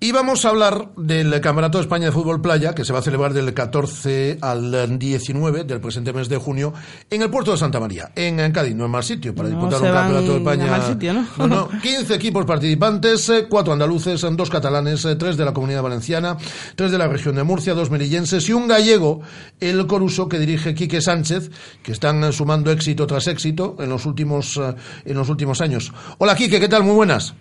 Y 0.01 0.13
vamos 0.13 0.45
a 0.45 0.51
hablar 0.51 0.91
del 0.97 1.41
Campeonato 1.41 1.79
de 1.79 1.83
España 1.83 2.07
de 2.07 2.13
Fútbol 2.13 2.41
Playa, 2.41 2.73
que 2.73 2.85
se 2.85 2.93
va 2.93 3.01
a 3.01 3.03
celebrar 3.03 3.35
del 3.35 3.53
14 3.53 4.39
al 4.41 4.97
19 4.97 5.65
del 5.65 5.81
presente 5.81 6.13
mes 6.13 6.29
de 6.29 6.37
junio 6.37 6.73
en 7.11 7.23
el 7.23 7.29
puerto 7.31 7.51
de 7.51 7.57
Santa 7.59 7.81
María, 7.81 8.13
en, 8.15 8.39
en 8.39 8.53
Cádiz. 8.53 8.77
No 8.77 8.85
es 8.85 8.91
mal 8.93 9.03
sitio 9.03 9.35
para 9.35 9.49
No 9.49 9.57
disputar 9.57 9.83
un 9.83 9.93
Campeonato 9.93 10.33
de 10.33 10.39
España. 10.39 10.67
mal 10.67 10.83
sitio, 10.85 11.15
¿no? 11.15 11.27
No, 11.39 11.47
no, 11.49 11.69
15 11.83 12.15
equipos 12.15 12.47
participantes, 12.47 13.29
4 13.49 13.73
andaluces, 13.73 14.21
2 14.21 14.51
catalanes, 14.51 15.03
3 15.19 15.37
de 15.37 15.45
la 15.45 15.53
Comunidad 15.53 15.83
Valenciana, 15.83 16.37
3 16.77 16.93
de 16.93 16.99
la 16.99 17.09
región 17.09 17.35
de 17.35 17.43
Murcia, 17.43 17.75
2 17.75 17.91
melillenses 17.91 18.49
y 18.49 18.53
un 18.53 18.69
gallego, 18.69 19.23
el 19.59 19.85
Coruso, 19.89 20.29
que 20.29 20.39
dirige 20.39 20.77
Quique 20.77 21.01
Sánchez, 21.01 21.51
que 21.83 21.91
están 21.91 22.23
eh, 22.23 22.31
sumando 22.31 22.71
éxito 22.71 23.05
tras 23.09 23.27
éxito 23.27 23.75
en 23.81 23.89
los 23.89 24.07
últimos, 24.07 24.59
eh, 24.59 24.77
en 25.07 25.17
los 25.17 25.29
últimos 25.29 25.61
años. 25.61 25.93
Hola 26.19 26.37
Quique, 26.37 26.61
¿qué 26.61 26.69
tal? 26.69 26.85
Muy 26.85 26.95
buenas. 26.95 27.35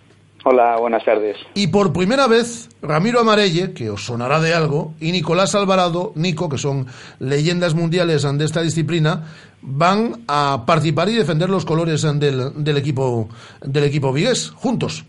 Hola, 0.49 0.77
buenas 0.77 1.03
tardes. 1.03 1.35
Y 1.55 1.67
por 1.67 1.91
primera 1.91 2.25
vez, 2.25 2.69
Ramiro 2.81 3.19
Amarelle, 3.19 3.73
que 3.73 3.89
os 3.89 4.05
sonará 4.05 4.39
de 4.39 4.53
algo, 4.53 4.93
y 5.01 5.11
Nicolás 5.11 5.55
Alvarado, 5.55 6.13
Nico, 6.15 6.47
que 6.47 6.57
son 6.57 6.87
leyendas 7.19 7.75
mundiales 7.75 8.23
de 8.23 8.45
esta 8.45 8.61
disciplina, 8.61 9.25
van 9.61 10.23
a 10.29 10.63
participar 10.65 11.09
y 11.09 11.15
defender 11.15 11.49
los 11.49 11.65
colores 11.65 12.03
del, 12.17 12.63
del 12.63 12.77
equipo 12.77 13.27
del 13.61 13.83
equipo 13.83 14.13
vigués, 14.13 14.51
juntos. 14.51 15.03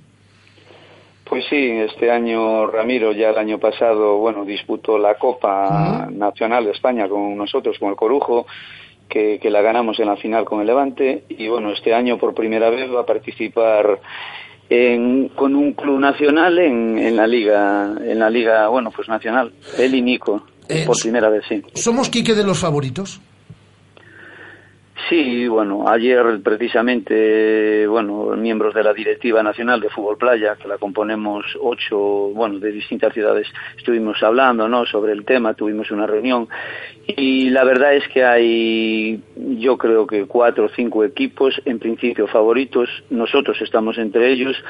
Pues 1.23 1.45
sí, 1.49 1.71
este 1.71 2.11
año 2.11 2.67
Ramiro 2.67 3.13
ya 3.13 3.31
el 3.31 3.39
año 3.39 3.61
pasado, 3.61 4.17
bueno, 4.17 4.45
disputó 4.45 4.99
la 4.99 5.15
Copa 5.19 6.09
Nacional 6.11 6.65
de 6.65 6.73
España 6.73 7.09
con 7.09 7.37
nosotros, 7.37 7.79
con 7.79 7.91
el 7.91 7.97
Corujo, 7.97 8.49
que, 9.09 9.39
que 9.41 9.51
la 9.51 9.63
ganamos 9.63 10.01
en 10.01 10.07
la 10.07 10.17
final 10.17 10.45
con 10.45 10.61
el 10.61 10.67
Levante, 10.67 11.23
y 11.29 11.47
bueno, 11.47 11.71
este 11.71 11.95
año 11.95 12.19
por 12.19 12.35
primera 12.35 12.71
vez 12.71 12.93
va 12.93 13.03
a 13.03 13.07
participar 13.07 14.01
en, 14.71 15.29
con 15.29 15.55
un 15.55 15.73
club 15.73 15.99
nacional 15.99 16.59
en, 16.59 16.99
en 16.99 17.17
la 17.17 17.27
liga, 17.27 17.95
en 18.05 18.19
la 18.19 18.29
liga, 18.31 18.69
bueno, 18.69 18.91
pues 18.95 19.09
nacional, 19.09 19.53
él 19.79 19.95
y 19.95 20.03
Nico, 20.03 20.45
Eh, 20.69 20.85
por 20.87 20.97
primera 21.01 21.31
vez, 21.31 21.45
sí. 21.49 21.63
¿Somos 21.75 22.11
Quique 22.11 22.35
de 22.35 22.45
los 22.45 22.59
favoritos? 22.59 23.21
Sí, 25.09 25.49
bueno, 25.49 25.89
ayer 25.89 26.41
precisamente, 26.43 27.87
bueno, 27.87 28.37
miembros 28.37 28.75
de 28.75 28.83
la 28.83 28.93
Directiva 28.93 29.43
Nacional 29.43 29.81
de 29.81 29.89
Fútbol 29.89 30.19
Playa, 30.19 30.57
que 30.57 30.69
la 30.69 30.77
componemos 30.77 31.47
ocho, 31.63 31.99
bueno, 32.35 32.59
de 32.59 32.71
distintas 32.71 33.15
ciudades, 33.15 33.47
estuvimos 33.79 34.23
hablando, 34.23 34.69
¿no?, 34.69 34.85
sobre 34.85 35.13
el 35.13 35.25
tema, 35.25 35.55
tuvimos 35.55 35.91
una 35.91 36.07
reunión 36.07 36.47
y 37.07 37.49
la 37.49 37.65
verdad 37.65 37.95
es 37.95 38.07
que 38.09 38.23
hay, 38.23 39.23
yo 39.35 39.79
creo 39.79 40.07
que 40.07 40.27
cuatro 40.27 40.67
o 40.67 40.69
cinco 40.69 41.03
equipos, 41.05 41.59
en 41.65 41.79
principio 41.79 42.27
favoritos, 42.27 42.91
nosotros 43.09 43.57
estamos 43.63 43.97
entre 43.97 44.31
ellos, 44.31 44.63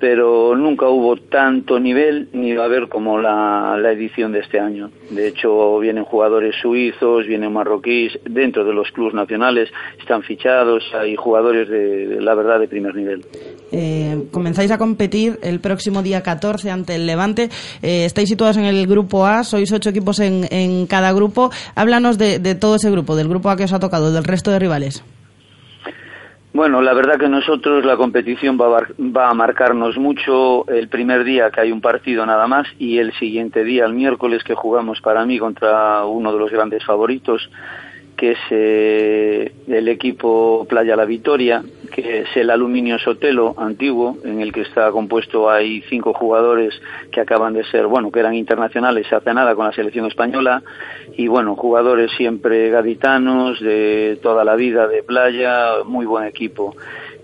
pero 0.00 0.56
nunca 0.56 0.88
hubo 0.88 1.16
tanto 1.16 1.78
nivel 1.78 2.28
ni 2.32 2.54
va 2.54 2.62
a 2.62 2.66
haber 2.66 2.88
como 2.88 3.18
la, 3.18 3.76
la 3.78 3.92
edición 3.92 4.32
de 4.32 4.40
este 4.40 4.58
año. 4.58 4.90
De 5.10 5.28
hecho, 5.28 5.78
vienen 5.78 6.04
jugadores 6.04 6.56
suizos, 6.60 7.26
vienen 7.26 7.52
marroquíes, 7.52 8.18
dentro 8.24 8.64
de 8.64 8.72
los 8.72 8.90
clubes 8.92 9.12
nacionales 9.12 9.68
están 10.00 10.22
fichados, 10.22 10.82
hay 10.94 11.16
jugadores 11.16 11.68
de, 11.68 12.18
la 12.20 12.34
verdad 12.34 12.58
de 12.58 12.68
primer 12.68 12.94
nivel. 12.94 13.24
Eh, 13.72 14.24
comenzáis 14.32 14.70
a 14.70 14.78
competir 14.78 15.38
el 15.42 15.60
próximo 15.60 16.02
día 16.02 16.22
14 16.22 16.70
ante 16.70 16.94
el 16.94 17.06
Levante. 17.06 17.50
Eh, 17.82 18.06
estáis 18.06 18.30
situados 18.30 18.56
en 18.56 18.64
el 18.64 18.86
grupo 18.86 19.26
A, 19.26 19.44
sois 19.44 19.70
ocho 19.70 19.90
equipos 19.90 20.18
en, 20.20 20.46
en 20.50 20.86
cada 20.86 21.12
grupo. 21.12 21.50
Háblanos 21.74 22.16
de, 22.16 22.38
de 22.38 22.54
todo 22.54 22.76
ese 22.76 22.90
grupo, 22.90 23.16
del 23.16 23.28
grupo 23.28 23.50
A 23.50 23.56
que 23.56 23.64
os 23.64 23.72
ha 23.74 23.80
tocado, 23.80 24.12
del 24.12 24.24
resto 24.24 24.50
de 24.50 24.58
rivales. 24.58 25.04
Bueno, 26.52 26.82
la 26.82 26.94
verdad 26.94 27.16
que 27.16 27.28
nosotros 27.28 27.84
la 27.84 27.96
competición 27.96 28.58
va 28.60 28.78
a, 28.78 28.86
va 28.98 29.30
a 29.30 29.34
marcarnos 29.34 29.96
mucho. 29.96 30.68
El 30.68 30.88
primer 30.88 31.22
día 31.22 31.50
que 31.50 31.60
hay 31.60 31.70
un 31.70 31.80
partido 31.80 32.26
nada 32.26 32.48
más 32.48 32.66
y 32.76 32.98
el 32.98 33.12
siguiente 33.14 33.62
día, 33.62 33.84
el 33.84 33.94
miércoles, 33.94 34.42
que 34.42 34.56
jugamos 34.56 35.00
para 35.00 35.24
mí 35.24 35.38
contra 35.38 36.04
uno 36.04 36.32
de 36.32 36.38
los 36.40 36.50
grandes 36.50 36.84
favoritos, 36.84 37.48
que 38.20 38.32
es 38.32 38.38
eh, 38.50 39.50
el 39.66 39.88
equipo 39.88 40.66
Playa 40.68 40.94
La 40.94 41.06
Victoria, 41.06 41.62
que 41.90 42.20
es 42.20 42.36
el 42.36 42.50
Aluminio 42.50 42.98
Sotelo 42.98 43.54
antiguo, 43.56 44.18
en 44.24 44.42
el 44.42 44.52
que 44.52 44.60
está 44.60 44.90
compuesto, 44.90 45.48
hay 45.48 45.80
cinco 45.88 46.12
jugadores 46.12 46.74
que 47.10 47.22
acaban 47.22 47.54
de 47.54 47.64
ser, 47.64 47.86
bueno, 47.86 48.12
que 48.12 48.20
eran 48.20 48.34
internacionales 48.34 49.10
hace 49.10 49.32
nada 49.32 49.54
con 49.54 49.64
la 49.64 49.72
selección 49.72 50.04
española, 50.04 50.62
y 51.16 51.28
bueno, 51.28 51.56
jugadores 51.56 52.10
siempre 52.18 52.68
gaditanos, 52.68 53.58
de 53.58 54.18
toda 54.22 54.44
la 54.44 54.54
vida 54.54 54.86
de 54.86 55.02
playa, 55.02 55.82
muy 55.86 56.04
buen 56.04 56.26
equipo. 56.26 56.76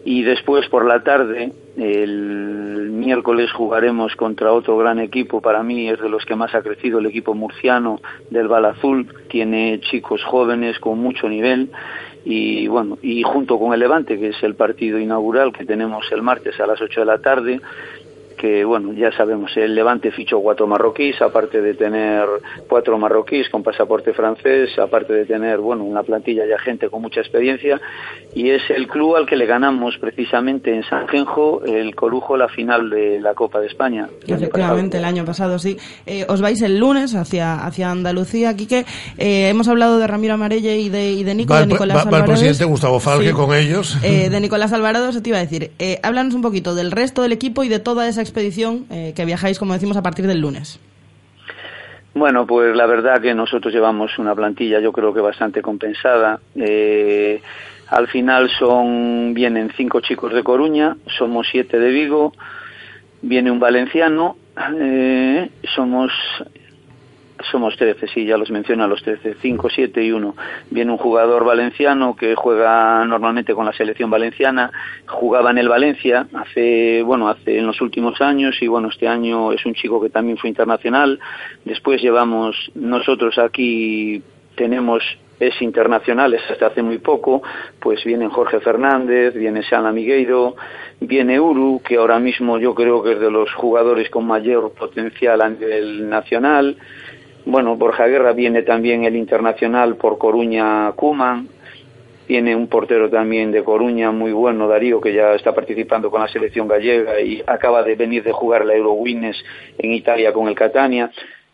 Y 0.06 0.22
después 0.22 0.68
por 0.68 0.86
la 0.86 1.02
tarde, 1.02 1.50
el 1.76 2.90
miércoles 2.92 3.50
jugaremos 3.50 4.14
contra 4.14 4.52
otro 4.52 4.78
gran 4.78 5.00
equipo, 5.00 5.40
para 5.40 5.64
mí 5.64 5.88
es 5.88 6.00
de 6.00 6.08
los 6.08 6.24
que 6.24 6.36
más 6.36 6.54
ha 6.54 6.62
crecido, 6.62 7.00
el 7.00 7.06
equipo 7.06 7.34
murciano 7.34 8.00
del 8.30 8.46
Balazul, 8.46 9.08
tiene 9.28 9.80
chicos 9.80 10.22
jóvenes 10.22 10.78
con 10.78 11.00
mucho 11.00 11.28
nivel 11.28 11.72
y 12.24 12.68
bueno, 12.68 12.98
y 13.02 13.24
junto 13.24 13.58
con 13.58 13.72
el 13.72 13.80
Levante, 13.80 14.16
que 14.16 14.28
es 14.28 14.40
el 14.44 14.54
partido 14.54 15.00
inaugural 15.00 15.52
que 15.52 15.64
tenemos 15.64 16.06
el 16.12 16.22
martes 16.22 16.58
a 16.60 16.68
las 16.68 16.80
8 16.80 17.00
de 17.00 17.06
la 17.06 17.18
tarde, 17.18 17.60
que 18.46 18.64
bueno, 18.64 18.92
ya 18.92 19.10
sabemos, 19.16 19.50
el 19.56 19.74
Levante 19.74 20.12
fichó 20.12 20.38
cuatro 20.40 20.68
marroquíes, 20.68 21.20
aparte 21.20 21.60
de 21.60 21.74
tener 21.74 22.24
cuatro 22.68 22.96
marroquíes 22.96 23.48
con 23.50 23.64
pasaporte 23.64 24.12
francés, 24.12 24.70
aparte 24.78 25.12
de 25.12 25.24
tener, 25.24 25.58
bueno, 25.58 25.82
una 25.82 26.04
plantilla 26.04 26.44
ya 26.48 26.56
gente 26.60 26.88
con 26.88 27.02
mucha 27.02 27.20
experiencia, 27.20 27.80
y 28.36 28.50
es 28.50 28.62
el 28.70 28.86
club 28.86 29.16
al 29.16 29.26
que 29.26 29.34
le 29.34 29.46
ganamos 29.46 29.96
precisamente 29.98 30.72
en 30.72 30.84
San 30.84 31.08
Genjo, 31.08 31.62
el 31.64 31.94
Corujo, 31.96 32.36
la 32.36 32.48
final 32.48 32.88
de 32.88 33.20
la 33.20 33.34
Copa 33.34 33.58
de 33.58 33.66
España. 33.66 34.08
Efectivamente, 34.28 34.98
el 34.98 35.04
año 35.04 35.24
pasado 35.24 35.58
sí. 35.58 35.76
Eh, 36.06 36.24
os 36.28 36.40
vais 36.40 36.62
el 36.62 36.78
lunes 36.78 37.16
hacia, 37.16 37.66
hacia 37.66 37.90
Andalucía, 37.90 38.54
Quique. 38.54 38.84
Eh, 39.18 39.48
hemos 39.48 39.66
hablado 39.66 39.98
de 39.98 40.06
Ramiro 40.06 40.34
Amarelle 40.34 40.76
y 40.78 40.88
de, 40.88 41.10
y 41.12 41.24
de 41.24 41.34
Nico, 41.34 41.52
Va, 41.52 41.58
de 41.58 41.64
el- 41.64 41.68
Nicolás 41.70 41.96
va- 41.96 42.02
va 42.04 42.08
el 42.10 42.14
Alvarado. 42.14 42.32
presidente 42.32 42.64
Gustavo 42.64 43.00
Falque 43.00 43.28
Sí. 43.28 43.32
con 43.34 43.52
ellos. 43.56 43.98
Eh, 44.04 44.30
de 44.30 44.40
Nicolás 44.40 44.72
Alvarado, 44.72 45.08
eso 45.08 45.20
te 45.20 45.30
iba 45.30 45.38
a 45.38 45.40
decir. 45.40 45.72
Eh, 45.80 45.98
háblanos 46.04 46.34
un 46.34 46.42
poquito 46.42 46.76
del 46.76 46.92
resto 46.92 47.22
del 47.22 47.32
equipo 47.32 47.64
y 47.64 47.68
de 47.68 47.80
toda 47.80 48.06
esa 48.06 48.20
experiencia 48.20 48.35
expedición 48.36 48.84
eh, 48.90 49.14
que 49.16 49.24
viajáis, 49.24 49.58
como 49.58 49.72
decimos, 49.72 49.96
a 49.96 50.02
partir 50.02 50.26
del 50.26 50.40
lunes. 50.40 50.78
Bueno, 52.14 52.46
pues 52.46 52.76
la 52.76 52.86
verdad 52.86 53.20
que 53.20 53.34
nosotros 53.34 53.72
llevamos 53.72 54.18
una 54.18 54.34
plantilla, 54.34 54.78
yo 54.80 54.92
creo 54.92 55.14
que 55.14 55.20
bastante 55.20 55.62
compensada. 55.62 56.38
Eh, 56.54 57.40
al 57.88 58.08
final 58.08 58.50
son 58.58 59.32
vienen 59.32 59.70
cinco 59.76 60.00
chicos 60.00 60.34
de 60.34 60.42
Coruña, 60.42 60.96
somos 61.18 61.46
siete 61.50 61.78
de 61.78 61.90
Vigo, 61.90 62.32
viene 63.22 63.50
un 63.50 63.58
valenciano, 63.58 64.36
eh, 64.78 65.50
somos 65.74 66.10
somos 67.50 67.76
13, 67.76 68.08
sí, 68.08 68.24
ya 68.24 68.36
los 68.36 68.50
menciona 68.50 68.86
los 68.86 69.02
13, 69.02 69.36
5, 69.40 69.68
7 69.70 70.02
y 70.02 70.12
1. 70.12 70.36
Viene 70.70 70.92
un 70.92 70.98
jugador 70.98 71.44
valenciano 71.44 72.16
que 72.16 72.34
juega 72.34 73.04
normalmente 73.04 73.54
con 73.54 73.66
la 73.66 73.72
selección 73.72 74.10
valenciana, 74.10 74.70
jugaba 75.06 75.50
en 75.50 75.58
el 75.58 75.68
Valencia 75.68 76.26
hace, 76.34 77.02
bueno, 77.02 77.28
hace 77.28 77.58
en 77.58 77.66
los 77.66 77.80
últimos 77.80 78.20
años 78.20 78.56
y 78.60 78.66
bueno, 78.66 78.88
este 78.88 79.08
año 79.08 79.52
es 79.52 79.64
un 79.66 79.74
chico 79.74 80.00
que 80.00 80.10
también 80.10 80.38
fue 80.38 80.48
internacional. 80.48 81.18
Después 81.64 82.00
llevamos 82.00 82.70
nosotros 82.74 83.38
aquí 83.38 84.22
tenemos 84.54 85.02
es 85.38 85.60
internacional, 85.60 86.34
es 86.34 86.50
hasta 86.50 86.66
hace 86.68 86.82
muy 86.82 86.98
poco, 86.98 87.42
pues 87.80 88.02
viene 88.04 88.28
Jorge 88.28 88.60
Fernández, 88.60 89.34
viene 89.34 89.62
Sana 89.62 89.92
Migueiro, 89.92 90.56
viene 91.00 91.38
Uru, 91.38 91.82
que 91.84 91.96
ahora 91.96 92.18
mismo 92.18 92.58
yo 92.58 92.74
creo 92.74 93.02
que 93.02 93.12
es 93.12 93.20
de 93.20 93.30
los 93.30 93.52
jugadores 93.52 94.08
con 94.08 94.26
mayor 94.26 94.72
potencial 94.72 95.42
a 95.42 95.50
nivel 95.50 96.08
nacional, 96.08 96.76
bueno, 97.46 97.76
Borja 97.76 98.06
Guerra 98.06 98.32
viene 98.32 98.62
también 98.62 99.04
el 99.04 99.16
internacional 99.16 99.96
por 99.96 100.18
Coruña 100.18 100.92
Kuman, 100.92 101.48
tiene 102.26 102.56
un 102.56 102.66
portero 102.66 103.08
también 103.08 103.52
de 103.52 103.62
Coruña 103.62 104.10
muy 104.10 104.32
bueno, 104.32 104.66
Darío, 104.66 105.00
que 105.00 105.14
ya 105.14 105.34
está 105.34 105.54
participando 105.54 106.10
con 106.10 106.20
la 106.20 106.28
selección 106.28 106.66
gallega 106.66 107.20
y 107.20 107.42
acaba 107.46 107.84
de 107.84 107.94
venir 107.94 108.24
de 108.24 108.32
jugar 108.32 108.66
la 108.66 108.74
Eurowines 108.74 109.36
en 109.78 109.92
Italia 109.92 110.32
con 110.32 110.48
el 110.48 110.56
Catania. 110.56 111.10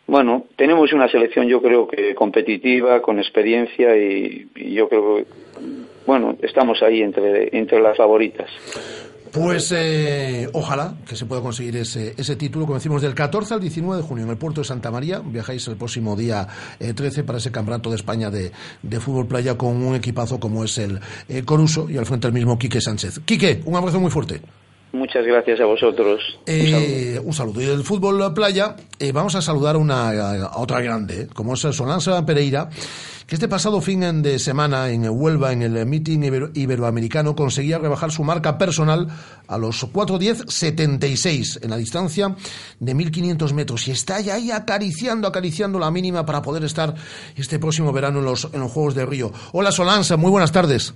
Bueno, 0.06 0.46
tenemos 0.56 0.92
una 0.94 1.08
selección 1.08 1.46
yo 1.46 1.60
creo 1.60 1.86
que 1.86 2.14
competitiva, 2.14 3.02
con 3.02 3.18
experiencia 3.18 3.94
y, 3.94 4.48
y 4.56 4.72
yo 4.72 4.88
creo 4.88 5.16
que, 5.16 5.24
bueno, 6.06 6.36
estamos 6.40 6.82
ahí 6.82 7.02
entre, 7.02 7.56
entre 7.56 7.80
las 7.80 7.98
favoritas. 7.98 8.50
Pues 9.32 9.72
eh, 9.74 10.46
ojalá 10.52 10.94
que 11.08 11.16
se 11.16 11.24
pueda 11.24 11.40
conseguir 11.40 11.74
ese, 11.76 12.14
ese 12.18 12.36
título, 12.36 12.66
como 12.66 12.76
decimos, 12.78 13.00
del 13.00 13.14
14 13.14 13.54
al 13.54 13.60
19 13.60 14.02
de 14.02 14.06
junio 14.06 14.24
en 14.24 14.30
el 14.30 14.36
puerto 14.36 14.60
de 14.60 14.66
Santa 14.66 14.90
María. 14.90 15.20
Viajáis 15.20 15.66
el 15.68 15.76
próximo 15.76 16.14
día 16.16 16.46
13 16.78 17.20
eh, 17.20 17.24
para 17.24 17.38
ese 17.38 17.50
campeonato 17.50 17.88
de 17.88 17.96
España 17.96 18.30
de, 18.30 18.52
de, 18.82 19.00
fútbol 19.00 19.26
playa 19.26 19.56
con 19.56 19.76
un 19.82 19.94
equipazo 19.94 20.38
como 20.38 20.64
es 20.64 20.76
el 20.76 21.00
eh, 21.30 21.44
Coruso 21.44 21.88
y 21.88 21.96
al 21.96 22.04
frente 22.04 22.26
el 22.26 22.34
mismo 22.34 22.58
Quique 22.58 22.82
Sánchez. 22.82 23.20
Quique, 23.24 23.62
un 23.64 23.74
abrazo 23.74 24.00
muy 24.00 24.10
fuerte. 24.10 24.42
Muchas 24.92 25.24
gracias 25.24 25.58
a 25.58 25.64
vosotros. 25.64 26.20
Eh, 26.44 27.18
un, 27.24 27.32
saludo. 27.32 27.62
Y 27.62 27.64
del 27.64 27.82
fútbol 27.82 28.34
playa, 28.34 28.76
eh, 28.98 29.10
vamos 29.10 29.34
a 29.34 29.40
saludar 29.40 29.78
una, 29.78 30.10
a 30.10 30.58
otra 30.58 30.82
grande, 30.82 31.28
como 31.32 31.54
es 31.54 31.60
Solanza 31.60 32.26
Pereira, 32.26 32.68
que 33.26 33.36
este 33.36 33.48
pasado 33.48 33.80
fin 33.80 34.22
de 34.22 34.38
semana 34.38 34.90
en 34.90 35.08
Huelva, 35.08 35.52
en 35.52 35.62
el 35.62 35.86
meeting 35.86 36.50
iberoamericano, 36.54 37.34
conseguía 37.34 37.78
rebajar 37.78 38.12
su 38.12 38.22
marca 38.22 38.58
personal 38.58 39.08
a 39.48 39.56
los 39.56 39.90
4.10.76 39.90 41.64
en 41.64 41.70
la 41.70 41.78
distancia 41.78 42.36
de 42.78 42.94
1.500 42.94 43.52
metros. 43.54 43.88
Y 43.88 43.92
está 43.92 44.16
ahí 44.16 44.50
acariciando, 44.50 45.26
acariciando 45.26 45.78
la 45.78 45.90
mínima 45.90 46.26
para 46.26 46.42
poder 46.42 46.64
estar 46.64 46.94
este 47.34 47.58
próximo 47.58 47.94
verano 47.94 48.18
en 48.18 48.26
los, 48.26 48.50
en 48.52 48.60
los 48.60 48.70
Juegos 48.70 48.94
de 48.94 49.06
Río. 49.06 49.32
Hola 49.52 49.72
Solanza, 49.72 50.18
muy 50.18 50.30
buenas 50.30 50.52
tardes. 50.52 50.92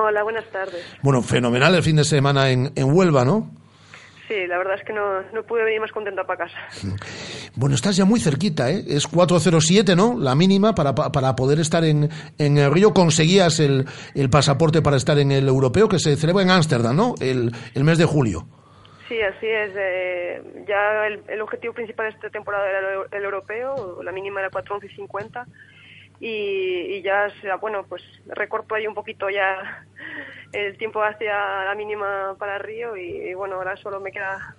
Hola, 0.00 0.22
buenas 0.22 0.44
tardes. 0.52 0.84
Bueno, 1.02 1.22
fenomenal 1.22 1.74
el 1.74 1.82
fin 1.82 1.96
de 1.96 2.04
semana 2.04 2.50
en, 2.50 2.70
en 2.76 2.94
Huelva, 2.94 3.24
¿no? 3.24 3.50
Sí, 4.28 4.46
la 4.46 4.58
verdad 4.58 4.76
es 4.78 4.84
que 4.84 4.92
no, 4.92 5.22
no 5.32 5.42
pude 5.42 5.64
venir 5.64 5.80
más 5.80 5.90
contenta 5.90 6.22
para 6.22 6.44
casa. 6.44 6.58
Bueno, 7.56 7.74
estás 7.74 7.96
ya 7.96 8.04
muy 8.04 8.20
cerquita, 8.20 8.70
¿eh? 8.70 8.84
Es 8.86 9.08
407, 9.08 9.96
¿no? 9.96 10.16
La 10.16 10.36
mínima 10.36 10.74
para, 10.74 10.94
para 10.94 11.34
poder 11.34 11.58
estar 11.58 11.82
en, 11.82 12.08
en 12.38 12.58
el 12.58 12.70
Río. 12.70 12.94
Conseguías 12.94 13.58
el, 13.58 13.86
el 14.14 14.30
pasaporte 14.30 14.82
para 14.82 14.96
estar 14.96 15.18
en 15.18 15.32
el 15.32 15.48
europeo 15.48 15.88
que 15.88 15.98
se 15.98 16.14
celebra 16.16 16.42
en 16.42 16.50
Ámsterdam, 16.50 16.94
¿no? 16.94 17.14
El, 17.20 17.50
el 17.74 17.84
mes 17.84 17.98
de 17.98 18.04
julio. 18.04 18.46
Sí, 19.08 19.20
así 19.20 19.46
es. 19.46 19.72
Eh, 19.74 20.64
ya 20.68 21.06
el, 21.06 21.22
el, 21.26 21.40
objetivo 21.40 21.72
principal 21.72 22.06
de 22.06 22.14
esta 22.14 22.30
temporada 22.30 22.68
era 22.68 22.78
el, 22.78 22.98
el 23.10 23.24
europeo, 23.24 24.00
la 24.02 24.12
mínima 24.12 24.40
era 24.40 24.50
411.50 24.50 25.46
y, 26.20 26.96
y 26.96 27.02
ya, 27.02 27.28
sea, 27.40 27.56
bueno, 27.56 27.84
pues 27.88 28.02
recorto 28.26 28.74
ahí 28.74 28.86
un 28.86 28.94
poquito 28.94 29.28
ya 29.30 29.84
el 30.52 30.76
tiempo 30.78 31.02
hacia 31.02 31.64
la 31.64 31.74
mínima 31.74 32.34
para 32.38 32.58
Río 32.58 32.96
y, 32.96 33.30
y, 33.30 33.34
bueno, 33.34 33.56
ahora 33.56 33.76
solo 33.76 34.00
me 34.00 34.10
queda 34.10 34.56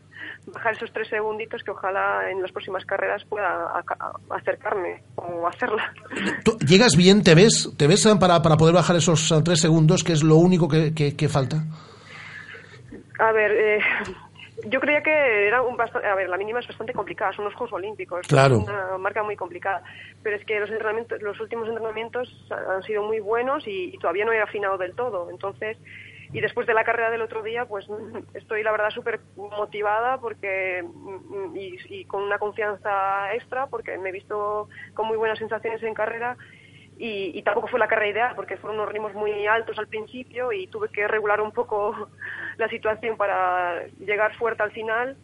bajar 0.48 0.74
esos 0.74 0.92
tres 0.92 1.08
segunditos 1.10 1.64
que 1.64 1.72
ojalá 1.72 2.30
en 2.30 2.42
las 2.42 2.52
próximas 2.52 2.86
carreras 2.86 3.24
pueda 3.26 3.84
acercarme 4.30 5.04
o 5.16 5.48
hacerla. 5.48 5.94
¿Tú 6.44 6.58
¿Llegas 6.60 6.96
bien? 6.96 7.24
¿Te 7.24 7.36
ves? 7.36 7.72
¿Te 7.78 7.88
ves 7.88 8.08
para, 8.20 8.42
para 8.42 8.58
poder 8.58 8.76
bajar 8.76 8.96
esos 8.96 9.34
tres 9.44 9.60
segundos, 9.60 10.04
que 10.04 10.14
es 10.14 10.24
lo 10.24 10.36
único 10.36 10.68
que, 10.68 10.94
que, 10.94 11.16
que 11.16 11.30
falta? 11.30 11.64
A 13.20 13.32
ver, 13.32 13.52
eh, 13.52 13.80
yo 14.68 14.80
creía 14.80 15.02
que 15.02 15.48
era 15.48 15.62
un 15.62 15.78
bastante, 15.78 16.08
a 16.08 16.16
ver, 16.16 16.30
la 16.30 16.38
mínima 16.38 16.60
es 16.60 16.68
bastante 16.68 16.94
complicada, 16.94 17.34
son 17.34 17.46
los 17.46 17.54
Juegos 17.54 17.74
Olímpicos, 17.74 18.28
claro. 18.28 18.58
es 18.58 18.64
una 18.64 18.98
marca 18.98 19.24
muy 19.24 19.36
complicada, 19.36 19.84
pero 20.24 20.36
es 20.36 20.46
que 20.46 20.60
los 20.60 20.70
entrenamientos, 20.70 21.22
los 21.22 21.40
últimos 21.40 21.68
entrenamientos 21.68 22.48
han 22.52 22.84
sido 22.84 23.04
muy 23.04 23.20
buenos 23.20 23.68
y, 23.68 23.94
y 23.94 23.98
todavía 23.98 24.26
no 24.26 24.34
he 24.34 24.42
afinado 24.42 24.78
del 24.78 24.96
todo, 24.96 25.30
entonces 25.30 25.78
y 26.32 26.42
después 26.42 26.68
de 26.68 26.76
la 26.76 26.84
carrera 26.84 27.10
del 27.10 27.22
otro 27.22 27.42
día, 27.42 27.66
pues 27.66 27.88
estoy 28.36 28.62
la 28.62 28.72
verdad 28.72 28.92
súper 28.92 29.20
motivada 29.36 30.20
porque 30.20 30.84
y, 31.56 31.78
y, 31.90 32.06
con 32.06 32.22
una 32.22 32.38
confianza 32.38 33.34
extra 33.34 33.68
porque 33.68 33.98
me 33.98 34.10
he 34.10 34.12
visto 34.12 34.70
con 34.94 35.08
muy 35.08 35.18
buenas 35.18 35.40
sensaciones 35.40 35.82
en 35.82 35.96
carrera 35.96 36.38
y, 37.02 37.42
tampoco 37.44 37.68
fue 37.68 37.80
la 37.80 37.88
carrera 37.88 38.12
ideal 38.12 38.34
porque 38.36 38.58
fueron 38.58 38.80
unos 38.80 38.92
ritmos 38.92 39.14
muy 39.14 39.48
altos 39.48 39.80
al 39.80 39.88
principio 39.88 40.52
y 40.52 40.68
tuve 40.68 40.90
que 40.90 41.08
regular 41.08 41.40
un 41.40 41.52
poco 41.52 42.10
la 42.58 42.68
situación 42.68 43.16
para 43.16 43.88
llegar 44.00 44.36
fuerte 44.36 44.64
al 44.64 44.72
final. 44.72 45.16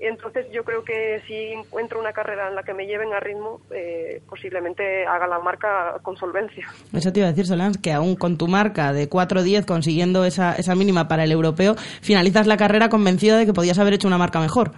Entonces 0.00 0.46
yo 0.52 0.64
creo 0.64 0.82
que 0.82 1.22
si 1.28 1.52
encuentro 1.52 2.00
una 2.00 2.12
carrera 2.12 2.48
en 2.48 2.56
la 2.56 2.64
que 2.64 2.74
me 2.74 2.86
lleven 2.86 3.12
a 3.12 3.20
ritmo, 3.20 3.60
eh, 3.70 4.20
posiblemente 4.28 5.06
haga 5.06 5.28
la 5.28 5.38
marca 5.38 6.00
con 6.02 6.16
solvencia. 6.16 6.66
Eso 6.92 7.12
te 7.12 7.20
iba 7.20 7.28
a 7.28 7.30
decir, 7.30 7.46
Solans, 7.46 7.78
que 7.78 7.92
aún 7.92 8.16
con 8.16 8.36
tu 8.36 8.48
marca 8.48 8.92
de 8.92 9.08
4.10 9.08 9.64
consiguiendo 9.64 10.24
esa, 10.24 10.54
esa 10.54 10.74
mínima 10.74 11.06
para 11.06 11.22
el 11.22 11.30
europeo, 11.30 11.76
finalizas 12.00 12.48
la 12.48 12.56
carrera 12.56 12.88
convencida 12.88 13.38
de 13.38 13.46
que 13.46 13.52
podías 13.52 13.78
haber 13.78 13.94
hecho 13.94 14.08
una 14.08 14.18
marca 14.18 14.40
mejor. 14.40 14.72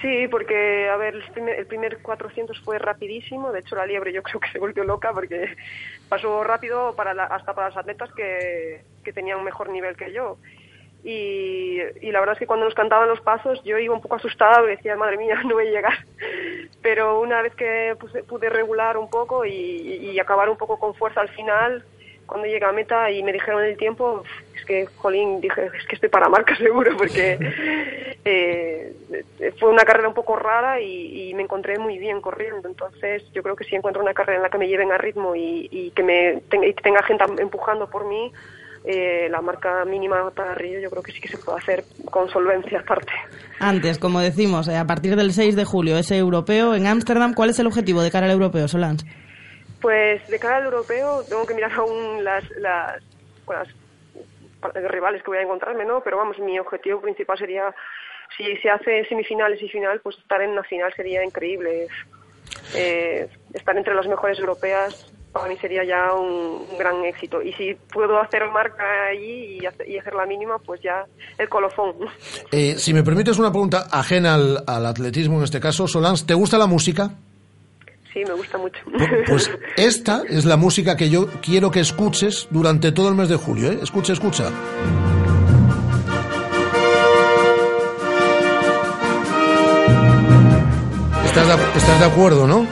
Sí, 0.00 0.28
porque, 0.28 0.88
a 0.88 0.96
ver, 0.96 1.14
el 1.14 1.30
primer, 1.30 1.58
el 1.58 1.66
primer 1.66 1.98
400 2.00 2.58
fue 2.60 2.78
rapidísimo. 2.78 3.52
De 3.52 3.60
hecho, 3.60 3.76
la 3.76 3.86
liebre 3.86 4.12
yo 4.12 4.22
creo 4.24 4.40
que 4.40 4.50
se 4.50 4.58
volvió 4.58 4.84
loca 4.84 5.12
porque 5.12 5.56
pasó 6.08 6.42
rápido 6.44 6.94
para 6.96 7.14
la, 7.14 7.24
hasta 7.24 7.54
para 7.54 7.68
las 7.68 7.76
atletas 7.76 8.10
que, 8.14 8.82
que 9.04 9.12
tenían 9.12 9.38
un 9.38 9.44
mejor 9.44 9.70
nivel 9.70 9.96
que 9.96 10.12
yo. 10.12 10.38
Y, 11.02 11.78
y, 12.02 12.12
la 12.12 12.20
verdad 12.20 12.34
es 12.34 12.40
que 12.40 12.46
cuando 12.46 12.66
nos 12.66 12.74
cantaban 12.74 13.08
los 13.08 13.22
pasos 13.22 13.62
yo 13.64 13.78
iba 13.78 13.94
un 13.94 14.02
poco 14.02 14.16
asustada 14.16 14.58
porque 14.58 14.76
decía, 14.76 14.96
madre 14.96 15.16
mía, 15.16 15.40
no 15.46 15.54
voy 15.54 15.68
a 15.68 15.70
llegar. 15.70 16.06
Pero 16.82 17.20
una 17.20 17.42
vez 17.42 17.54
que 17.54 17.96
puse, 17.98 18.22
pude 18.22 18.50
regular 18.50 18.96
un 18.98 19.08
poco 19.08 19.44
y, 19.44 19.52
y, 19.52 20.18
acabar 20.18 20.48
un 20.48 20.56
poco 20.56 20.78
con 20.78 20.94
fuerza 20.94 21.20
al 21.20 21.30
final, 21.30 21.84
cuando 22.30 22.46
llegué 22.46 22.64
a 22.64 22.72
meta 22.72 23.10
y 23.10 23.22
me 23.24 23.32
dijeron 23.32 23.64
el 23.64 23.76
tiempo, 23.76 24.22
es 24.56 24.64
que, 24.64 24.86
jolín, 24.86 25.40
dije, 25.40 25.66
es 25.66 25.86
que 25.86 25.96
estoy 25.96 26.08
para 26.08 26.28
marca 26.28 26.56
seguro, 26.58 26.96
porque 26.96 27.38
eh, 28.24 28.92
fue 29.58 29.68
una 29.68 29.82
carrera 29.82 30.08
un 30.08 30.14
poco 30.14 30.36
rara 30.36 30.80
y, 30.80 31.34
me 31.34 31.42
encontré 31.42 31.78
muy 31.78 31.98
bien 31.98 32.20
corriendo. 32.20 32.68
Entonces, 32.68 33.22
yo 33.32 33.42
creo 33.42 33.56
que 33.56 33.64
si 33.64 33.74
encuentro 33.74 34.02
una 34.02 34.14
carrera 34.14 34.36
en 34.36 34.42
la 34.42 34.50
que 34.50 34.58
me 34.58 34.68
lleven 34.68 34.92
a 34.92 34.98
ritmo 34.98 35.34
y, 35.34 35.68
y 35.70 35.90
que 35.90 36.02
me 36.02 36.42
y 36.66 36.72
tenga 36.74 37.02
gente 37.02 37.24
empujando 37.38 37.88
por 37.88 38.06
mí, 38.06 38.32
eh, 38.84 39.28
la 39.30 39.42
marca 39.42 39.84
mínima 39.84 40.30
para 40.30 40.54
Río 40.54 40.80
yo 40.80 40.88
creo 40.88 41.02
que 41.02 41.12
sí 41.12 41.20
que 41.20 41.28
se 41.28 41.36
puede 41.36 41.58
hacer 41.58 41.84
con 42.10 42.30
solvencia 42.30 42.80
aparte. 42.80 43.12
Antes, 43.58 43.98
como 43.98 44.20
decimos, 44.20 44.68
eh, 44.68 44.76
a 44.76 44.86
partir 44.86 45.16
del 45.16 45.34
6 45.34 45.54
de 45.54 45.64
julio, 45.64 45.98
ese 45.98 46.16
europeo 46.16 46.74
en 46.74 46.86
Ámsterdam, 46.86 47.34
¿cuál 47.34 47.50
es 47.50 47.58
el 47.58 47.66
objetivo 47.66 48.02
de 48.02 48.10
cara 48.10 48.26
al 48.26 48.32
europeo, 48.32 48.68
Solans? 48.68 49.04
Pues 49.80 50.26
de 50.28 50.38
cara 50.38 50.56
al 50.56 50.64
europeo 50.64 51.22
tengo 51.28 51.46
que 51.46 51.54
mirar 51.54 51.72
aún 51.76 52.22
las, 52.24 52.48
las, 52.56 53.02
las 53.48 54.90
rivales 54.90 55.22
que 55.22 55.30
voy 55.30 55.38
a 55.38 55.42
encontrarme, 55.42 55.84
¿no? 55.84 56.02
Pero 56.02 56.18
vamos, 56.18 56.38
mi 56.38 56.58
objetivo 56.58 57.00
principal 57.00 57.38
sería, 57.38 57.74
si 58.36 58.56
se 58.58 58.70
hace 58.70 59.04
semifinales 59.06 59.62
y 59.62 59.68
final, 59.68 60.00
pues 60.00 60.18
estar 60.18 60.40
en 60.42 60.50
una 60.50 60.62
final 60.64 60.92
sería 60.94 61.24
increíble. 61.24 61.88
Eh, 62.74 63.28
estar 63.54 63.76
entre 63.76 63.94
las 63.94 64.06
mejores 64.06 64.38
europeas 64.38 65.12
para 65.32 65.48
mí 65.48 65.56
sería 65.60 65.84
ya 65.84 66.12
un, 66.14 66.66
gran 66.78 67.04
éxito. 67.04 67.42
Y 67.42 67.52
si 67.52 67.74
puedo 67.92 68.18
hacer 68.20 68.42
marca 68.50 68.84
allí 69.10 69.58
y 69.60 69.66
hacer, 69.66 69.88
y 69.88 69.98
hacer 69.98 70.14
la 70.14 70.26
mínima, 70.26 70.58
pues 70.58 70.80
ya 70.82 71.04
el 71.38 71.48
colofón. 71.48 71.94
Eh, 72.50 72.74
si 72.76 72.92
me 72.92 73.02
permites 73.02 73.38
una 73.38 73.50
pregunta 73.50 73.86
ajena 73.90 74.34
al, 74.34 74.64
al, 74.66 74.86
atletismo 74.86 75.38
en 75.38 75.44
este 75.44 75.60
caso, 75.60 75.86
Solans, 75.86 76.26
¿te 76.26 76.34
gusta 76.34 76.58
la 76.58 76.66
música? 76.66 77.10
Sí, 78.12 78.24
me 78.24 78.32
gusta 78.34 78.58
mucho. 78.58 78.80
Pues 79.28 79.50
esta 79.76 80.22
es 80.28 80.44
la 80.44 80.56
música 80.56 80.96
que 80.96 81.10
yo 81.10 81.28
quiero 81.40 81.70
que 81.70 81.80
escuches 81.80 82.48
durante 82.50 82.92
todo 82.92 83.08
el 83.08 83.14
mes 83.14 83.28
de 83.28 83.36
julio. 83.36 83.70
¿eh? 83.70 83.78
Escucha, 83.82 84.12
escucha. 84.12 84.50
de 92.00 92.06
acuerdo, 92.06 92.46
¿no? 92.46 92.66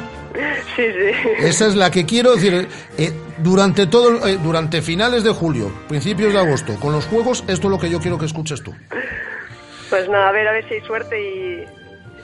Sí, 0.74 0.84
sí. 0.86 1.28
Esa 1.40 1.66
es 1.66 1.74
la 1.76 1.90
que 1.90 2.06
quiero 2.06 2.34
decir. 2.34 2.66
eh, 2.96 3.12
durante 3.38 3.86
todo, 3.86 4.26
eh, 4.26 4.38
durante 4.42 4.80
finales 4.80 5.22
de 5.22 5.30
julio, 5.30 5.70
principios 5.86 6.32
de 6.32 6.38
agosto, 6.38 6.74
con 6.80 6.92
los 6.92 7.04
juegos, 7.06 7.44
esto 7.46 7.66
es 7.66 7.70
lo 7.70 7.78
que 7.78 7.90
yo 7.90 8.00
quiero 8.00 8.16
que 8.16 8.24
escuches 8.24 8.62
tú. 8.62 8.74
Pues 9.90 10.08
nada, 10.08 10.30
a 10.30 10.32
ver, 10.32 10.48
a 10.48 10.52
ver 10.52 10.66
si 10.66 10.74
hay 10.74 10.80
suerte 10.80 11.20
y, 11.20 11.64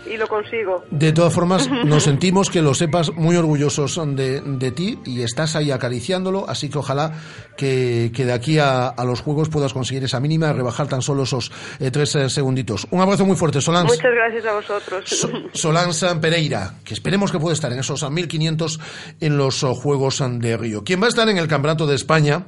y 0.06 0.16
lo 0.16 0.26
consigo. 0.28 0.84
De 0.90 1.12
todas 1.12 1.32
formas, 1.32 1.68
nos 1.84 2.04
sentimos 2.04 2.50
que 2.50 2.62
lo 2.62 2.74
sepas 2.74 3.12
muy 3.12 3.36
orgullosos 3.36 4.00
de, 4.16 4.40
de 4.40 4.70
ti 4.70 4.98
y 5.04 5.22
estás 5.22 5.56
ahí 5.56 5.70
acariciándolo, 5.70 6.48
así 6.48 6.68
que 6.68 6.78
ojalá 6.78 7.12
que, 7.56 8.10
que 8.14 8.24
de 8.24 8.32
aquí 8.32 8.58
a, 8.58 8.88
a 8.88 9.04
los 9.04 9.20
juegos 9.20 9.48
puedas 9.48 9.72
conseguir 9.72 10.04
esa 10.04 10.20
mínima, 10.20 10.52
rebajar 10.52 10.88
tan 10.88 11.02
solo 11.02 11.24
esos 11.24 11.50
eh, 11.80 11.90
tres 11.90 12.14
eh, 12.16 12.28
segunditos. 12.28 12.86
Un 12.90 13.00
abrazo 13.00 13.24
muy 13.24 13.36
fuerte, 13.36 13.60
Solans. 13.60 13.90
Muchas 13.90 14.12
gracias 14.12 14.44
a 14.46 14.54
vosotros. 14.54 15.28
Solans 15.52 16.04
Pereira, 16.20 16.74
que 16.84 16.94
esperemos 16.94 17.30
que 17.32 17.38
pueda 17.38 17.54
estar 17.54 17.72
en 17.72 17.78
esos 17.78 18.08
1500 18.08 18.80
en 19.20 19.36
los 19.36 19.62
oh, 19.64 19.74
Juegos 19.74 20.22
de 20.40 20.56
Río. 20.56 20.84
Quien 20.84 21.00
va 21.00 21.06
a 21.06 21.08
estar 21.08 21.28
en 21.28 21.38
el 21.38 21.48
Campeonato 21.48 21.86
de 21.86 21.94
España 21.94 22.44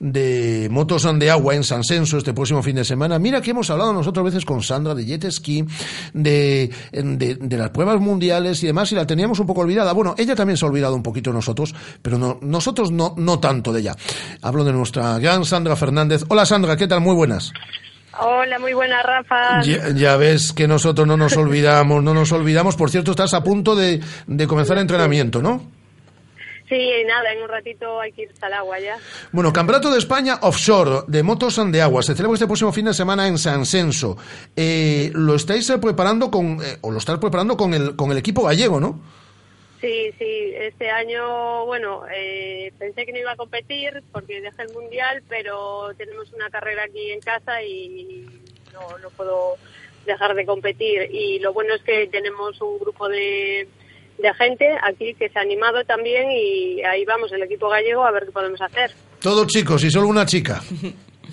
de 0.00 0.68
motos 0.70 1.06
de 1.18 1.30
agua 1.30 1.54
en 1.54 1.62
San 1.62 1.84
Senso 1.84 2.16
este 2.16 2.32
próximo 2.32 2.62
fin 2.62 2.76
de 2.76 2.84
semana. 2.84 3.18
Mira 3.18 3.42
que 3.42 3.50
hemos 3.50 3.68
hablado 3.68 3.92
nosotros 3.92 4.24
veces 4.24 4.44
con 4.46 4.62
Sandra 4.62 4.94
de 4.94 5.04
jet 5.04 5.30
ski, 5.30 5.64
de, 6.14 6.70
de, 6.90 7.34
de 7.36 7.56
las 7.58 7.70
pruebas 7.70 8.00
mundiales 8.00 8.62
y 8.64 8.66
demás, 8.66 8.90
y 8.92 8.94
la 8.94 9.06
teníamos 9.06 9.38
un 9.38 9.46
poco 9.46 9.60
olvidada. 9.60 9.92
Bueno, 9.92 10.14
ella 10.16 10.34
también 10.34 10.56
se 10.56 10.64
ha 10.64 10.68
olvidado 10.68 10.96
un 10.96 11.02
poquito 11.02 11.30
de 11.30 11.34
nosotros, 11.34 11.74
pero 12.00 12.18
no, 12.18 12.38
nosotros 12.40 12.90
no, 12.90 13.14
no 13.18 13.38
tanto 13.38 13.72
de 13.72 13.80
ella. 13.80 13.94
Hablo 14.40 14.64
de 14.64 14.72
nuestra 14.72 15.18
gran 15.18 15.44
Sandra 15.44 15.76
Fernández. 15.76 16.24
Hola 16.28 16.46
Sandra, 16.46 16.76
¿qué 16.76 16.88
tal? 16.88 17.02
Muy 17.02 17.14
buenas. 17.14 17.52
Hola, 18.18 18.58
muy 18.58 18.72
buena, 18.72 19.02
Rafa. 19.02 19.62
Ya, 19.62 19.90
ya 19.90 20.16
ves 20.16 20.52
que 20.52 20.66
nosotros 20.66 21.06
no 21.06 21.16
nos 21.16 21.36
olvidamos, 21.36 22.02
no 22.02 22.12
nos 22.12 22.32
olvidamos. 22.32 22.74
Por 22.76 22.90
cierto, 22.90 23.12
estás 23.12 23.34
a 23.34 23.42
punto 23.42 23.76
de, 23.76 24.00
de 24.26 24.46
comenzar 24.46 24.78
entrenamiento, 24.78 25.40
¿no? 25.42 25.79
Sí, 26.70 26.88
nada, 27.04 27.32
en 27.32 27.42
un 27.42 27.48
ratito 27.48 28.00
hay 28.00 28.12
que 28.12 28.22
irse 28.22 28.46
al 28.46 28.52
agua 28.52 28.78
ya. 28.78 28.96
Bueno, 29.32 29.52
Campeonato 29.52 29.90
de 29.90 29.98
España 29.98 30.38
Offshore 30.40 31.02
de 31.08 31.24
motos 31.24 31.60
de 31.72 31.82
agua 31.82 32.00
se 32.04 32.14
celebra 32.14 32.34
este 32.34 32.46
próximo 32.46 32.70
fin 32.72 32.84
de 32.84 32.94
semana 32.94 33.26
en 33.26 33.38
San 33.38 33.66
Senso. 33.66 34.16
Eh, 34.54 35.10
lo 35.12 35.34
estáis 35.34 35.68
eh, 35.70 35.78
preparando 35.78 36.30
con, 36.30 36.62
eh, 36.62 36.78
o 36.82 36.92
lo 36.92 36.98
estás 36.98 37.18
preparando 37.18 37.56
con 37.56 37.74
el, 37.74 37.96
con 37.96 38.12
el 38.12 38.18
equipo 38.18 38.44
gallego, 38.44 38.78
¿no? 38.78 39.00
Sí, 39.80 40.12
sí, 40.16 40.52
este 40.54 40.88
año, 40.90 41.66
bueno, 41.66 42.04
eh, 42.14 42.72
pensé 42.78 43.04
que 43.04 43.12
no 43.12 43.18
iba 43.18 43.32
a 43.32 43.36
competir 43.36 44.04
porque 44.12 44.40
dejé 44.40 44.62
el 44.62 44.72
mundial, 44.72 45.24
pero 45.28 45.92
tenemos 45.96 46.32
una 46.32 46.50
carrera 46.50 46.84
aquí 46.84 47.10
en 47.10 47.20
casa 47.20 47.64
y 47.64 48.26
no, 48.72 48.96
no 48.98 49.10
puedo 49.10 49.56
dejar 50.06 50.36
de 50.36 50.46
competir. 50.46 51.08
Y 51.10 51.40
lo 51.40 51.52
bueno 51.52 51.74
es 51.74 51.82
que 51.82 52.06
tenemos 52.06 52.60
un 52.60 52.78
grupo 52.78 53.08
de, 53.08 53.66
de 54.22 54.34
gente 54.34 54.68
aquí 54.82 55.14
que 55.14 55.28
se 55.28 55.38
ha 55.38 55.42
animado 55.42 55.84
también 55.84 56.30
y 56.30 56.82
ahí 56.82 57.04
vamos, 57.04 57.32
el 57.32 57.42
equipo 57.42 57.68
gallego, 57.68 58.04
a 58.04 58.10
ver 58.10 58.24
qué 58.26 58.32
podemos 58.32 58.60
hacer. 58.60 58.90
Todos 59.20 59.46
chicos 59.46 59.84
y 59.84 59.90
solo 59.90 60.08
una 60.08 60.26
chica. 60.26 60.62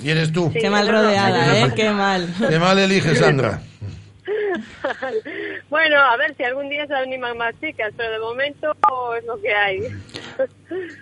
Y 0.04 0.12
eres 0.12 0.32
tú. 0.32 0.52
Sí, 0.54 0.60
Qué 0.60 0.70
mal 0.70 0.88
rodeada, 0.88 1.60
¿eh? 1.60 1.74
Qué 1.76 1.90
mal. 1.90 2.32
Qué 2.48 2.60
mal 2.60 2.78
eliges, 2.78 3.18
Sandra. 3.20 3.62
bueno, 5.70 5.98
a 5.98 6.18
ver 6.18 6.36
si 6.36 6.44
algún 6.44 6.70
día 6.70 6.86
se 6.86 6.94
animan 6.94 7.38
más 7.38 7.56
chicas, 7.60 7.94
pero 7.96 8.12
de 8.12 8.20
momento 8.20 8.76
es 9.18 9.26
lo 9.26 9.42
que 9.42 9.54
hay. 9.54 9.80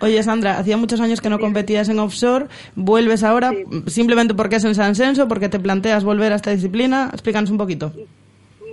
Oye, 0.00 0.22
Sandra, 0.22 0.58
hacía 0.58 0.76
muchos 0.76 1.00
años 1.00 1.20
que 1.20 1.28
no 1.28 1.38
competías 1.38 1.88
en 1.88 1.98
offshore. 1.98 2.46
¿Vuelves 2.74 3.22
ahora 3.22 3.52
simplemente 3.86 4.34
porque 4.34 4.56
es 4.56 4.64
en 4.64 4.74
San 4.74 4.94
Senso? 4.94 5.28
¿Porque 5.28 5.48
te 5.48 5.58
planteas 5.58 6.04
volver 6.04 6.32
a 6.32 6.36
esta 6.36 6.52
disciplina? 6.52 7.10
Explícanos 7.12 7.50
un 7.50 7.58
poquito. 7.58 7.92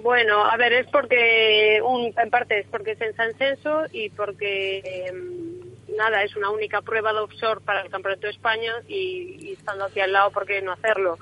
Bueno, 0.03 0.43
a 0.43 0.57
ver, 0.57 0.73
es 0.73 0.87
porque, 0.87 1.79
un, 1.81 2.13
en 2.17 2.29
parte 2.29 2.59
es 2.59 2.67
porque 2.67 2.91
es 2.91 2.99
en 2.99 3.15
San 3.15 3.33
Censo 3.35 3.85
y 3.93 4.09
porque, 4.09 5.05
em, 5.07 5.95
nada, 5.95 6.23
es 6.23 6.35
una 6.35 6.49
única 6.49 6.81
prueba 6.81 7.13
de 7.13 7.19
offshore 7.19 7.61
para 7.61 7.83
el 7.83 7.89
Campeonato 7.89 8.27
de 8.27 8.33
España 8.33 8.73
y, 8.85 9.37
y 9.39 9.53
estando 9.53 9.85
aquí 9.85 10.01
al 10.01 10.11
lado, 10.11 10.31
¿por 10.31 10.45
qué 10.45 10.61
no 10.61 10.73
hacerlo? 10.73 11.19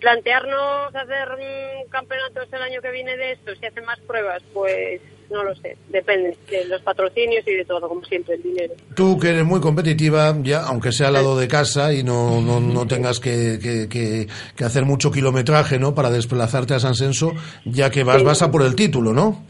Plantearnos 0.00 0.92
hacer 0.92 1.28
mm, 1.38 1.88
campeonatos 1.88 2.52
el 2.52 2.62
año 2.62 2.82
que 2.82 2.90
viene 2.90 3.16
de 3.16 3.30
esto, 3.30 3.54
si 3.54 3.64
hacen 3.64 3.84
más 3.84 4.00
pruebas, 4.00 4.42
pues 4.52 5.00
no 5.30 5.42
lo 5.44 5.54
sé, 5.56 5.76
depende 5.88 6.36
de 6.50 6.64
los 6.66 6.80
patrocinios 6.82 7.46
y 7.46 7.54
de 7.56 7.64
todo, 7.64 7.88
como 7.88 8.02
siempre, 8.04 8.34
el 8.34 8.42
dinero. 8.42 8.74
Tú 8.94 9.18
que 9.18 9.28
eres 9.30 9.44
muy 9.44 9.60
competitiva, 9.60 10.34
ya 10.42 10.62
aunque 10.64 10.92
sea 10.92 11.08
al 11.08 11.14
lado 11.14 11.38
de 11.38 11.48
casa 11.48 11.92
y 11.92 12.02
no, 12.02 12.40
no, 12.40 12.60
no 12.60 12.86
tengas 12.86 13.20
que, 13.20 13.58
que, 13.62 13.88
que- 13.88 14.26
que 14.56 14.64
hacer 14.64 14.84
mucho 14.84 15.10
kilometraje 15.10 15.78
¿no? 15.78 15.94
para 15.94 16.10
desplazarte 16.10 16.74
a 16.74 16.78
San 16.80 16.94
Senso, 16.94 17.32
ya 17.64 17.90
que 17.90 18.04
vas, 18.04 18.22
vas 18.22 18.42
a 18.42 18.50
por 18.50 18.62
el 18.62 18.74
título, 18.76 19.12
¿no? 19.12 19.44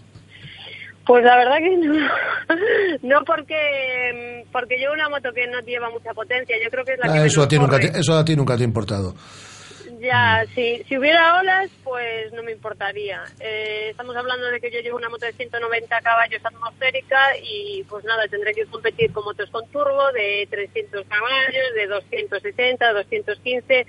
Pues 1.06 1.22
la 1.24 1.36
verdad 1.36 1.58
que 1.58 1.76
no, 1.76 1.94
no 3.02 3.24
porque 3.24 4.44
porque 4.52 4.76
llevo 4.76 4.94
una 4.94 5.08
moto 5.08 5.28
que 5.32 5.46
no 5.46 5.60
lleva 5.60 5.88
mucha 5.90 6.12
potencia, 6.14 6.56
yo 6.62 6.68
creo 6.70 6.84
que 6.84 6.92
es 6.94 6.98
la 6.98 7.12
que 7.12 7.18
Ah, 7.20 7.26
eso, 7.26 7.42
a 7.42 7.48
ti 7.48 7.58
nunca 7.58 7.78
te, 7.78 7.86
eso 7.98 8.14
a 8.16 8.24
ti 8.24 8.34
nunca 8.34 8.56
te 8.56 8.62
ha 8.62 8.64
importado. 8.64 9.14
Ya, 10.00 10.44
si, 10.54 10.82
si 10.84 10.98
hubiera 10.98 11.38
olas, 11.40 11.70
pues 11.82 12.32
no 12.32 12.42
me 12.42 12.52
importaría. 12.52 13.22
Eh, 13.40 13.88
estamos 13.90 14.14
hablando 14.16 14.46
de 14.46 14.60
que 14.60 14.70
yo 14.70 14.80
llevo 14.80 14.96
una 14.98 15.08
moto 15.08 15.24
de 15.24 15.32
190 15.32 16.00
caballos 16.02 16.44
atmosférica 16.44 17.18
y 17.42 17.82
pues 17.84 18.04
nada, 18.04 18.26
tendré 18.28 18.52
que 18.52 18.66
competir 18.66 19.12
con 19.12 19.24
motos 19.24 19.48
con 19.50 19.66
turbo 19.68 20.12
de 20.12 20.46
300 20.50 21.06
caballos, 21.06 21.74
de 21.74 21.86
260, 21.86 22.92
215. 22.92 23.86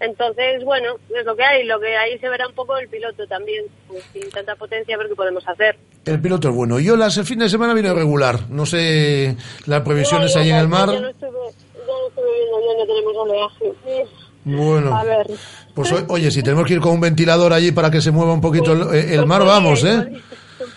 Entonces, 0.00 0.64
bueno, 0.64 0.94
es 1.14 1.26
lo 1.26 1.36
que 1.36 1.44
hay. 1.44 1.64
Lo 1.64 1.78
que 1.80 1.96
ahí 1.96 2.18
se 2.18 2.28
verá 2.28 2.48
un 2.48 2.54
poco 2.54 2.76
el 2.78 2.88
piloto 2.88 3.26
también. 3.26 3.66
Pues 3.88 4.02
sin 4.12 4.30
tanta 4.30 4.56
potencia, 4.56 4.94
a 4.94 4.98
ver 4.98 5.08
qué 5.08 5.14
podemos 5.14 5.46
hacer. 5.46 5.76
El 6.06 6.20
piloto 6.20 6.48
es 6.48 6.54
bueno. 6.54 6.78
Yo 6.80 6.96
las 6.96 7.16
el 7.18 7.26
fin 7.26 7.38
de 7.38 7.48
semana 7.48 7.74
vine 7.74 7.92
regular. 7.92 8.48
No 8.48 8.64
sé 8.66 9.36
las 9.66 9.82
previsiones 9.82 10.34
No, 10.34 10.40
ahí 10.40 10.50
en 10.50 10.56
el 10.56 10.68
mar. 10.68 10.88
Yo 10.90 11.00
no 11.00 11.08
estuve, 11.08 11.30
yo 11.30 11.84
no 11.86 12.08
estuve 12.08 12.30
viendo 12.34 12.78
no 12.78 12.86
tenemos 12.86 13.16
oleaje. 13.16 14.08
Bueno, 14.44 14.96
A 14.96 15.04
ver. 15.04 15.26
pues 15.74 15.92
oye, 16.08 16.30
si 16.30 16.42
tenemos 16.42 16.66
que 16.66 16.74
ir 16.74 16.80
con 16.80 16.92
un 16.92 17.00
ventilador 17.00 17.52
allí 17.52 17.72
para 17.72 17.90
que 17.90 18.00
se 18.00 18.10
mueva 18.10 18.32
un 18.32 18.40
poquito 18.40 18.72
el, 18.72 18.94
el 18.94 19.26
mar, 19.26 19.44
vamos, 19.44 19.84
¿eh? 19.84 20.08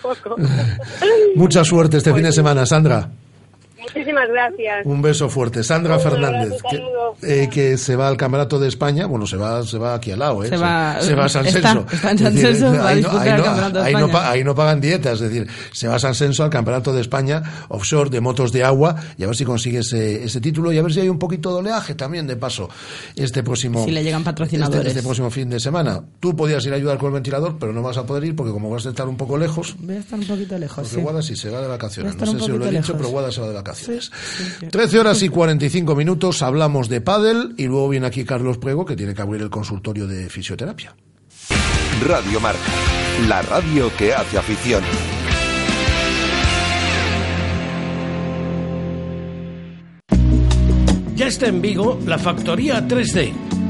Mucha 1.35 1.63
suerte 1.63 1.97
este 1.97 2.13
fin 2.13 2.23
de 2.23 2.31
semana, 2.31 2.65
Sandra. 2.65 3.09
Muchísimas 3.95 4.27
gracias. 4.29 4.85
Un 4.85 5.01
beso 5.01 5.29
fuerte. 5.29 5.63
Sandra 5.63 5.99
Fernández, 5.99 6.53
que, 7.21 7.43
eh, 7.43 7.49
que 7.49 7.77
se 7.77 7.95
va 7.95 8.07
al 8.07 8.17
Campeonato 8.17 8.59
de 8.59 8.67
España. 8.67 9.05
Bueno, 9.05 9.25
se 9.27 9.37
va, 9.37 9.63
se 9.63 9.77
va 9.77 9.93
aquí 9.95 10.11
al 10.11 10.19
lado, 10.19 10.43
¿eh? 10.43 10.49
Se 10.49 10.57
va- 10.57 10.99
se 11.01 11.13
va 11.15 11.25
a 11.25 11.29
San 11.29 11.45
Senso. 11.47 11.85
ahí 14.23 14.43
no- 14.43 14.55
pagan 14.55 14.79
dietas, 14.81 15.13
es 15.21 15.29
decir, 15.31 15.47
se 15.71 15.87
va 15.87 15.95
a 15.95 15.99
San 15.99 16.15
Senso 16.15 16.43
al 16.43 16.49
Campeonato 16.49 16.93
de 16.93 17.01
España 17.01 17.41
offshore 17.69 18.09
de 18.09 18.21
motos 18.21 18.51
de 18.51 18.63
agua 18.63 18.95
y 19.17 19.23
a 19.23 19.27
ver 19.27 19.35
si 19.35 19.45
consigue 19.45 19.79
ese, 19.79 20.23
ese 20.23 20.39
título 20.41 20.71
y 20.71 20.77
a 20.77 20.81
ver 20.83 20.93
si 20.93 20.99
hay 20.99 21.09
un 21.09 21.19
poquito 21.19 21.49
de 21.51 21.59
oleaje 21.59 21.95
también 21.95 22.27
de 22.27 22.35
paso 22.35 22.69
este 23.15 23.43
próximo 23.43 23.83
Si 23.85 23.91
le 23.91 24.03
llegan 24.03 24.23
patrocinadores. 24.23 24.79
este, 24.79 24.89
este 24.89 25.03
próximo 25.03 25.29
fin 25.29 25.49
de 25.49 25.59
semana. 25.59 26.01
Tú 26.19 26.35
podías 26.35 26.65
ir 26.65 26.73
a 26.73 26.75
ayudar 26.75 26.97
con 26.97 27.07
el 27.07 27.13
ventilador, 27.15 27.57
pero 27.59 27.73
no 27.73 27.81
vas 27.81 27.97
a 27.97 28.05
poder 28.05 28.23
ir 28.25 28.35
porque 28.35 28.51
como 28.51 28.69
vas 28.69 28.85
a 28.85 28.89
estar 28.89 29.07
un 29.07 29.17
poco 29.17 29.37
lejos, 29.37 29.75
Voy 29.79 29.95
a 29.95 29.99
estar 29.99 30.19
un 30.19 30.25
poquito 30.25 30.57
lejos. 30.57 30.75
porque 30.75 30.89
sí. 30.95 31.01
Guada 31.01 31.21
sí 31.21 31.35
se 31.35 31.49
va 31.49 31.61
de 31.61 31.67
vacaciones. 31.67 32.15
No 32.15 32.25
sé 32.25 32.31
si 32.39 32.51
os 32.51 32.57
lo 32.59 32.65
he 32.67 32.71
dicho, 32.71 32.93
pero 32.95 33.09
Guada 33.09 33.31
se 33.31 33.41
va 33.41 33.47
de 33.47 33.53
vacaciones. 33.53 33.82
Sí, 33.83 33.99
sí. 34.01 34.67
13 34.67 34.99
horas 34.99 35.21
y 35.21 35.29
45 35.29 35.95
minutos 35.95 36.41
hablamos 36.41 36.89
de 36.89 37.01
pádel 37.01 37.53
y 37.57 37.65
luego 37.65 37.89
viene 37.89 38.07
aquí 38.07 38.23
Carlos 38.25 38.57
Prego 38.57 38.85
que 38.85 38.95
tiene 38.95 39.13
que 39.13 39.21
abrir 39.21 39.41
el 39.41 39.49
consultorio 39.49 40.07
de 40.07 40.29
fisioterapia. 40.29 40.95
Radio 42.05 42.39
Marca, 42.39 42.59
la 43.27 43.41
radio 43.41 43.91
que 43.97 44.13
hace 44.13 44.37
afición. 44.37 44.83
Ya 51.15 51.27
está 51.27 51.47
en 51.47 51.61
Vigo 51.61 51.99
la 52.05 52.17
factoría 52.17 52.85
3D. 52.87 53.31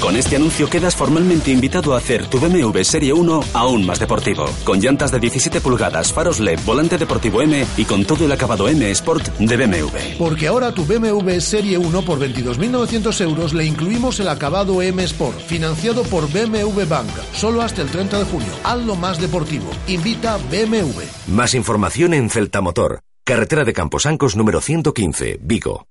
Con 0.00 0.16
este 0.16 0.36
anuncio 0.36 0.70
quedas 0.70 0.94
formalmente 0.94 1.50
invitado 1.50 1.92
a 1.92 1.98
hacer 1.98 2.26
tu 2.26 2.38
BMW 2.38 2.82
Serie 2.82 3.12
1 3.12 3.40
aún 3.52 3.84
más 3.84 3.98
deportivo. 3.98 4.46
Con 4.64 4.80
llantas 4.80 5.10
de 5.10 5.18
17 5.18 5.60
pulgadas, 5.60 6.12
faros 6.12 6.38
LED, 6.38 6.60
volante 6.64 6.96
deportivo 6.98 7.42
M 7.42 7.66
y 7.76 7.84
con 7.84 8.04
todo 8.04 8.24
el 8.24 8.32
acabado 8.32 8.68
M 8.68 8.88
Sport 8.92 9.36
de 9.38 9.56
BMW. 9.56 10.16
Porque 10.16 10.46
ahora 10.46 10.72
tu 10.72 10.84
BMW 10.84 11.40
Serie 11.40 11.78
1 11.78 12.02
por 12.02 12.20
22.900 12.20 13.20
euros 13.22 13.52
le 13.54 13.64
incluimos 13.64 14.20
el 14.20 14.28
acabado 14.28 14.80
M 14.80 15.02
Sport, 15.02 15.40
financiado 15.40 16.04
por 16.04 16.30
BMW 16.30 16.84
Bank, 16.88 17.10
solo 17.32 17.60
hasta 17.60 17.82
el 17.82 17.88
30 17.88 18.20
de 18.20 18.24
junio. 18.24 18.52
Hazlo 18.62 18.94
más 18.94 19.20
deportivo. 19.20 19.68
Invita 19.88 20.36
BMW. 20.50 21.02
Más 21.26 21.54
información 21.54 22.14
en 22.14 22.30
Celta 22.30 22.60
Motor, 22.60 23.00
carretera 23.24 23.64
de 23.64 23.72
Camposancos 23.72 24.36
número 24.36 24.60
115, 24.60 25.40
Vigo. 25.42 25.88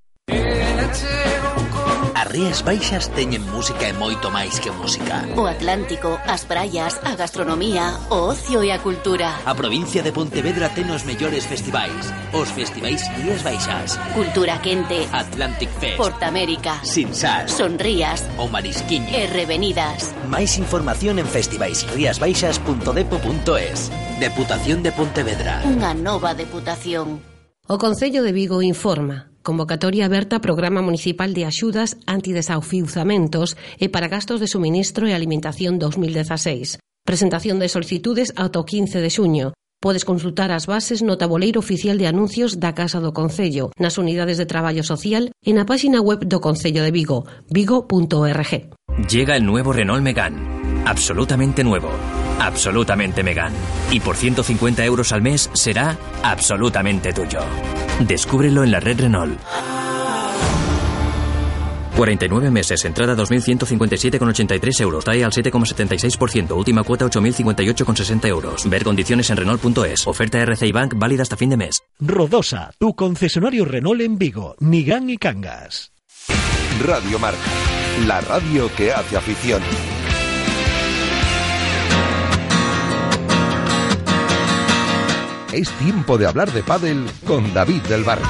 As 2.28 2.34
Rías 2.34 2.60
Baixas 2.60 3.08
teñen 3.16 3.40
música 3.56 3.88
e 3.88 3.96
moito 3.96 4.28
máis 4.28 4.60
que 4.60 4.68
música. 4.68 5.24
O 5.40 5.48
Atlántico, 5.48 6.20
as 6.28 6.44
praias, 6.44 7.00
a 7.08 7.16
gastronomía, 7.16 7.96
o 8.12 8.36
ocio 8.36 8.60
e 8.68 8.76
a 8.76 8.84
cultura. 8.84 9.32
A 9.48 9.56
provincia 9.56 10.04
de 10.04 10.12
Pontevedra 10.12 10.68
ten 10.76 10.92
os 10.92 11.08
mellores 11.08 11.48
festivais. 11.48 12.12
Os 12.36 12.52
festivais 12.52 13.00
Rías 13.16 13.48
Baixas. 13.48 13.96
Cultura 14.12 14.60
Quente. 14.60 15.08
Atlantic 15.16 15.72
Fest. 15.80 15.96
Portamérica. 15.96 16.84
Sinsar. 16.84 17.48
Sonrías. 17.48 18.28
O 18.36 18.52
Marisquiño. 18.52 19.08
E 19.08 19.24
Revenidas. 19.32 20.12
Máis 20.28 20.60
información 20.60 21.24
en 21.24 21.32
festivaisriasbaixas.depo.es. 21.32 23.88
Deputación 24.20 24.84
de 24.84 24.92
Pontevedra. 24.92 25.64
Unha 25.64 25.96
nova 25.96 26.36
deputación. 26.36 27.24
O 27.72 27.80
Concello 27.80 28.20
de 28.20 28.36
Vigo 28.36 28.60
informa 28.60 29.27
Convocatoria 29.48 30.04
aberta 30.04 30.42
Programa 30.42 30.82
Municipal 30.82 31.32
de 31.32 31.46
Axudas 31.46 31.96
Antidesafiuzamentos 32.04 33.56
e 33.80 33.88
para 33.88 34.12
gastos 34.12 34.44
de 34.44 34.52
suministro 34.52 35.08
e 35.08 35.16
alimentación 35.16 35.80
2016. 35.80 36.84
Presentación 37.08 37.56
de 37.56 37.72
solicitudes 37.72 38.36
ata 38.36 38.60
o 38.60 38.68
15 38.68 39.00
de 39.00 39.08
xuño. 39.08 39.56
Podes 39.80 40.04
consultar 40.04 40.52
as 40.52 40.68
bases 40.68 41.00
no 41.00 41.16
tabuleiro 41.16 41.64
oficial 41.64 41.96
de 41.96 42.12
anuncios 42.12 42.60
da 42.60 42.76
Casa 42.76 43.00
do 43.00 43.16
Concello, 43.16 43.72
nas 43.80 43.96
unidades 43.96 44.36
de 44.36 44.44
traballo 44.44 44.84
social 44.84 45.32
e 45.40 45.56
na 45.56 45.64
páxina 45.64 46.04
web 46.04 46.28
do 46.28 46.44
Concello 46.44 46.84
de 46.84 46.92
Vigo, 46.92 47.24
vigo.org. 47.48 48.52
Llega 49.08 49.40
el 49.40 49.48
nuevo 49.48 49.72
Renault 49.72 50.04
Megane. 50.04 50.44
absolutamente 50.84 51.64
nuevo 51.64 51.90
Absolutamente 52.40 53.24
Megane. 53.24 53.58
Y 53.92 54.00
por 54.00 54.16
150 54.16 54.86
euros 54.86 55.12
al 55.12 55.22
mes 55.22 55.50
será 55.54 55.98
absolutamente 56.24 57.14
tuyo. 57.14 57.40
Descúbrelo 58.00 58.64
en 58.64 58.72
la 58.72 58.80
red 58.80 59.00
Renault. 59.00 59.40
49 61.98 62.52
meses, 62.52 62.86
entrada 62.86 63.16
2.157,83 63.16 64.82
euros, 64.82 65.04
TAE 65.04 65.24
al 65.24 65.32
7,76%, 65.32 66.56
última 66.56 66.84
cuota 66.84 67.06
8.058,60 67.06 68.28
euros. 68.28 68.70
Ver 68.70 68.84
condiciones 68.84 69.32
en 69.32 69.38
Renault.es. 69.38 70.06
Oferta 70.06 70.40
RCI 70.40 70.72
Bank 70.72 70.94
válida 70.96 71.24
hasta 71.24 71.36
fin 71.36 71.50
de 71.50 71.58
mes. 71.58 71.82
Rodosa, 72.00 72.70
tu 72.78 72.96
concesionario 72.96 73.66
Renault 73.66 74.02
en 74.02 74.20
Vigo, 74.20 74.56
Nigán 74.60 75.10
y 75.10 75.18
Cangas. 75.18 75.92
Radio 76.86 77.18
Marca, 77.18 77.40
la 78.06 78.22
radio 78.22 78.70
que 78.76 78.94
hace 78.94 79.18
afición. 79.18 79.64
Es 85.54 85.70
tiempo 85.80 86.18
de 86.18 86.28
hablar 86.28 86.52
de 86.52 86.62
pádel 86.64 87.06
con 87.26 87.54
David 87.54 87.82
del 87.84 88.04
Barrio. 88.04 88.26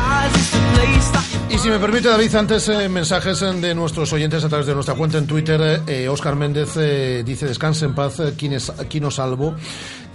Y 1.50 1.58
si 1.58 1.70
me 1.70 1.80
permite, 1.80 2.10
David, 2.10 2.36
antes 2.36 2.68
eh, 2.70 2.88
mensajes 2.90 3.42
eh, 3.42 3.52
de 3.54 3.74
nuestros 3.74 4.12
oyentes 4.14 4.44
a 4.44 4.50
través 4.50 4.68
de 4.68 4.74
nuestra 4.76 4.96
cuenta 4.96 5.18
en 5.18 5.26
Twitter. 5.26 5.82
Eh, 5.88 6.08
Oscar 6.10 6.36
Méndez 6.36 6.72
eh, 6.76 7.24
dice, 7.26 7.48
descanse 7.48 7.86
en 7.86 7.96
paz, 7.96 8.22
quien 8.38 8.54
es- 8.54 8.72
nos 9.02 9.16
salvo. 9.16 9.56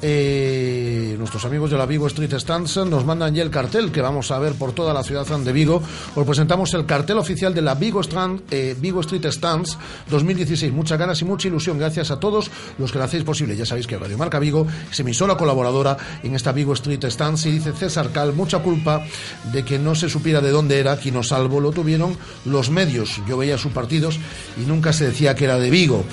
Eh, 0.05 1.15
nuestros 1.17 1.45
amigos 1.45 1.71
de 1.71 1.79
la 1.79 1.87
Vigo 1.87 2.09
Street 2.09 2.35
Stands 2.37 2.77
nos 2.79 3.05
mandan 3.07 3.33
ya 3.33 3.45
el 3.45 3.51
cartel 3.51 3.93
que 3.93 4.01
vamos 4.01 4.33
a 4.33 4.39
ver 4.41 4.55
por 4.55 4.73
toda 4.73 4.93
la 4.93 5.05
ciudad 5.05 5.25
de 5.25 5.53
Vigo. 5.53 5.81
Os 6.17 6.27
presentamos 6.27 6.75
el 6.75 6.87
cartel 6.87 7.19
oficial 7.19 7.55
de 7.55 7.63
la 7.63 7.77
Vigo, 7.77 8.01
Strand, 8.01 8.43
eh, 8.51 8.75
Vigo 8.77 9.01
Street 9.03 9.25
Stands 9.31 9.79
2016. 10.11 10.73
Muchas 10.73 10.99
ganas 10.99 11.23
y 11.23 11.25
mucha 11.25 11.47
ilusión. 11.47 11.79
Gracias 11.79 12.11
a 12.11 12.19
todos 12.19 12.51
los 12.79 12.91
que 12.91 12.99
lo 12.99 13.05
hacéis 13.05 13.23
posible. 13.23 13.57
Ya 13.57 13.65
sabéis 13.65 13.87
que 13.87 13.97
Radio 13.97 14.19
Marca 14.19 14.41
Vigo 14.41 14.67
es 14.91 14.99
emisora 14.99 15.37
colaboradora 15.37 15.97
en 16.25 16.35
esta 16.35 16.51
Vigo 16.51 16.73
Street 16.73 17.05
Stands. 17.09 17.47
Y 17.47 17.53
dice 17.53 17.73
César 17.73 18.11
Cal, 18.11 18.33
mucha 18.33 18.59
culpa 18.59 19.07
de 19.53 19.65
que 19.65 19.79
no 19.79 19.95
se 19.95 20.09
supiera 20.09 20.41
de 20.41 20.51
dónde 20.51 20.81
era 20.81 20.99
Quino 20.99 21.23
Salvo. 21.23 21.61
Lo 21.61 21.71
tuvieron 21.71 22.17
los 22.45 22.71
medios. 22.71 23.21
Yo 23.29 23.39
veía 23.39 23.57
sus 23.57 23.71
partidos 23.71 24.19
y 24.61 24.67
nunca 24.67 24.93
se 24.93 25.07
decía 25.07 25.37
que 25.37 25.45
era 25.45 25.61
de 25.61 25.71
Vigo. 25.71 26.05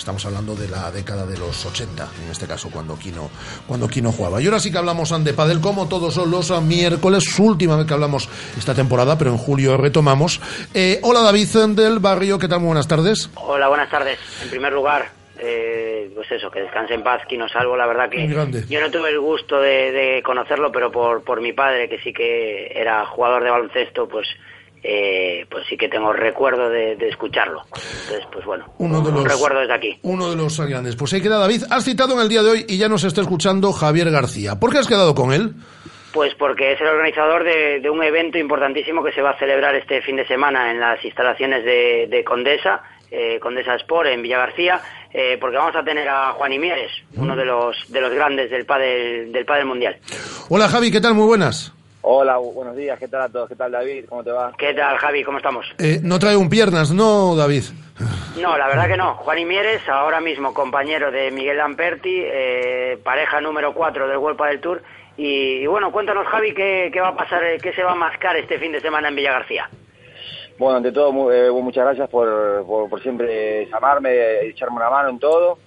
Estamos 0.00 0.24
hablando 0.24 0.54
de 0.54 0.66
la 0.66 0.90
década 0.90 1.26
de 1.26 1.36
los 1.36 1.66
80, 1.66 2.08
en 2.24 2.30
este 2.30 2.46
caso, 2.46 2.70
cuando 2.72 2.98
Kino, 2.98 3.28
cuando 3.66 3.86
Kino 3.86 4.10
jugaba. 4.10 4.40
Y 4.40 4.46
ahora 4.46 4.58
sí 4.58 4.72
que 4.72 4.78
hablamos 4.78 5.12
de 5.22 5.34
Padel, 5.34 5.60
como 5.60 5.88
todos 5.88 6.16
los 6.16 6.62
miércoles, 6.62 7.22
su 7.24 7.44
última 7.44 7.76
vez 7.76 7.86
que 7.86 7.92
hablamos 7.92 8.26
esta 8.56 8.74
temporada, 8.74 9.18
pero 9.18 9.30
en 9.30 9.36
julio 9.36 9.76
retomamos. 9.76 10.40
Eh, 10.72 11.00
hola 11.02 11.20
David 11.20 11.48
del 11.76 11.98
Barrio, 11.98 12.38
¿qué 12.38 12.48
tal? 12.48 12.60
Muy 12.60 12.68
buenas 12.68 12.88
tardes. 12.88 13.28
Hola, 13.34 13.68
buenas 13.68 13.90
tardes. 13.90 14.18
En 14.42 14.48
primer 14.48 14.72
lugar, 14.72 15.10
eh, 15.38 16.10
pues 16.14 16.32
eso, 16.32 16.50
que 16.50 16.60
descanse 16.60 16.94
en 16.94 17.02
paz, 17.02 17.20
Quino 17.28 17.46
Salvo. 17.50 17.76
La 17.76 17.86
verdad 17.86 18.08
que 18.08 18.20
Muy 18.20 18.32
grande. 18.32 18.64
yo 18.70 18.80
no 18.80 18.90
tuve 18.90 19.10
el 19.10 19.20
gusto 19.20 19.60
de, 19.60 19.92
de 19.92 20.22
conocerlo, 20.22 20.72
pero 20.72 20.90
por, 20.90 21.22
por 21.24 21.42
mi 21.42 21.52
padre, 21.52 21.90
que 21.90 21.98
sí 22.00 22.14
que 22.14 22.72
era 22.74 23.04
jugador 23.04 23.44
de 23.44 23.50
baloncesto, 23.50 24.08
pues 24.08 24.26
eh, 24.82 25.46
pues 25.50 25.64
sí 25.68 25.76
que 25.76 25.88
tengo 25.88 26.12
recuerdo 26.12 26.68
de, 26.70 26.96
de 26.96 27.08
escucharlo. 27.08 27.62
Entonces, 27.66 28.26
pues 28.32 28.44
bueno, 28.44 28.66
Uno 28.78 29.00
de 29.02 29.08
un 29.08 29.14
los- 29.16 29.24
recuerdo 29.32 29.60
desde 29.60 29.74
aquí. 29.74 29.98
Uno 30.02 30.30
de 30.30 30.36
los 30.36 30.58
grandes. 30.60 30.96
Pues 30.96 31.12
ahí 31.12 31.20
queda 31.20 31.38
David. 31.38 31.64
Has 31.70 31.84
citado 31.84 32.14
en 32.14 32.20
el 32.20 32.28
día 32.28 32.42
de 32.42 32.50
hoy 32.50 32.64
y 32.68 32.78
ya 32.78 32.88
nos 32.88 33.04
está 33.04 33.20
escuchando 33.20 33.72
Javier 33.72 34.10
García. 34.10 34.58
¿Por 34.58 34.72
qué 34.72 34.78
has 34.78 34.86
quedado 34.88 35.14
con 35.14 35.32
él? 35.32 35.52
Pues 36.12 36.34
porque 36.34 36.72
es 36.72 36.80
el 36.80 36.88
organizador 36.88 37.44
de, 37.44 37.78
de 37.80 37.88
un 37.88 38.02
evento 38.02 38.36
importantísimo 38.36 39.04
que 39.04 39.12
se 39.12 39.22
va 39.22 39.30
a 39.30 39.38
celebrar 39.38 39.74
este 39.76 40.02
fin 40.02 40.16
de 40.16 40.26
semana 40.26 40.70
en 40.72 40.80
las 40.80 41.04
instalaciones 41.04 41.64
de, 41.64 42.08
de 42.10 42.24
Condesa, 42.24 42.82
eh, 43.12 43.38
Condesa 43.40 43.76
Sport 43.76 44.08
en 44.08 44.20
Villa 44.22 44.38
García, 44.38 44.80
eh, 45.12 45.38
porque 45.40 45.56
vamos 45.56 45.76
a 45.76 45.84
tener 45.84 46.08
a 46.08 46.32
Juan 46.32 46.52
Imieres, 46.52 46.90
uno 47.16 47.36
de 47.36 47.44
los 47.44 47.76
de 47.92 48.00
los 48.00 48.12
grandes 48.12 48.50
del 48.50 48.64
pádel 48.66 49.30
del 49.30 49.44
pádel 49.44 49.66
mundial. 49.66 49.98
Hola 50.48 50.68
Javi, 50.68 50.90
¿qué 50.90 51.00
tal? 51.00 51.14
Muy 51.14 51.26
buenas. 51.26 51.72
Hola, 52.02 52.38
bu- 52.38 52.54
buenos 52.54 52.76
días, 52.76 52.98
¿qué 52.98 53.08
tal 53.08 53.22
a 53.22 53.28
todos? 53.28 53.48
¿Qué 53.48 53.56
tal 53.56 53.72
David? 53.72 54.06
¿Cómo 54.08 54.24
te 54.24 54.30
va? 54.30 54.52
¿Qué 54.56 54.72
tal, 54.72 54.96
Javi? 54.96 55.22
¿Cómo 55.22 55.36
estamos? 55.38 55.66
Eh, 55.78 56.00
no 56.02 56.18
trae 56.18 56.36
un 56.36 56.48
piernas, 56.48 56.90
¿no, 56.92 57.36
David? 57.36 57.64
No, 58.40 58.56
la 58.56 58.68
verdad 58.68 58.88
que 58.88 58.96
no. 58.96 59.14
Juan 59.16 59.38
Imieres, 59.38 59.86
ahora 59.88 60.20
mismo 60.20 60.54
compañero 60.54 61.10
de 61.10 61.30
Miguel 61.30 61.58
Lamperti, 61.58 62.22
eh, 62.24 62.98
pareja 63.04 63.40
número 63.42 63.74
4 63.74 64.08
del 64.08 64.16
World 64.16 64.40
del 64.40 64.60
Tour. 64.60 64.82
Y, 65.18 65.58
y 65.62 65.66
bueno, 65.66 65.92
cuéntanos, 65.92 66.26
Javi, 66.28 66.54
qué, 66.54 66.88
qué 66.90 67.00
va 67.00 67.08
a 67.08 67.16
pasar, 67.16 67.44
eh, 67.44 67.58
qué 67.62 67.74
se 67.74 67.82
va 67.82 67.92
a 67.92 67.96
mascar 67.96 68.34
este 68.36 68.58
fin 68.58 68.72
de 68.72 68.80
semana 68.80 69.08
en 69.08 69.16
Villa 69.16 69.32
García. 69.32 69.68
Bueno, 70.58 70.78
ante 70.78 70.92
todo, 70.92 71.12
mu- 71.12 71.30
eh, 71.30 71.50
muchas 71.50 71.84
gracias 71.84 72.08
por, 72.08 72.64
por, 72.66 72.88
por 72.88 73.02
siempre 73.02 73.66
llamarme, 73.66 74.10
eh, 74.14 74.46
echarme 74.48 74.76
una 74.76 74.88
mano 74.88 75.10
en 75.10 75.18
todo. 75.18 75.58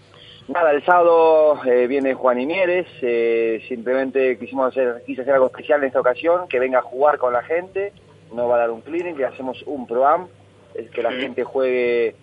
Nada, 0.47 0.71
el 0.71 0.83
sábado 0.83 1.63
eh, 1.63 1.87
viene 1.87 2.15
Juan 2.15 2.37
Imieres, 2.37 2.85
eh, 3.01 3.63
simplemente 3.69 4.37
quisimos 4.37 4.67
hacer, 4.67 5.01
quise 5.05 5.21
hacer 5.21 5.35
algo 5.35 5.47
especial 5.47 5.79
en 5.79 5.87
esta 5.87 6.01
ocasión, 6.01 6.49
que 6.49 6.59
venga 6.59 6.79
a 6.79 6.81
jugar 6.81 7.17
con 7.17 7.31
la 7.31 7.43
gente, 7.43 7.93
no 8.33 8.49
va 8.49 8.55
a 8.57 8.59
dar 8.59 8.71
un 8.71 8.81
cleaning, 8.81 9.15
que 9.15 9.23
hacemos 9.23 9.63
un 9.65 9.87
pro-am, 9.87 10.27
es 10.75 10.89
que 10.91 11.01
la 11.01 11.13
gente 11.13 11.45
juegue 11.45 12.15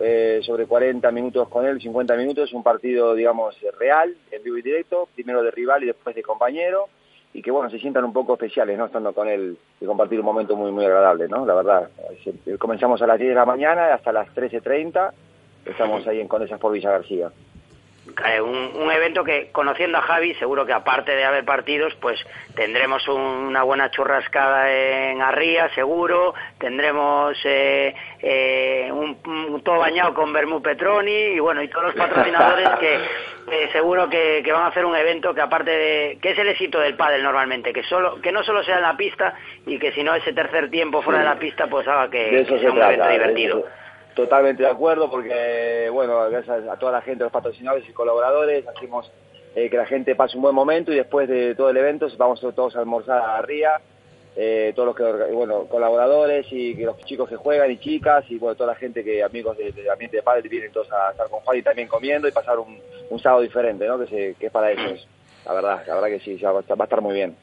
eh, 0.00 0.40
sobre 0.42 0.66
40 0.66 1.08
minutos 1.12 1.48
con 1.48 1.66
él, 1.66 1.80
50 1.80 2.16
minutos, 2.16 2.52
un 2.52 2.64
partido, 2.64 3.14
digamos, 3.14 3.56
real, 3.78 4.12
en 4.32 4.42
vivo 4.42 4.58
y 4.58 4.62
directo, 4.62 5.08
primero 5.14 5.44
de 5.44 5.52
rival 5.52 5.84
y 5.84 5.86
después 5.86 6.16
de 6.16 6.22
compañero, 6.24 6.88
y 7.32 7.42
que, 7.42 7.52
bueno, 7.52 7.70
se 7.70 7.78
sientan 7.78 8.04
un 8.04 8.12
poco 8.12 8.32
especiales, 8.32 8.76
¿no? 8.76 8.86
Estando 8.86 9.12
con 9.12 9.28
él 9.28 9.56
y 9.80 9.86
compartir 9.86 10.18
un 10.18 10.26
momento 10.26 10.56
muy, 10.56 10.72
muy 10.72 10.84
agradable, 10.84 11.28
¿no? 11.28 11.46
La 11.46 11.54
verdad, 11.54 11.90
comenzamos 12.58 13.00
a 13.02 13.06
las 13.06 13.18
10 13.20 13.28
de 13.28 13.34
la 13.36 13.46
mañana 13.46 13.94
hasta 13.94 14.10
las 14.10 14.26
13.30, 14.34 15.12
estamos 15.64 16.04
ahí 16.08 16.20
en 16.20 16.26
Condesas 16.26 16.58
por 16.58 16.72
Villa 16.72 16.90
García. 16.90 17.30
Eh, 18.26 18.40
un, 18.40 18.72
un 18.74 18.90
evento 18.90 19.22
que, 19.22 19.50
conociendo 19.52 19.98
a 19.98 20.02
Javi, 20.02 20.34
seguro 20.34 20.64
que 20.66 20.72
aparte 20.72 21.14
de 21.14 21.24
haber 21.24 21.44
partidos, 21.44 21.94
pues 22.00 22.18
tendremos 22.56 23.06
un- 23.08 23.20
una 23.20 23.62
buena 23.62 23.90
churrascada 23.90 24.72
en 24.72 25.22
Arría, 25.22 25.68
seguro, 25.74 26.34
tendremos 26.58 27.38
eh, 27.44 27.94
eh, 28.20 28.88
un, 28.92 29.18
un- 29.26 29.62
todo 29.62 29.78
bañado 29.78 30.14
con 30.14 30.32
Bermú 30.32 30.60
Petroni 30.62 31.10
y 31.12 31.38
bueno, 31.38 31.62
y 31.62 31.68
todos 31.68 31.86
los 31.86 31.94
patrocinadores 31.94 32.68
que 32.80 32.94
eh, 33.52 33.68
seguro 33.72 34.08
que, 34.08 34.42
que 34.44 34.52
van 34.52 34.62
a 34.64 34.68
hacer 34.68 34.84
un 34.84 34.96
evento 34.96 35.34
que 35.34 35.40
aparte 35.40 35.70
de, 35.70 36.18
que 36.20 36.30
es 36.30 36.38
el 36.38 36.48
éxito 36.48 36.80
del 36.80 36.94
pádel 36.96 37.22
normalmente, 37.22 37.72
que 37.72 37.82
solo, 37.84 38.20
que 38.20 38.32
no 38.32 38.42
solo 38.42 38.62
sea 38.64 38.76
en 38.76 38.82
la 38.82 38.96
pista 38.96 39.34
y 39.66 39.78
que 39.78 39.92
si 39.92 40.02
no 40.02 40.14
ese 40.14 40.32
tercer 40.32 40.70
tiempo 40.70 41.02
fuera 41.02 41.20
de 41.20 41.24
la 41.26 41.36
pista 41.38 41.66
pues 41.68 41.86
haga 41.86 42.10
que, 42.10 42.44
sea 42.44 42.54
un 42.70 42.76
trata. 42.76 42.92
evento 42.94 43.08
divertido. 43.10 43.64
Totalmente 44.18 44.64
de 44.64 44.68
acuerdo 44.68 45.08
porque, 45.08 45.88
bueno, 45.92 46.28
gracias 46.28 46.66
a 46.66 46.76
toda 46.76 46.90
la 46.90 47.02
gente, 47.02 47.22
los 47.22 47.32
patrocinadores 47.32 47.88
y 47.88 47.92
colaboradores, 47.92 48.66
hacemos 48.66 49.08
eh, 49.54 49.70
que 49.70 49.76
la 49.76 49.86
gente 49.86 50.16
pase 50.16 50.36
un 50.36 50.42
buen 50.42 50.56
momento 50.56 50.92
y 50.92 50.96
después 50.96 51.28
de 51.28 51.54
todo 51.54 51.70
el 51.70 51.76
evento 51.76 52.08
vamos 52.16 52.40
todos 52.40 52.74
a 52.74 52.80
almorzar 52.80 53.20
a 53.20 53.40
Ría 53.42 53.80
eh, 54.34 54.72
todos 54.74 54.88
los 54.88 54.96
que, 54.96 55.32
bueno, 55.32 55.66
colaboradores 55.66 56.48
y 56.50 56.74
que 56.74 56.84
los 56.84 56.98
chicos 57.04 57.28
que 57.28 57.36
juegan 57.36 57.70
y 57.70 57.78
chicas 57.78 58.24
y 58.28 58.38
bueno, 58.38 58.56
toda 58.56 58.72
la 58.72 58.76
gente 58.76 59.04
que 59.04 59.22
amigos 59.22 59.56
de- 59.56 59.70
del 59.70 59.88
ambiente 59.88 60.16
de 60.16 60.24
padre 60.24 60.48
vienen 60.48 60.72
todos 60.72 60.90
a 60.92 61.12
estar 61.12 61.28
con 61.28 61.38
Juan 61.38 61.58
y 61.58 61.62
también 61.62 61.86
comiendo 61.86 62.26
y 62.26 62.32
pasar 62.32 62.58
un, 62.58 62.80
sábado 63.20 63.42
diferente, 63.42 63.86
¿no? 63.86 64.00
Que, 64.00 64.06
se, 64.08 64.34
que 64.34 64.46
es 64.46 64.52
para 64.52 64.72
ellos. 64.72 65.06
La 65.46 65.52
verdad, 65.52 65.84
la 65.86 65.94
verdad 65.94 66.08
que 66.08 66.18
sí, 66.18 66.34
va 66.42 66.58
a 66.58 66.84
estar 66.84 67.00
muy 67.00 67.14
bien. 67.14 67.36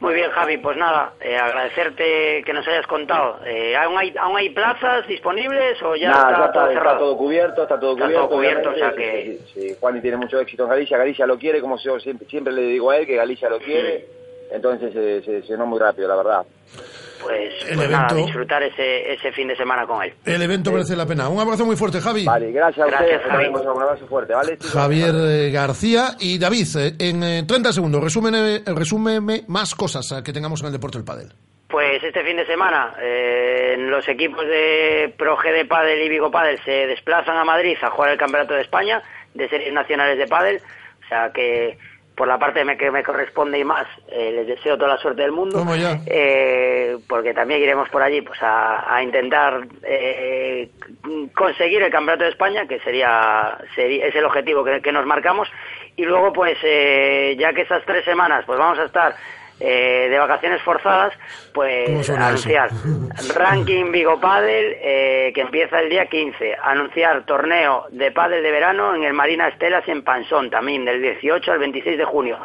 Muy 0.00 0.14
bien, 0.14 0.30
Javi, 0.30 0.58
pues 0.58 0.76
nada, 0.76 1.12
eh, 1.20 1.36
agradecerte 1.36 2.44
que 2.46 2.52
nos 2.52 2.66
hayas 2.68 2.86
contado. 2.86 3.40
Eh, 3.44 3.76
¿aún, 3.76 3.98
hay, 3.98 4.14
¿Aún 4.16 4.36
hay 4.36 4.50
plazas 4.50 5.04
disponibles 5.08 5.82
o 5.82 5.96
ya 5.96 6.10
Nada, 6.10 6.20
está, 6.20 6.30
ya 6.30 6.44
está, 6.46 6.52
todo 6.52 6.62
está 6.68 6.78
cerrado? 6.78 6.98
todo 7.00 7.16
cubierto, 7.16 7.62
está 7.64 7.80
todo 7.80 7.92
Está 7.94 8.04
cubierto. 8.04 8.26
todo 8.28 8.36
cubierto, 8.36 8.70
o 8.70 8.74
sea 8.74 8.92
que- 8.92 9.38
sí, 9.54 9.60
sí, 9.60 9.68
sí. 9.74 10.00
Tiene 10.00 10.16
mucho 10.18 10.38
éxito 10.38 10.62
en 10.62 10.68
Galicia, 10.70 10.98
Galicia 10.98 11.26
lo 11.26 11.36
quiere, 11.36 11.60
como 11.60 11.76
yo 11.78 11.98
siempre, 11.98 12.28
siempre 12.28 12.52
le 12.52 12.62
digo 12.62 12.90
a 12.92 12.98
él, 12.98 13.06
que 13.06 13.16
Galicia 13.16 13.50
lo 13.50 13.58
quiere, 13.58 14.06
entonces 14.52 14.92
se, 14.92 15.22
se, 15.22 15.42
se 15.42 15.48
llenó 15.48 15.66
muy 15.66 15.80
rápido, 15.80 16.06
la 16.06 16.14
verdad. 16.16 16.46
Pues, 17.20 17.52
El 17.68 17.76
pues 17.76 17.90
nada, 17.90 18.06
evento- 18.08 18.26
disfrutar 18.26 18.62
ese, 18.62 19.12
ese 19.12 19.32
fin 19.32 19.48
de 19.48 19.56
semana 19.56 19.86
con 19.86 20.02
él. 20.02 20.14
El 20.24 20.42
evento 20.42 20.70
merece 20.72 20.94
la 20.96 21.06
pena. 21.06 21.28
Un 21.28 21.40
abrazo 21.40 21.64
muy 21.64 21.76
fuerte, 21.76 22.00
Javi. 22.00 22.24
Vale, 22.24 22.52
gracias 22.52 22.86
a 22.86 22.90
Gracias, 22.90 23.16
ustedes, 23.24 23.32
Javi. 23.32 23.46
un 23.48 23.82
abrazo 23.82 24.06
fuerte, 24.06 24.34
¿vale? 24.34 24.58
Javier 24.72 25.14
eh, 25.16 25.50
García 25.50 26.16
y 26.20 26.38
David, 26.38 26.66
eh, 26.76 26.92
en 26.98 27.22
eh, 27.22 27.42
30 27.46 27.72
segundos, 27.72 28.02
resúmeme, 28.02 28.62
resúmeme 28.66 29.42
más 29.48 29.74
cosas 29.74 30.10
eh, 30.12 30.22
que 30.24 30.32
tengamos 30.32 30.60
en 30.60 30.66
el 30.68 30.72
deporte 30.72 30.98
del 30.98 31.04
pádel. 31.04 31.32
Pues 31.68 32.02
este 32.02 32.24
fin 32.24 32.36
de 32.38 32.46
semana 32.46 32.94
eh, 32.98 33.76
los 33.78 34.08
equipos 34.08 34.46
de 34.46 35.12
Pro 35.18 35.36
G 35.36 35.52
de 35.52 35.66
Padel 35.66 36.00
y 36.02 36.08
Vigo 36.08 36.30
Padel 36.30 36.58
se 36.64 36.86
desplazan 36.86 37.36
a 37.36 37.44
Madrid 37.44 37.76
a 37.82 37.90
jugar 37.90 38.12
el 38.12 38.18
Campeonato 38.18 38.54
de 38.54 38.62
España 38.62 39.02
de 39.34 39.48
series 39.50 39.72
nacionales 39.74 40.16
de 40.16 40.26
Padel, 40.26 40.62
o 41.04 41.08
sea 41.08 41.30
que 41.30 41.76
por 42.18 42.26
la 42.26 42.36
parte 42.36 42.66
que 42.76 42.90
me 42.90 43.04
corresponde 43.04 43.60
y 43.60 43.64
más 43.64 43.86
eh, 44.10 44.32
les 44.34 44.48
deseo 44.48 44.76
toda 44.76 44.94
la 44.94 45.00
suerte 45.00 45.22
del 45.22 45.30
mundo, 45.30 45.64
eh, 46.06 46.96
porque 47.08 47.32
también 47.32 47.62
iremos 47.62 47.88
por 47.90 48.02
allí 48.02 48.20
pues 48.22 48.42
a, 48.42 48.92
a 48.92 49.00
intentar 49.04 49.62
eh, 49.84 50.68
conseguir 51.32 51.80
el 51.80 51.92
Campeonato 51.92 52.24
de 52.24 52.30
España, 52.30 52.66
que 52.66 52.80
sería, 52.80 53.56
sería 53.76 54.06
es 54.06 54.14
el 54.16 54.24
objetivo 54.24 54.64
que, 54.64 54.82
que 54.82 54.90
nos 54.90 55.06
marcamos, 55.06 55.48
y 55.96 56.04
luego 56.04 56.32
pues 56.32 56.58
eh, 56.64 57.36
ya 57.38 57.52
que 57.52 57.62
estas 57.62 57.84
tres 57.84 58.04
semanas 58.04 58.44
pues 58.44 58.58
vamos 58.58 58.80
a 58.80 58.84
estar 58.84 59.14
eh, 59.60 60.06
de 60.08 60.18
vacaciones 60.18 60.62
forzadas, 60.62 61.12
¿Cómo 61.14 61.52
pues 61.54 61.88
eso? 62.00 62.14
anunciar 62.14 62.70
ranking 63.34 63.90
Vigo 63.90 64.20
Padel 64.20 64.76
eh, 64.80 65.32
que 65.34 65.40
empieza 65.40 65.80
el 65.80 65.88
día 65.90 66.06
15, 66.06 66.56
anunciar 66.62 67.24
torneo 67.24 67.86
de 67.90 68.12
pádel 68.12 68.42
de 68.42 68.50
verano 68.52 68.94
en 68.94 69.02
el 69.04 69.12
Marina 69.12 69.48
Estelas 69.48 69.86
en 69.88 70.02
Pansón 70.02 70.48
también 70.50 70.84
del 70.84 71.02
18 71.02 71.50
al 71.52 71.58
26 71.58 71.98
de 71.98 72.04
junio. 72.04 72.38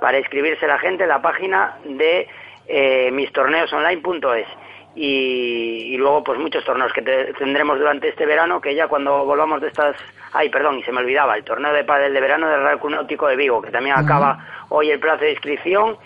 Para 0.00 0.18
inscribirse 0.18 0.66
la 0.66 0.78
gente 0.78 1.04
en 1.04 1.08
la 1.08 1.22
página 1.22 1.76
de 1.84 2.28
eh, 2.66 3.10
mistorneosonline.es 3.12 4.46
y, 4.94 5.94
y 5.94 5.96
luego 5.96 6.24
pues 6.24 6.38
muchos 6.38 6.64
torneos 6.64 6.92
que 6.92 7.02
te- 7.02 7.32
tendremos 7.34 7.78
durante 7.78 8.08
este 8.08 8.26
verano 8.26 8.60
que 8.60 8.74
ya 8.74 8.88
cuando 8.88 9.24
volvamos 9.24 9.60
de 9.60 9.68
estas 9.68 9.96
ay 10.32 10.48
perdón 10.48 10.78
y 10.78 10.82
se 10.82 10.92
me 10.92 11.00
olvidaba 11.00 11.36
el 11.36 11.44
torneo 11.44 11.72
de 11.72 11.84
pádel 11.84 12.12
de 12.14 12.20
verano 12.20 12.48
del 12.48 12.62
Real 12.62 12.78
Náutico 12.90 13.28
de 13.28 13.36
Vigo 13.36 13.62
que 13.62 13.70
también 13.70 13.96
acaba 13.96 14.38
hoy 14.70 14.90
el 14.90 14.98
plazo 14.98 15.24
de 15.24 15.32
inscripción 15.32 15.96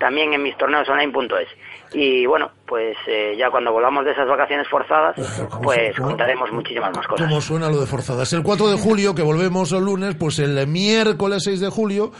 también 0.00 0.32
en 0.34 0.42
mistorneosonline.es 0.42 1.46
y 1.92 2.24
bueno 2.26 2.50
pues 2.66 2.96
eh, 3.06 3.34
ya 3.38 3.50
cuando 3.50 3.70
volvamos 3.72 4.04
de 4.04 4.12
esas 4.12 4.26
vacaciones 4.26 4.66
forzadas 4.68 5.14
pues 5.62 5.94
contaremos 5.96 6.50
muchísimas 6.50 6.96
más 6.96 7.06
cosas 7.06 7.28
¿Cómo 7.28 7.40
suena 7.40 7.68
lo 7.68 7.78
de 7.80 7.86
forzadas? 7.86 8.32
El 8.32 8.42
4 8.42 8.68
de 8.70 8.78
julio, 8.78 9.14
que 9.14 9.22
volvemos 9.22 9.70
el 9.72 9.84
lunes, 9.84 10.14
pues 10.16 10.38
el 10.40 10.66
miércoles 10.66 11.42
6 11.44 11.60
de 11.60 11.68
julio 11.68 12.10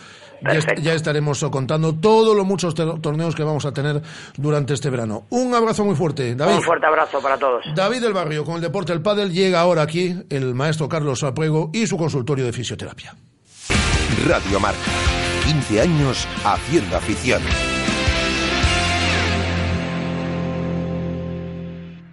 ya, 0.43 0.53
est- 0.53 0.78
ya 0.81 0.95
estaremos 0.95 1.45
contando 1.51 1.95
todos 1.95 2.37
los 2.37 2.45
muchos 2.47 2.74
torneos 2.74 3.35
que 3.35 3.43
vamos 3.45 3.64
a 3.66 3.72
tener 3.72 4.01
durante 4.37 4.72
este 4.74 4.89
verano. 4.91 5.24
Un 5.31 5.55
abrazo 5.55 5.85
muy 5.85 5.95
fuerte, 5.95 6.35
David. 6.35 6.57
un 6.57 6.62
fuerte 6.62 6.87
abrazo 6.87 7.20
para 7.20 7.37
todos 7.39 7.62
David 7.74 8.01
del 8.03 8.12
Barrio, 8.14 8.45
con 8.45 8.57
el 8.57 8.61
deporte 8.62 8.93
del 8.93 9.03
pádel, 9.03 9.33
llega 9.33 9.61
ahora 9.61 9.83
aquí 9.83 10.14
el 10.31 10.55
maestro 10.55 10.89
Carlos 10.89 11.22
Apuego 11.24 11.70
y 11.72 11.87
su 11.87 11.97
consultorio 11.97 12.45
de 12.45 12.53
fisioterapia. 12.53 13.14
Radio 14.26 14.59
Marca. 14.61 14.78
15 15.45 15.81
años 15.81 16.26
haciendo 16.45 16.97
afición. 16.97 17.41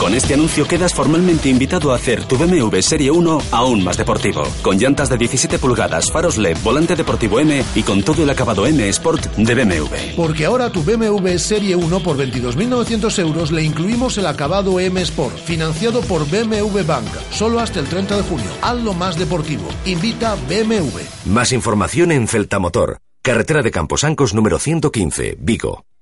Con 0.00 0.14
este 0.14 0.32
anuncio 0.32 0.66
quedas 0.66 0.94
formalmente 0.94 1.50
invitado 1.50 1.92
a 1.92 1.96
hacer 1.96 2.24
tu 2.24 2.38
BMW 2.38 2.80
Serie 2.80 3.10
1 3.10 3.38
aún 3.50 3.84
más 3.84 3.98
deportivo. 3.98 4.44
Con 4.62 4.78
llantas 4.78 5.10
de 5.10 5.18
17 5.18 5.58
pulgadas, 5.58 6.10
faros 6.10 6.38
LED, 6.38 6.56
volante 6.64 6.96
deportivo 6.96 7.38
M 7.38 7.62
y 7.74 7.82
con 7.82 8.02
todo 8.02 8.22
el 8.22 8.30
acabado 8.30 8.66
M 8.66 8.88
Sport 8.88 9.26
de 9.36 9.54
BMW. 9.54 10.16
Porque 10.16 10.46
ahora 10.46 10.72
tu 10.72 10.82
BMW 10.82 11.36
Serie 11.36 11.76
1 11.76 12.00
por 12.02 12.16
22.900 12.16 13.18
euros 13.18 13.52
le 13.52 13.62
incluimos 13.62 14.16
el 14.16 14.24
acabado 14.24 14.80
M 14.80 14.98
Sport, 15.02 15.36
financiado 15.36 16.00
por 16.00 16.26
BMW 16.26 16.82
Bank, 16.86 17.08
solo 17.30 17.60
hasta 17.60 17.80
el 17.80 17.86
30 17.86 18.16
de 18.16 18.22
junio. 18.22 18.50
Hazlo 18.62 18.94
más 18.94 19.18
deportivo. 19.18 19.68
Invita 19.84 20.34
BMW. 20.48 21.00
Más 21.26 21.52
información 21.52 22.10
en 22.10 22.26
Celta 22.26 22.58
Motor, 22.58 23.00
carretera 23.20 23.60
de 23.60 23.70
Camposancos 23.70 24.32
número 24.32 24.58
115, 24.58 25.36
Vigo. 25.38 25.84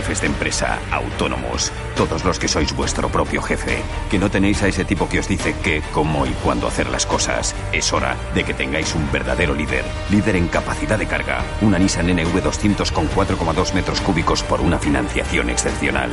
Jefes 0.00 0.22
de 0.22 0.28
empresa, 0.28 0.78
autónomos, 0.90 1.70
todos 1.94 2.24
los 2.24 2.38
que 2.38 2.48
sois 2.48 2.74
vuestro 2.74 3.10
propio 3.10 3.42
jefe, 3.42 3.82
que 4.10 4.18
no 4.18 4.30
tenéis 4.30 4.62
a 4.62 4.68
ese 4.68 4.82
tipo 4.82 5.10
que 5.10 5.18
os 5.18 5.28
dice 5.28 5.54
qué, 5.62 5.82
cómo 5.92 6.24
y 6.24 6.30
cuándo 6.42 6.66
hacer 6.66 6.88
las 6.88 7.04
cosas. 7.04 7.54
Es 7.70 7.92
hora 7.92 8.16
de 8.34 8.42
que 8.42 8.54
tengáis 8.54 8.94
un 8.94 9.12
verdadero 9.12 9.54
líder. 9.54 9.84
Líder 10.10 10.36
en 10.36 10.48
capacidad 10.48 10.98
de 10.98 11.06
carga. 11.06 11.44
Una 11.60 11.78
Nissan 11.78 12.08
NV200 12.08 12.92
con 12.92 13.10
4,2 13.10 13.74
metros 13.74 14.00
cúbicos 14.00 14.42
por 14.42 14.62
una 14.62 14.78
financiación 14.78 15.50
excepcional. 15.50 16.10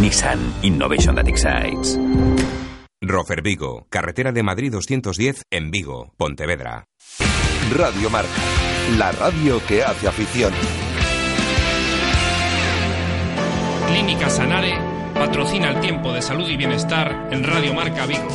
Nissan 0.00 0.38
Innovation 0.62 1.14
That 1.14 1.28
Excites. 1.28 2.00
Rofer 3.02 3.42
Vigo, 3.42 3.86
carretera 3.90 4.32
de 4.32 4.42
Madrid 4.42 4.72
210 4.72 5.42
en 5.50 5.70
Vigo, 5.70 6.14
Pontevedra. 6.16 6.86
Radio 7.76 8.08
Marca. 8.08 8.30
La 8.96 9.12
radio 9.12 9.60
que 9.68 9.84
hace 9.84 10.08
afición. 10.08 10.54
Clínica 13.92 14.30
Sanare 14.30 14.74
patrocina 15.14 15.70
el 15.70 15.80
tiempo 15.80 16.12
de 16.12 16.22
salud 16.22 16.48
y 16.48 16.56
bienestar 16.56 17.28
en 17.32 17.42
Radio 17.42 17.74
Marca 17.74 18.06
Vigo. 18.06 18.28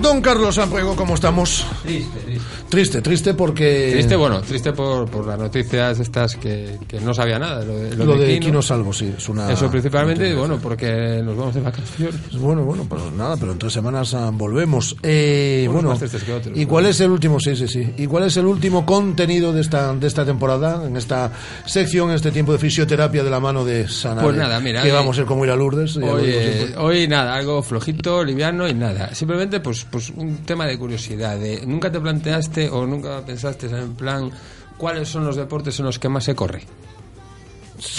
Don 0.00 0.20
Carlos 0.20 0.58
Ampuego, 0.58 0.94
¿cómo 0.94 1.14
estamos? 1.14 1.66
Triste, 1.82 2.20
triste. 2.20 2.46
Triste, 2.68 3.02
triste 3.02 3.34
porque... 3.34 3.90
Triste, 3.92 4.16
bueno, 4.16 4.40
triste 4.42 4.72
por, 4.72 5.08
por 5.08 5.26
las 5.26 5.38
noticias 5.38 5.98
estas 6.00 6.36
que, 6.36 6.78
que 6.86 7.00
no 7.00 7.14
sabía 7.14 7.38
nada. 7.38 7.64
Lo 7.64 7.76
de, 7.78 7.96
Lo 7.96 8.16
de 8.16 8.38
Quino 8.40 8.60
Salvo, 8.60 8.92
sí, 8.92 9.12
es 9.16 9.28
una... 9.28 9.50
Eso 9.50 9.70
principalmente, 9.70 10.34
bueno, 10.34 10.58
porque 10.60 11.20
nos 11.24 11.36
vamos 11.36 11.54
de 11.54 11.60
vacaciones. 11.60 12.16
Bueno, 12.46 12.62
bueno, 12.64 12.84
pues 12.88 13.02
nada, 13.12 13.36
pero 13.36 13.52
en 13.52 13.58
tres 13.58 13.72
semanas 13.72 14.14
ah, 14.14 14.30
volvemos. 14.32 14.94
Eh, 15.02 15.68
bueno, 15.72 15.88
más 15.88 15.98
que 15.98 16.32
otros, 16.32 16.56
¿y 16.56 16.66
cuál 16.66 16.86
es 16.86 17.00
el 17.00 17.10
último? 17.10 17.40
Sí, 17.40 17.56
sí, 17.56 17.66
sí. 17.66 17.94
¿Y 17.96 18.06
cuál 18.06 18.24
es 18.24 18.36
el 18.36 18.46
último 18.46 18.84
contenido 18.86 19.52
de 19.52 19.62
esta 19.62 19.92
de 19.94 20.06
esta 20.06 20.24
temporada, 20.24 20.86
en 20.86 20.96
esta 20.96 21.32
sección, 21.64 22.10
en 22.10 22.16
este 22.16 22.30
tiempo 22.30 22.52
de 22.52 22.58
fisioterapia 22.58 23.24
de 23.24 23.30
la 23.30 23.40
mano 23.40 23.64
de 23.64 23.88
Sana? 23.88 24.22
Pues 24.22 24.36
nada, 24.36 24.60
mira, 24.60 24.82
Que 24.82 24.92
vamos 24.92 25.18
a 25.18 25.22
ir 25.22 25.26
como 25.26 25.44
ir 25.44 25.50
a 25.50 25.56
Lourdes. 25.56 25.96
lo 25.96 26.14
Hoy, 26.14 26.24
eh, 26.26 26.74
hoy 26.78 27.08
nada, 27.08 27.34
algo 27.34 27.62
flojito, 27.62 28.22
liviano 28.22 28.68
y 28.68 28.74
nada. 28.74 29.14
Simplemente 29.14 29.60
pues, 29.60 29.85
pues 29.90 30.10
un 30.10 30.38
tema 30.38 30.66
de 30.66 30.78
curiosidad. 30.78 31.38
De, 31.38 31.66
¿Nunca 31.66 31.90
te 31.90 32.00
planteaste 32.00 32.68
o 32.70 32.86
nunca 32.86 33.24
pensaste 33.24 33.66
en 33.66 33.94
plan 33.94 34.30
cuáles 34.76 35.08
son 35.08 35.24
los 35.24 35.36
deportes 35.36 35.78
en 35.78 35.86
los 35.86 35.98
que 35.98 36.08
más 36.08 36.24
se 36.24 36.34
corre? 36.34 36.64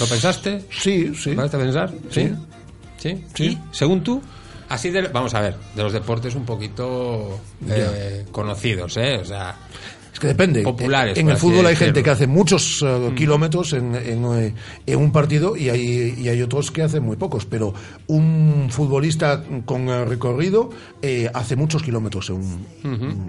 ¿Lo 0.00 0.06
pensaste? 0.06 0.64
Sí, 0.70 1.14
sí. 1.14 1.34
¿Vas 1.34 1.54
a 1.54 1.58
pensar? 1.58 1.92
Sí. 2.10 2.32
¿Sí? 2.98 3.24
¿Sí? 3.34 3.44
¿Y? 3.44 3.58
Según 3.70 4.02
tú, 4.02 4.20
Así 4.68 4.90
de, 4.90 5.02
vamos 5.08 5.32
a 5.34 5.40
ver, 5.40 5.56
de 5.74 5.82
los 5.82 5.92
deportes 5.92 6.34
un 6.34 6.44
poquito 6.44 7.40
eh, 7.66 8.26
conocidos, 8.30 8.98
¿eh? 8.98 9.16
O 9.16 9.24
sea, 9.24 9.56
Es 10.18 10.20
que 10.20 10.26
depende. 10.26 10.62
Populares, 10.62 11.16
En 11.16 11.28
el 11.30 11.36
fútbol 11.36 11.58
hay 11.66 11.74
decirlo. 11.74 11.86
gente 11.86 12.02
que 12.02 12.10
hace 12.10 12.26
muchos 12.26 12.82
eh, 12.84 13.12
kilómetros 13.14 13.72
en, 13.72 13.94
en, 13.94 14.24
eh, 14.34 14.52
en 14.84 14.98
un 14.98 15.12
partido 15.12 15.56
y 15.56 15.68
hay, 15.68 16.16
y 16.18 16.28
hay 16.28 16.42
otros 16.42 16.72
que 16.72 16.82
hacen 16.82 17.04
muy 17.04 17.16
pocos. 17.16 17.46
Pero 17.46 17.72
un 18.08 18.66
futbolista 18.68 19.44
con 19.64 19.86
recorrido 20.08 20.70
eh, 21.02 21.30
hace 21.32 21.54
muchos 21.54 21.84
kilómetros 21.84 22.30
en 22.30 22.36
un, 22.36 22.66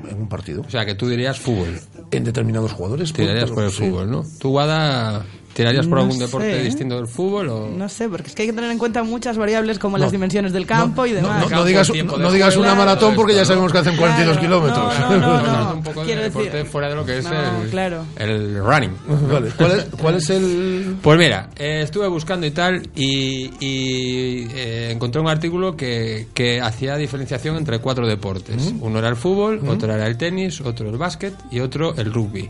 en 0.09 0.17
un 0.19 0.27
partido. 0.27 0.63
o 0.67 0.69
sea, 0.71 0.83
que 0.83 0.95
tú 0.95 1.07
dirías 1.07 1.39
fútbol. 1.39 1.79
En 2.09 2.23
determinados 2.23 2.71
jugadores. 2.73 3.13
Tirarías 3.13 3.51
pues, 3.51 3.53
por 3.53 3.63
el 3.65 3.71
sí. 3.71 3.83
fútbol, 3.83 4.09
¿no? 4.09 4.25
¿Tú, 4.39 4.49
Guada, 4.49 5.23
tirarías 5.59 5.87
por 5.87 5.97
No 5.97 6.03
algún 6.03 6.17
sé, 6.17 6.25
deporte 6.25 6.59
¿eh? 6.59 6.63
distinto 6.63 6.95
del 6.95 7.07
fútbol 7.07 7.49
o...? 7.49 7.69
No 7.69 7.89
sé, 7.89 8.07
porque 8.07 8.29
es 8.29 8.35
que 8.35 8.43
hay 8.43 8.47
que 8.47 8.53
tener 8.53 8.71
en 8.71 8.77
cuenta 8.77 9.03
muchas 9.03 9.37
variables 9.37 9.77
como 9.77 9.97
No. 9.97 10.03
las 10.05 10.11
dimensiones 10.13 10.53
del 10.53 10.65
campo 10.65 11.05
y 11.05 11.09
No, 11.11 11.15
demás. 11.17 11.49
no- 11.49 11.57
no 11.57 11.65
digas, 11.65 11.91
no, 12.05 12.17
no 12.17 12.31
digas 12.31 12.55
una 12.55 12.75
maratón 12.75 13.13
porque 13.15 13.35
ya 13.35 13.43
sabemos 13.43 13.71
que 13.73 13.79
hacen 13.79 13.97
42 13.97 14.37
kilómetros. 14.37 14.95
Hablamos 14.95 15.73
un 15.75 15.83
poco 15.83 15.99
de 15.99 16.05
Quiero 16.05 16.21
deporte 16.21 16.51
decir- 16.57 16.71
fuera 16.71 16.87
de 16.89 16.95
lo 16.95 17.05
que 17.05 17.17
es 17.17 17.25
No, 17.25 17.61
el, 17.63 17.69
claro. 17.69 18.05
el 18.17 18.57
running. 18.63 18.91
Vale, 19.31 19.49
¿cuál 19.57 19.71
es, 19.71 19.85
cuál 19.99 20.15
es 20.15 20.29
el...? 20.29 20.95
Pues 21.01 21.17
mira, 21.19 21.49
eh, 21.57 21.81
estuve 21.83 22.07
buscando 22.07 22.45
y 22.45 22.51
tal 22.51 22.81
y, 22.95 23.51
y, 23.59 24.47
eh, 24.53 24.91
encontré 24.91 25.19
un 25.21 25.27
artículo 25.27 25.75
que, 25.75 26.27
que 26.33 26.61
hacía 26.61 26.95
diferenciación 26.95 27.57
entre 27.57 27.79
cuatro 27.79 28.07
deportes. 28.07 28.73
Uno 28.79 28.99
era 28.99 29.09
el 29.09 29.15
fútbol, 29.15 29.61
otro 29.67 29.93
era 29.93 30.07
el 30.07 30.17
tenis, 30.17 30.61
otro 30.61 30.89
el 30.89 30.97
básquet 30.97 31.33
y 31.51 31.59
otro 31.59 31.93
el 31.95 32.13
rugby. 32.13 32.41
El 32.41 32.49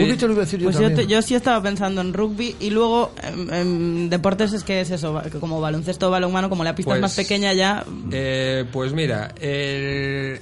rugby 0.00 0.16
te 0.16 0.26
lo 0.26 0.32
iba 0.32 0.42
a 0.42 0.44
decir 0.44 0.60
yo 0.60 0.66
Pues 0.70 0.78
yo, 0.78 0.92
te- 0.94 1.06
yo 1.06 1.20
sí 1.22 1.34
estaba 1.34 1.62
pensando 1.62 2.00
en 2.00 2.12
rugby 2.12 2.56
y 2.60 2.70
luego 2.70 3.12
en, 3.22 3.52
en 3.54 4.10
deportes 4.10 4.52
es 4.52 4.64
que 4.64 4.80
es 4.80 4.90
eso, 4.90 5.20
como 5.40 5.60
baloncesto 5.60 6.08
o 6.08 6.10
balonmano, 6.10 6.48
como 6.48 6.64
la 6.64 6.74
pista 6.74 6.90
es 6.92 6.94
Pues, 6.94 7.00
más 7.02 7.14
pequeña 7.16 7.52
ya. 7.52 7.84
Eh, 8.10 8.64
pues 8.72 8.92
mira, 8.92 9.32
el, 9.40 10.40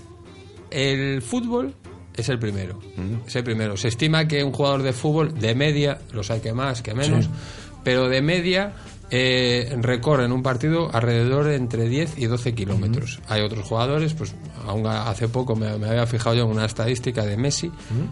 el 0.70 1.22
fútbol 1.22 1.74
es 2.14 2.28
el 2.28 2.38
primero. 2.38 2.78
Es 3.26 3.34
el 3.36 3.44
primero. 3.44 3.76
Se 3.76 3.88
estima 3.88 4.26
que 4.28 4.42
un 4.44 4.52
jugador 4.52 4.82
de 4.82 4.92
fútbol, 4.92 5.38
de 5.38 5.54
media, 5.54 5.98
los 6.12 6.30
hay 6.30 6.40
que 6.40 6.52
más, 6.52 6.82
que 6.82 6.94
menos, 6.94 7.24
Sí. 7.26 7.30
pero 7.84 8.08
de 8.08 8.20
media 8.22 8.72
eh, 9.10 9.76
recorre 9.80 10.24
en 10.24 10.32
un 10.32 10.42
partido 10.42 10.88
alrededor 10.92 11.44
de 11.44 11.56
entre 11.56 11.88
10 11.88 12.18
y 12.18 12.26
12 12.26 12.54
kilómetros. 12.54 13.20
Hay 13.28 13.42
otros 13.42 13.66
jugadores, 13.66 14.14
pues 14.14 14.34
aún 14.66 14.86
hace 14.86 15.28
poco 15.28 15.56
me, 15.56 15.76
me 15.78 15.88
había 15.88 16.06
fijado 16.06 16.36
yo 16.36 16.44
en 16.44 16.50
una 16.50 16.64
estadística 16.64 17.24
de 17.24 17.36
Messi 17.36 17.70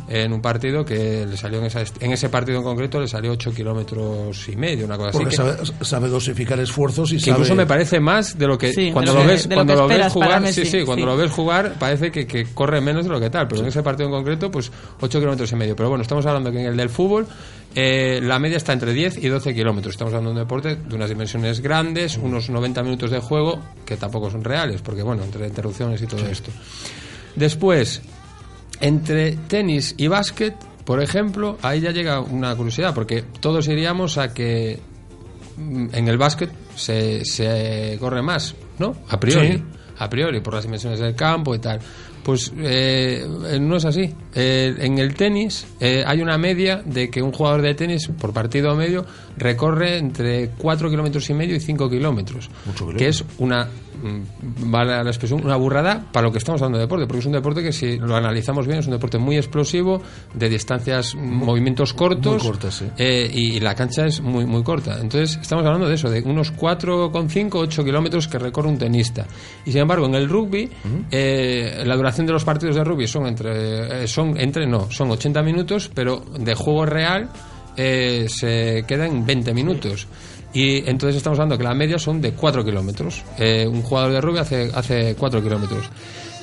en 0.08 0.32
un 0.32 0.40
partido 0.40 0.84
que 0.84 1.24
le 1.26 1.36
salió 1.36 1.58
en, 1.58 1.66
esa, 1.66 1.82
en 2.00 2.12
ese 2.12 2.28
partido 2.28 2.58
en 2.58 2.64
concreto 2.64 3.00
le 3.00 3.06
salió 3.08 3.32
8 3.32 3.52
kilómetros 3.52 4.48
y 4.48 4.56
medio, 4.56 4.86
una 4.86 4.96
cosa 4.96 5.10
así. 5.10 5.18
Porque 5.18 5.36
que- 5.36 5.84
sabe, 5.84 6.08
dosificar 6.08 6.58
esfuerzos 6.60 7.12
y 7.12 7.16
que 7.16 7.20
sabe... 7.20 7.32
incluso 7.32 7.54
me 7.54 7.66
parece 7.66 8.00
más 8.00 8.38
de 8.38 8.46
lo 8.46 8.58
que 8.58 8.72
Sí, 8.72 8.90
cuando 8.92 9.14
lo 9.14 9.24
ves 9.24 9.48
cuando 9.52 9.74
lo 9.74 10.10
jugar 10.10 10.40
Messi, 10.40 10.64
sí 10.64 10.80
sí 10.80 10.84
cuando 10.84 11.06
lo 11.06 11.16
ves 11.16 11.30
jugar 11.30 11.74
parece 11.78 12.10
que, 12.10 12.26
que 12.26 12.46
corre 12.54 12.80
menos 12.80 13.04
de 13.04 13.10
lo 13.10 13.20
que 13.20 13.30
tal 13.30 13.46
pero 13.46 13.60
en 13.62 13.68
ese 13.68 13.82
partido 13.82 14.08
en 14.08 14.14
concreto 14.14 14.50
pues 14.50 14.70
8 15.00 15.18
kilómetros 15.18 15.52
y 15.52 15.56
medio 15.56 15.76
pero 15.76 15.88
bueno 15.88 16.02
estamos 16.02 16.24
hablando 16.26 16.50
que 16.50 16.60
en 16.60 16.66
el 16.66 16.76
del 16.76 16.88
fútbol 16.88 17.26
eh, 17.74 18.20
la 18.22 18.38
media 18.38 18.56
está 18.56 18.72
entre 18.72 18.92
10 18.92 19.22
y 19.22 19.28
12 19.28 19.54
kilómetros 19.54 19.94
estamos 19.94 20.12
hablando 20.14 20.30
de 20.30 20.40
un 20.40 20.46
deporte 20.46 20.76
de 20.76 20.94
unas 20.94 21.08
dimensiones 21.08 21.60
grandes 21.60 22.16
unos 22.16 22.50
90 22.50 22.82
minutos 22.82 23.10
de 23.10 23.20
juego 23.20 23.60
que 23.84 23.96
tampoco 23.96 24.30
son 24.30 24.42
reales 24.42 24.82
porque 24.82 25.02
bueno 25.02 25.22
entre 25.22 25.46
interrupciones 25.46 26.00
y 26.02 26.06
todo 26.06 26.26
esto 26.26 26.50
después 27.36 28.02
entre 28.80 29.32
tenis 29.32 29.94
y 29.96 30.08
básquet, 30.08 30.54
por 30.84 31.02
ejemplo, 31.02 31.58
ahí 31.62 31.80
ya 31.80 31.90
llega 31.90 32.20
una 32.20 32.54
curiosidad, 32.54 32.94
porque 32.94 33.24
todos 33.40 33.68
iríamos 33.68 34.18
a 34.18 34.32
que 34.32 34.78
mm, 35.56 35.88
en 35.92 36.08
el 36.08 36.18
básquet 36.18 36.50
se, 36.76 37.24
se 37.24 37.96
corre 37.98 38.22
más, 38.22 38.54
¿no? 38.78 38.94
A 39.08 39.18
priori. 39.18 39.58
Sí. 39.58 39.64
A 40.00 40.08
priori, 40.08 40.40
por 40.40 40.54
las 40.54 40.62
dimensiones 40.62 41.00
del 41.00 41.16
campo 41.16 41.56
y 41.56 41.58
tal. 41.58 41.80
Pues 42.28 42.52
eh, 42.58 43.26
no 43.58 43.76
es 43.76 43.86
así. 43.86 44.14
Eh, 44.34 44.74
en 44.80 44.98
el 44.98 45.14
tenis 45.14 45.66
eh, 45.80 46.04
hay 46.06 46.20
una 46.20 46.36
media 46.36 46.82
de 46.84 47.08
que 47.08 47.22
un 47.22 47.32
jugador 47.32 47.62
de 47.62 47.72
tenis 47.72 48.06
por 48.20 48.34
partido 48.34 48.76
medio 48.76 49.06
recorre 49.38 49.96
entre 49.96 50.50
4 50.50 50.90
kilómetros 50.90 51.30
y 51.30 51.32
medio 51.32 51.56
y 51.56 51.60
5 51.60 51.88
kilómetros. 51.88 52.50
Que 52.98 53.08
es 53.08 53.24
una, 53.38 53.64
mm, 53.64 54.70
vale 54.70 55.02
la 55.02 55.08
expresión, 55.08 55.42
una 55.42 55.56
burrada 55.56 56.04
para 56.12 56.26
lo 56.26 56.32
que 56.32 56.36
estamos 56.36 56.60
hablando 56.60 56.76
de 56.76 56.84
deporte, 56.84 57.06
porque 57.06 57.20
es 57.20 57.26
un 57.26 57.32
deporte 57.32 57.62
que 57.62 57.72
si 57.72 57.96
lo 57.96 58.14
analizamos 58.14 58.66
bien 58.66 58.80
es 58.80 58.86
un 58.86 58.92
deporte 58.92 59.16
muy 59.16 59.38
explosivo, 59.38 60.02
de 60.34 60.50
distancias, 60.50 61.14
movimientos 61.14 61.94
cortos, 61.94 62.42
muy 62.42 62.52
cortas, 62.52 62.74
sí. 62.74 62.84
eh, 62.98 63.30
y 63.32 63.60
la 63.60 63.74
cancha 63.74 64.04
es 64.04 64.20
muy 64.20 64.44
muy 64.44 64.62
corta. 64.62 64.98
Entonces 65.00 65.38
estamos 65.40 65.64
hablando 65.64 65.88
de 65.88 65.94
eso, 65.94 66.10
de 66.10 66.20
unos 66.22 66.54
4,5, 66.54 67.50
8 67.54 67.84
kilómetros 67.84 68.28
que 68.28 68.38
recorre 68.38 68.68
un 68.68 68.76
tenista. 68.76 69.26
Y 69.64 69.72
sin 69.72 69.80
embargo 69.80 70.04
en 70.04 70.14
el 70.14 70.28
rugby, 70.28 70.68
eh, 71.10 71.82
la 71.86 71.96
duración 71.96 72.17
de 72.26 72.32
los 72.32 72.44
partidos 72.44 72.76
de 72.76 72.84
rugby 72.84 73.06
son 73.06 73.26
entre, 73.26 74.04
eh, 74.04 74.08
son 74.08 74.38
entre 74.38 74.66
no, 74.66 74.90
son 74.90 75.10
80 75.10 75.42
minutos, 75.42 75.90
pero 75.94 76.22
de 76.38 76.54
juego 76.54 76.86
real 76.86 77.28
eh, 77.76 78.26
se 78.28 78.84
queda 78.86 79.06
en 79.06 79.24
20 79.24 79.54
minutos. 79.54 80.06
Y 80.52 80.88
entonces 80.88 81.16
estamos 81.16 81.38
hablando 81.38 81.58
que 81.58 81.64
la 81.64 81.74
media 81.74 81.98
son 81.98 82.20
de 82.20 82.32
4 82.32 82.64
kilómetros. 82.64 83.22
Eh, 83.38 83.66
un 83.66 83.82
jugador 83.82 84.12
de 84.12 84.20
rugby 84.20 84.38
hace, 84.38 84.70
hace 84.74 85.14
4 85.14 85.42
kilómetros. 85.42 85.90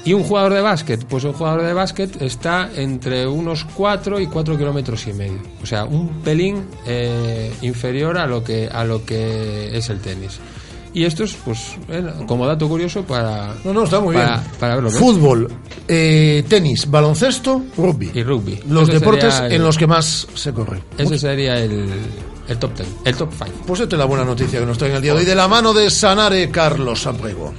Y 0.06 0.14
un 0.14 0.24
jugador 0.24 0.54
de 0.54 0.62
básquet, 0.62 1.04
pues 1.06 1.24
un 1.24 1.34
jugador 1.34 1.64
de 1.64 1.74
básquet 1.74 2.22
está 2.22 2.70
entre 2.76 3.26
unos 3.26 3.66
4 3.66 4.20
y 4.20 4.28
4 4.28 4.56
kilómetros 4.56 5.08
y 5.08 5.14
medio. 5.14 5.42
O 5.64 5.66
sea, 5.66 5.86
un 5.86 6.22
pelín 6.22 6.64
eh, 6.86 7.52
inferior 7.64 8.20
a 8.20 8.28
lo 8.28 8.44
que 8.44 8.70
a 8.72 8.84
lo 8.86 9.04
que 9.04 9.76
es 9.76 9.90
el 9.90 10.00
tenis. 10.00 10.40
Y 10.96 11.04
esto 11.04 11.26
es, 11.26 11.34
pues, 11.34 11.76
eh, 11.90 12.04
como 12.26 12.48
dato 12.48 12.68
curioso 12.70 13.04
para. 13.04 13.54
No, 13.66 13.74
no, 13.74 13.84
está 13.84 14.00
muy 14.00 14.16
para, 14.16 14.38
bien. 14.38 14.52
para 14.60 14.76
verlo. 14.76 14.90
Fútbol, 14.92 15.52
eh, 15.90 16.44
tenis, 16.48 16.90
baloncesto, 16.90 17.64
rugby. 17.78 18.12
Y 18.14 18.24
rugby. 18.24 18.60
Los 18.70 18.84
Ese 18.90 19.00
deportes 19.00 19.34
sería 19.34 19.48
el- 19.48 19.54
en 19.56 19.64
los 19.64 19.78
que 19.78 19.88
más 19.88 20.26
se 20.34 20.54
corre. 20.54 20.82
Ese 20.98 21.18
sería 21.18 21.58
el, 21.60 21.90
el 22.48 22.58
top 22.58 22.76
10, 22.78 22.88
el 23.04 23.16
top 23.16 23.30
5. 23.34 23.52
Pues 23.68 23.82
esta 23.82 23.96
es 23.96 24.00
la 24.00 24.06
buena 24.06 24.24
noticia 24.24 24.58
que 24.58 24.66
nos 24.66 24.78
trae 24.78 24.92
en 24.92 24.96
el 24.96 25.02
día 25.02 25.12
de 25.14 25.20
hoy 25.20 25.26
de 25.26 25.36
la 25.36 25.50
mano 25.50 25.74
de 25.74 25.90
Sanare 25.90 26.50
Carlos 26.50 27.06
Abrego. 27.06 27.54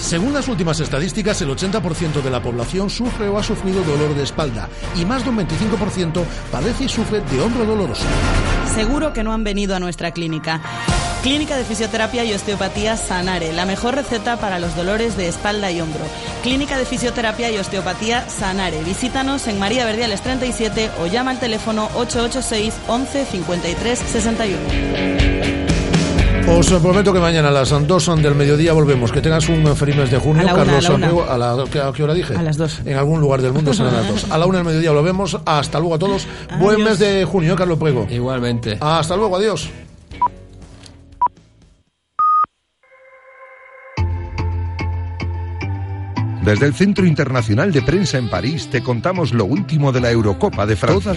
Según 0.00 0.32
las 0.32 0.48
últimas 0.48 0.80
estadísticas, 0.80 1.40
el 1.42 1.50
80% 1.50 2.22
de 2.22 2.30
la 2.30 2.42
población 2.42 2.88
sufre 2.90 3.28
o 3.28 3.38
ha 3.38 3.42
sufrido 3.42 3.82
dolor 3.84 4.14
de 4.16 4.22
espalda 4.24 4.68
y 5.00 5.04
más 5.04 5.22
de 5.24 5.30
un 5.30 5.36
25% 5.46 6.24
padece 6.50 6.84
y 6.84 6.88
sufre 6.88 7.20
de 7.20 7.40
hombro 7.40 7.64
doloroso. 7.66 8.02
Seguro 8.74 9.12
que 9.12 9.22
no 9.22 9.32
han 9.32 9.44
venido 9.44 9.76
a 9.76 9.78
nuestra 9.78 10.10
clínica. 10.10 10.60
Clínica 11.22 11.56
de 11.56 11.64
Fisioterapia 11.64 12.24
y 12.24 12.34
Osteopatía 12.34 12.96
Sanare, 12.96 13.52
la 13.52 13.64
mejor 13.64 13.94
receta 13.94 14.38
para 14.38 14.58
los 14.58 14.74
dolores 14.74 15.16
de 15.16 15.28
espalda 15.28 15.70
y 15.70 15.80
hombro. 15.80 16.00
Clínica 16.42 16.76
de 16.76 16.84
Fisioterapia 16.84 17.48
y 17.50 17.58
Osteopatía 17.58 18.28
Sanare. 18.28 18.82
Visítanos 18.82 19.46
en 19.46 19.60
María 19.60 19.84
Verdiales 19.84 20.20
37 20.22 20.90
o 21.00 21.06
llama 21.06 21.30
al 21.30 21.38
teléfono 21.38 21.88
886 21.94 22.74
11 22.88 23.24
53 23.24 23.98
61. 24.00 24.58
Os 26.48 26.66
prometo 26.72 27.12
que 27.12 27.20
mañana 27.20 27.48
a 27.48 27.52
las 27.52 27.70
2 27.70 28.16
del 28.20 28.34
mediodía 28.34 28.72
volvemos. 28.72 29.12
Que 29.12 29.20
tengas 29.20 29.48
un 29.48 29.76
feliz 29.76 29.94
mes 29.94 30.10
de 30.10 30.18
junio, 30.18 30.42
A 30.42 30.44
la 30.46 30.54
una, 30.54 30.64
Carlos 30.64 30.84
a 30.84 30.88
la 30.88 30.94
una. 30.96 31.06
Abrego. 31.06 31.30
¿A, 31.30 31.38
la, 31.38 31.64
¿qué, 31.70 31.80
a 31.80 31.92
qué 31.92 32.02
hora 32.02 32.14
dije? 32.14 32.34
A 32.34 32.42
las 32.42 32.56
dos. 32.56 32.80
En 32.84 32.96
algún 32.96 33.20
lugar 33.20 33.40
del 33.40 33.52
mundo 33.52 33.72
serán 33.72 33.94
las 33.94 34.08
2. 34.08 34.26
A 34.28 34.38
la 34.38 34.46
1 34.46 34.58
del 34.58 34.66
mediodía 34.66 34.90
volvemos. 34.90 35.38
Hasta 35.46 35.78
luego 35.78 35.94
a 35.94 35.98
todos. 36.00 36.26
Buen 36.58 36.82
mes 36.82 36.98
de 36.98 37.24
junio, 37.24 37.54
Carlos 37.54 37.78
Prego. 37.78 38.08
Igualmente. 38.10 38.76
Hasta 38.80 39.16
luego, 39.16 39.36
adiós. 39.36 39.70
Desde 46.44 46.66
el 46.66 46.74
Centro 46.74 47.06
Internacional 47.06 47.70
de 47.70 47.82
Prensa 47.82 48.18
en 48.18 48.28
París 48.28 48.68
te 48.68 48.82
contamos 48.82 49.32
lo 49.32 49.44
último 49.44 49.92
de 49.92 50.00
la 50.00 50.10
Eurocopa 50.10 50.66
de 50.66 50.74
Francia. 50.74 51.12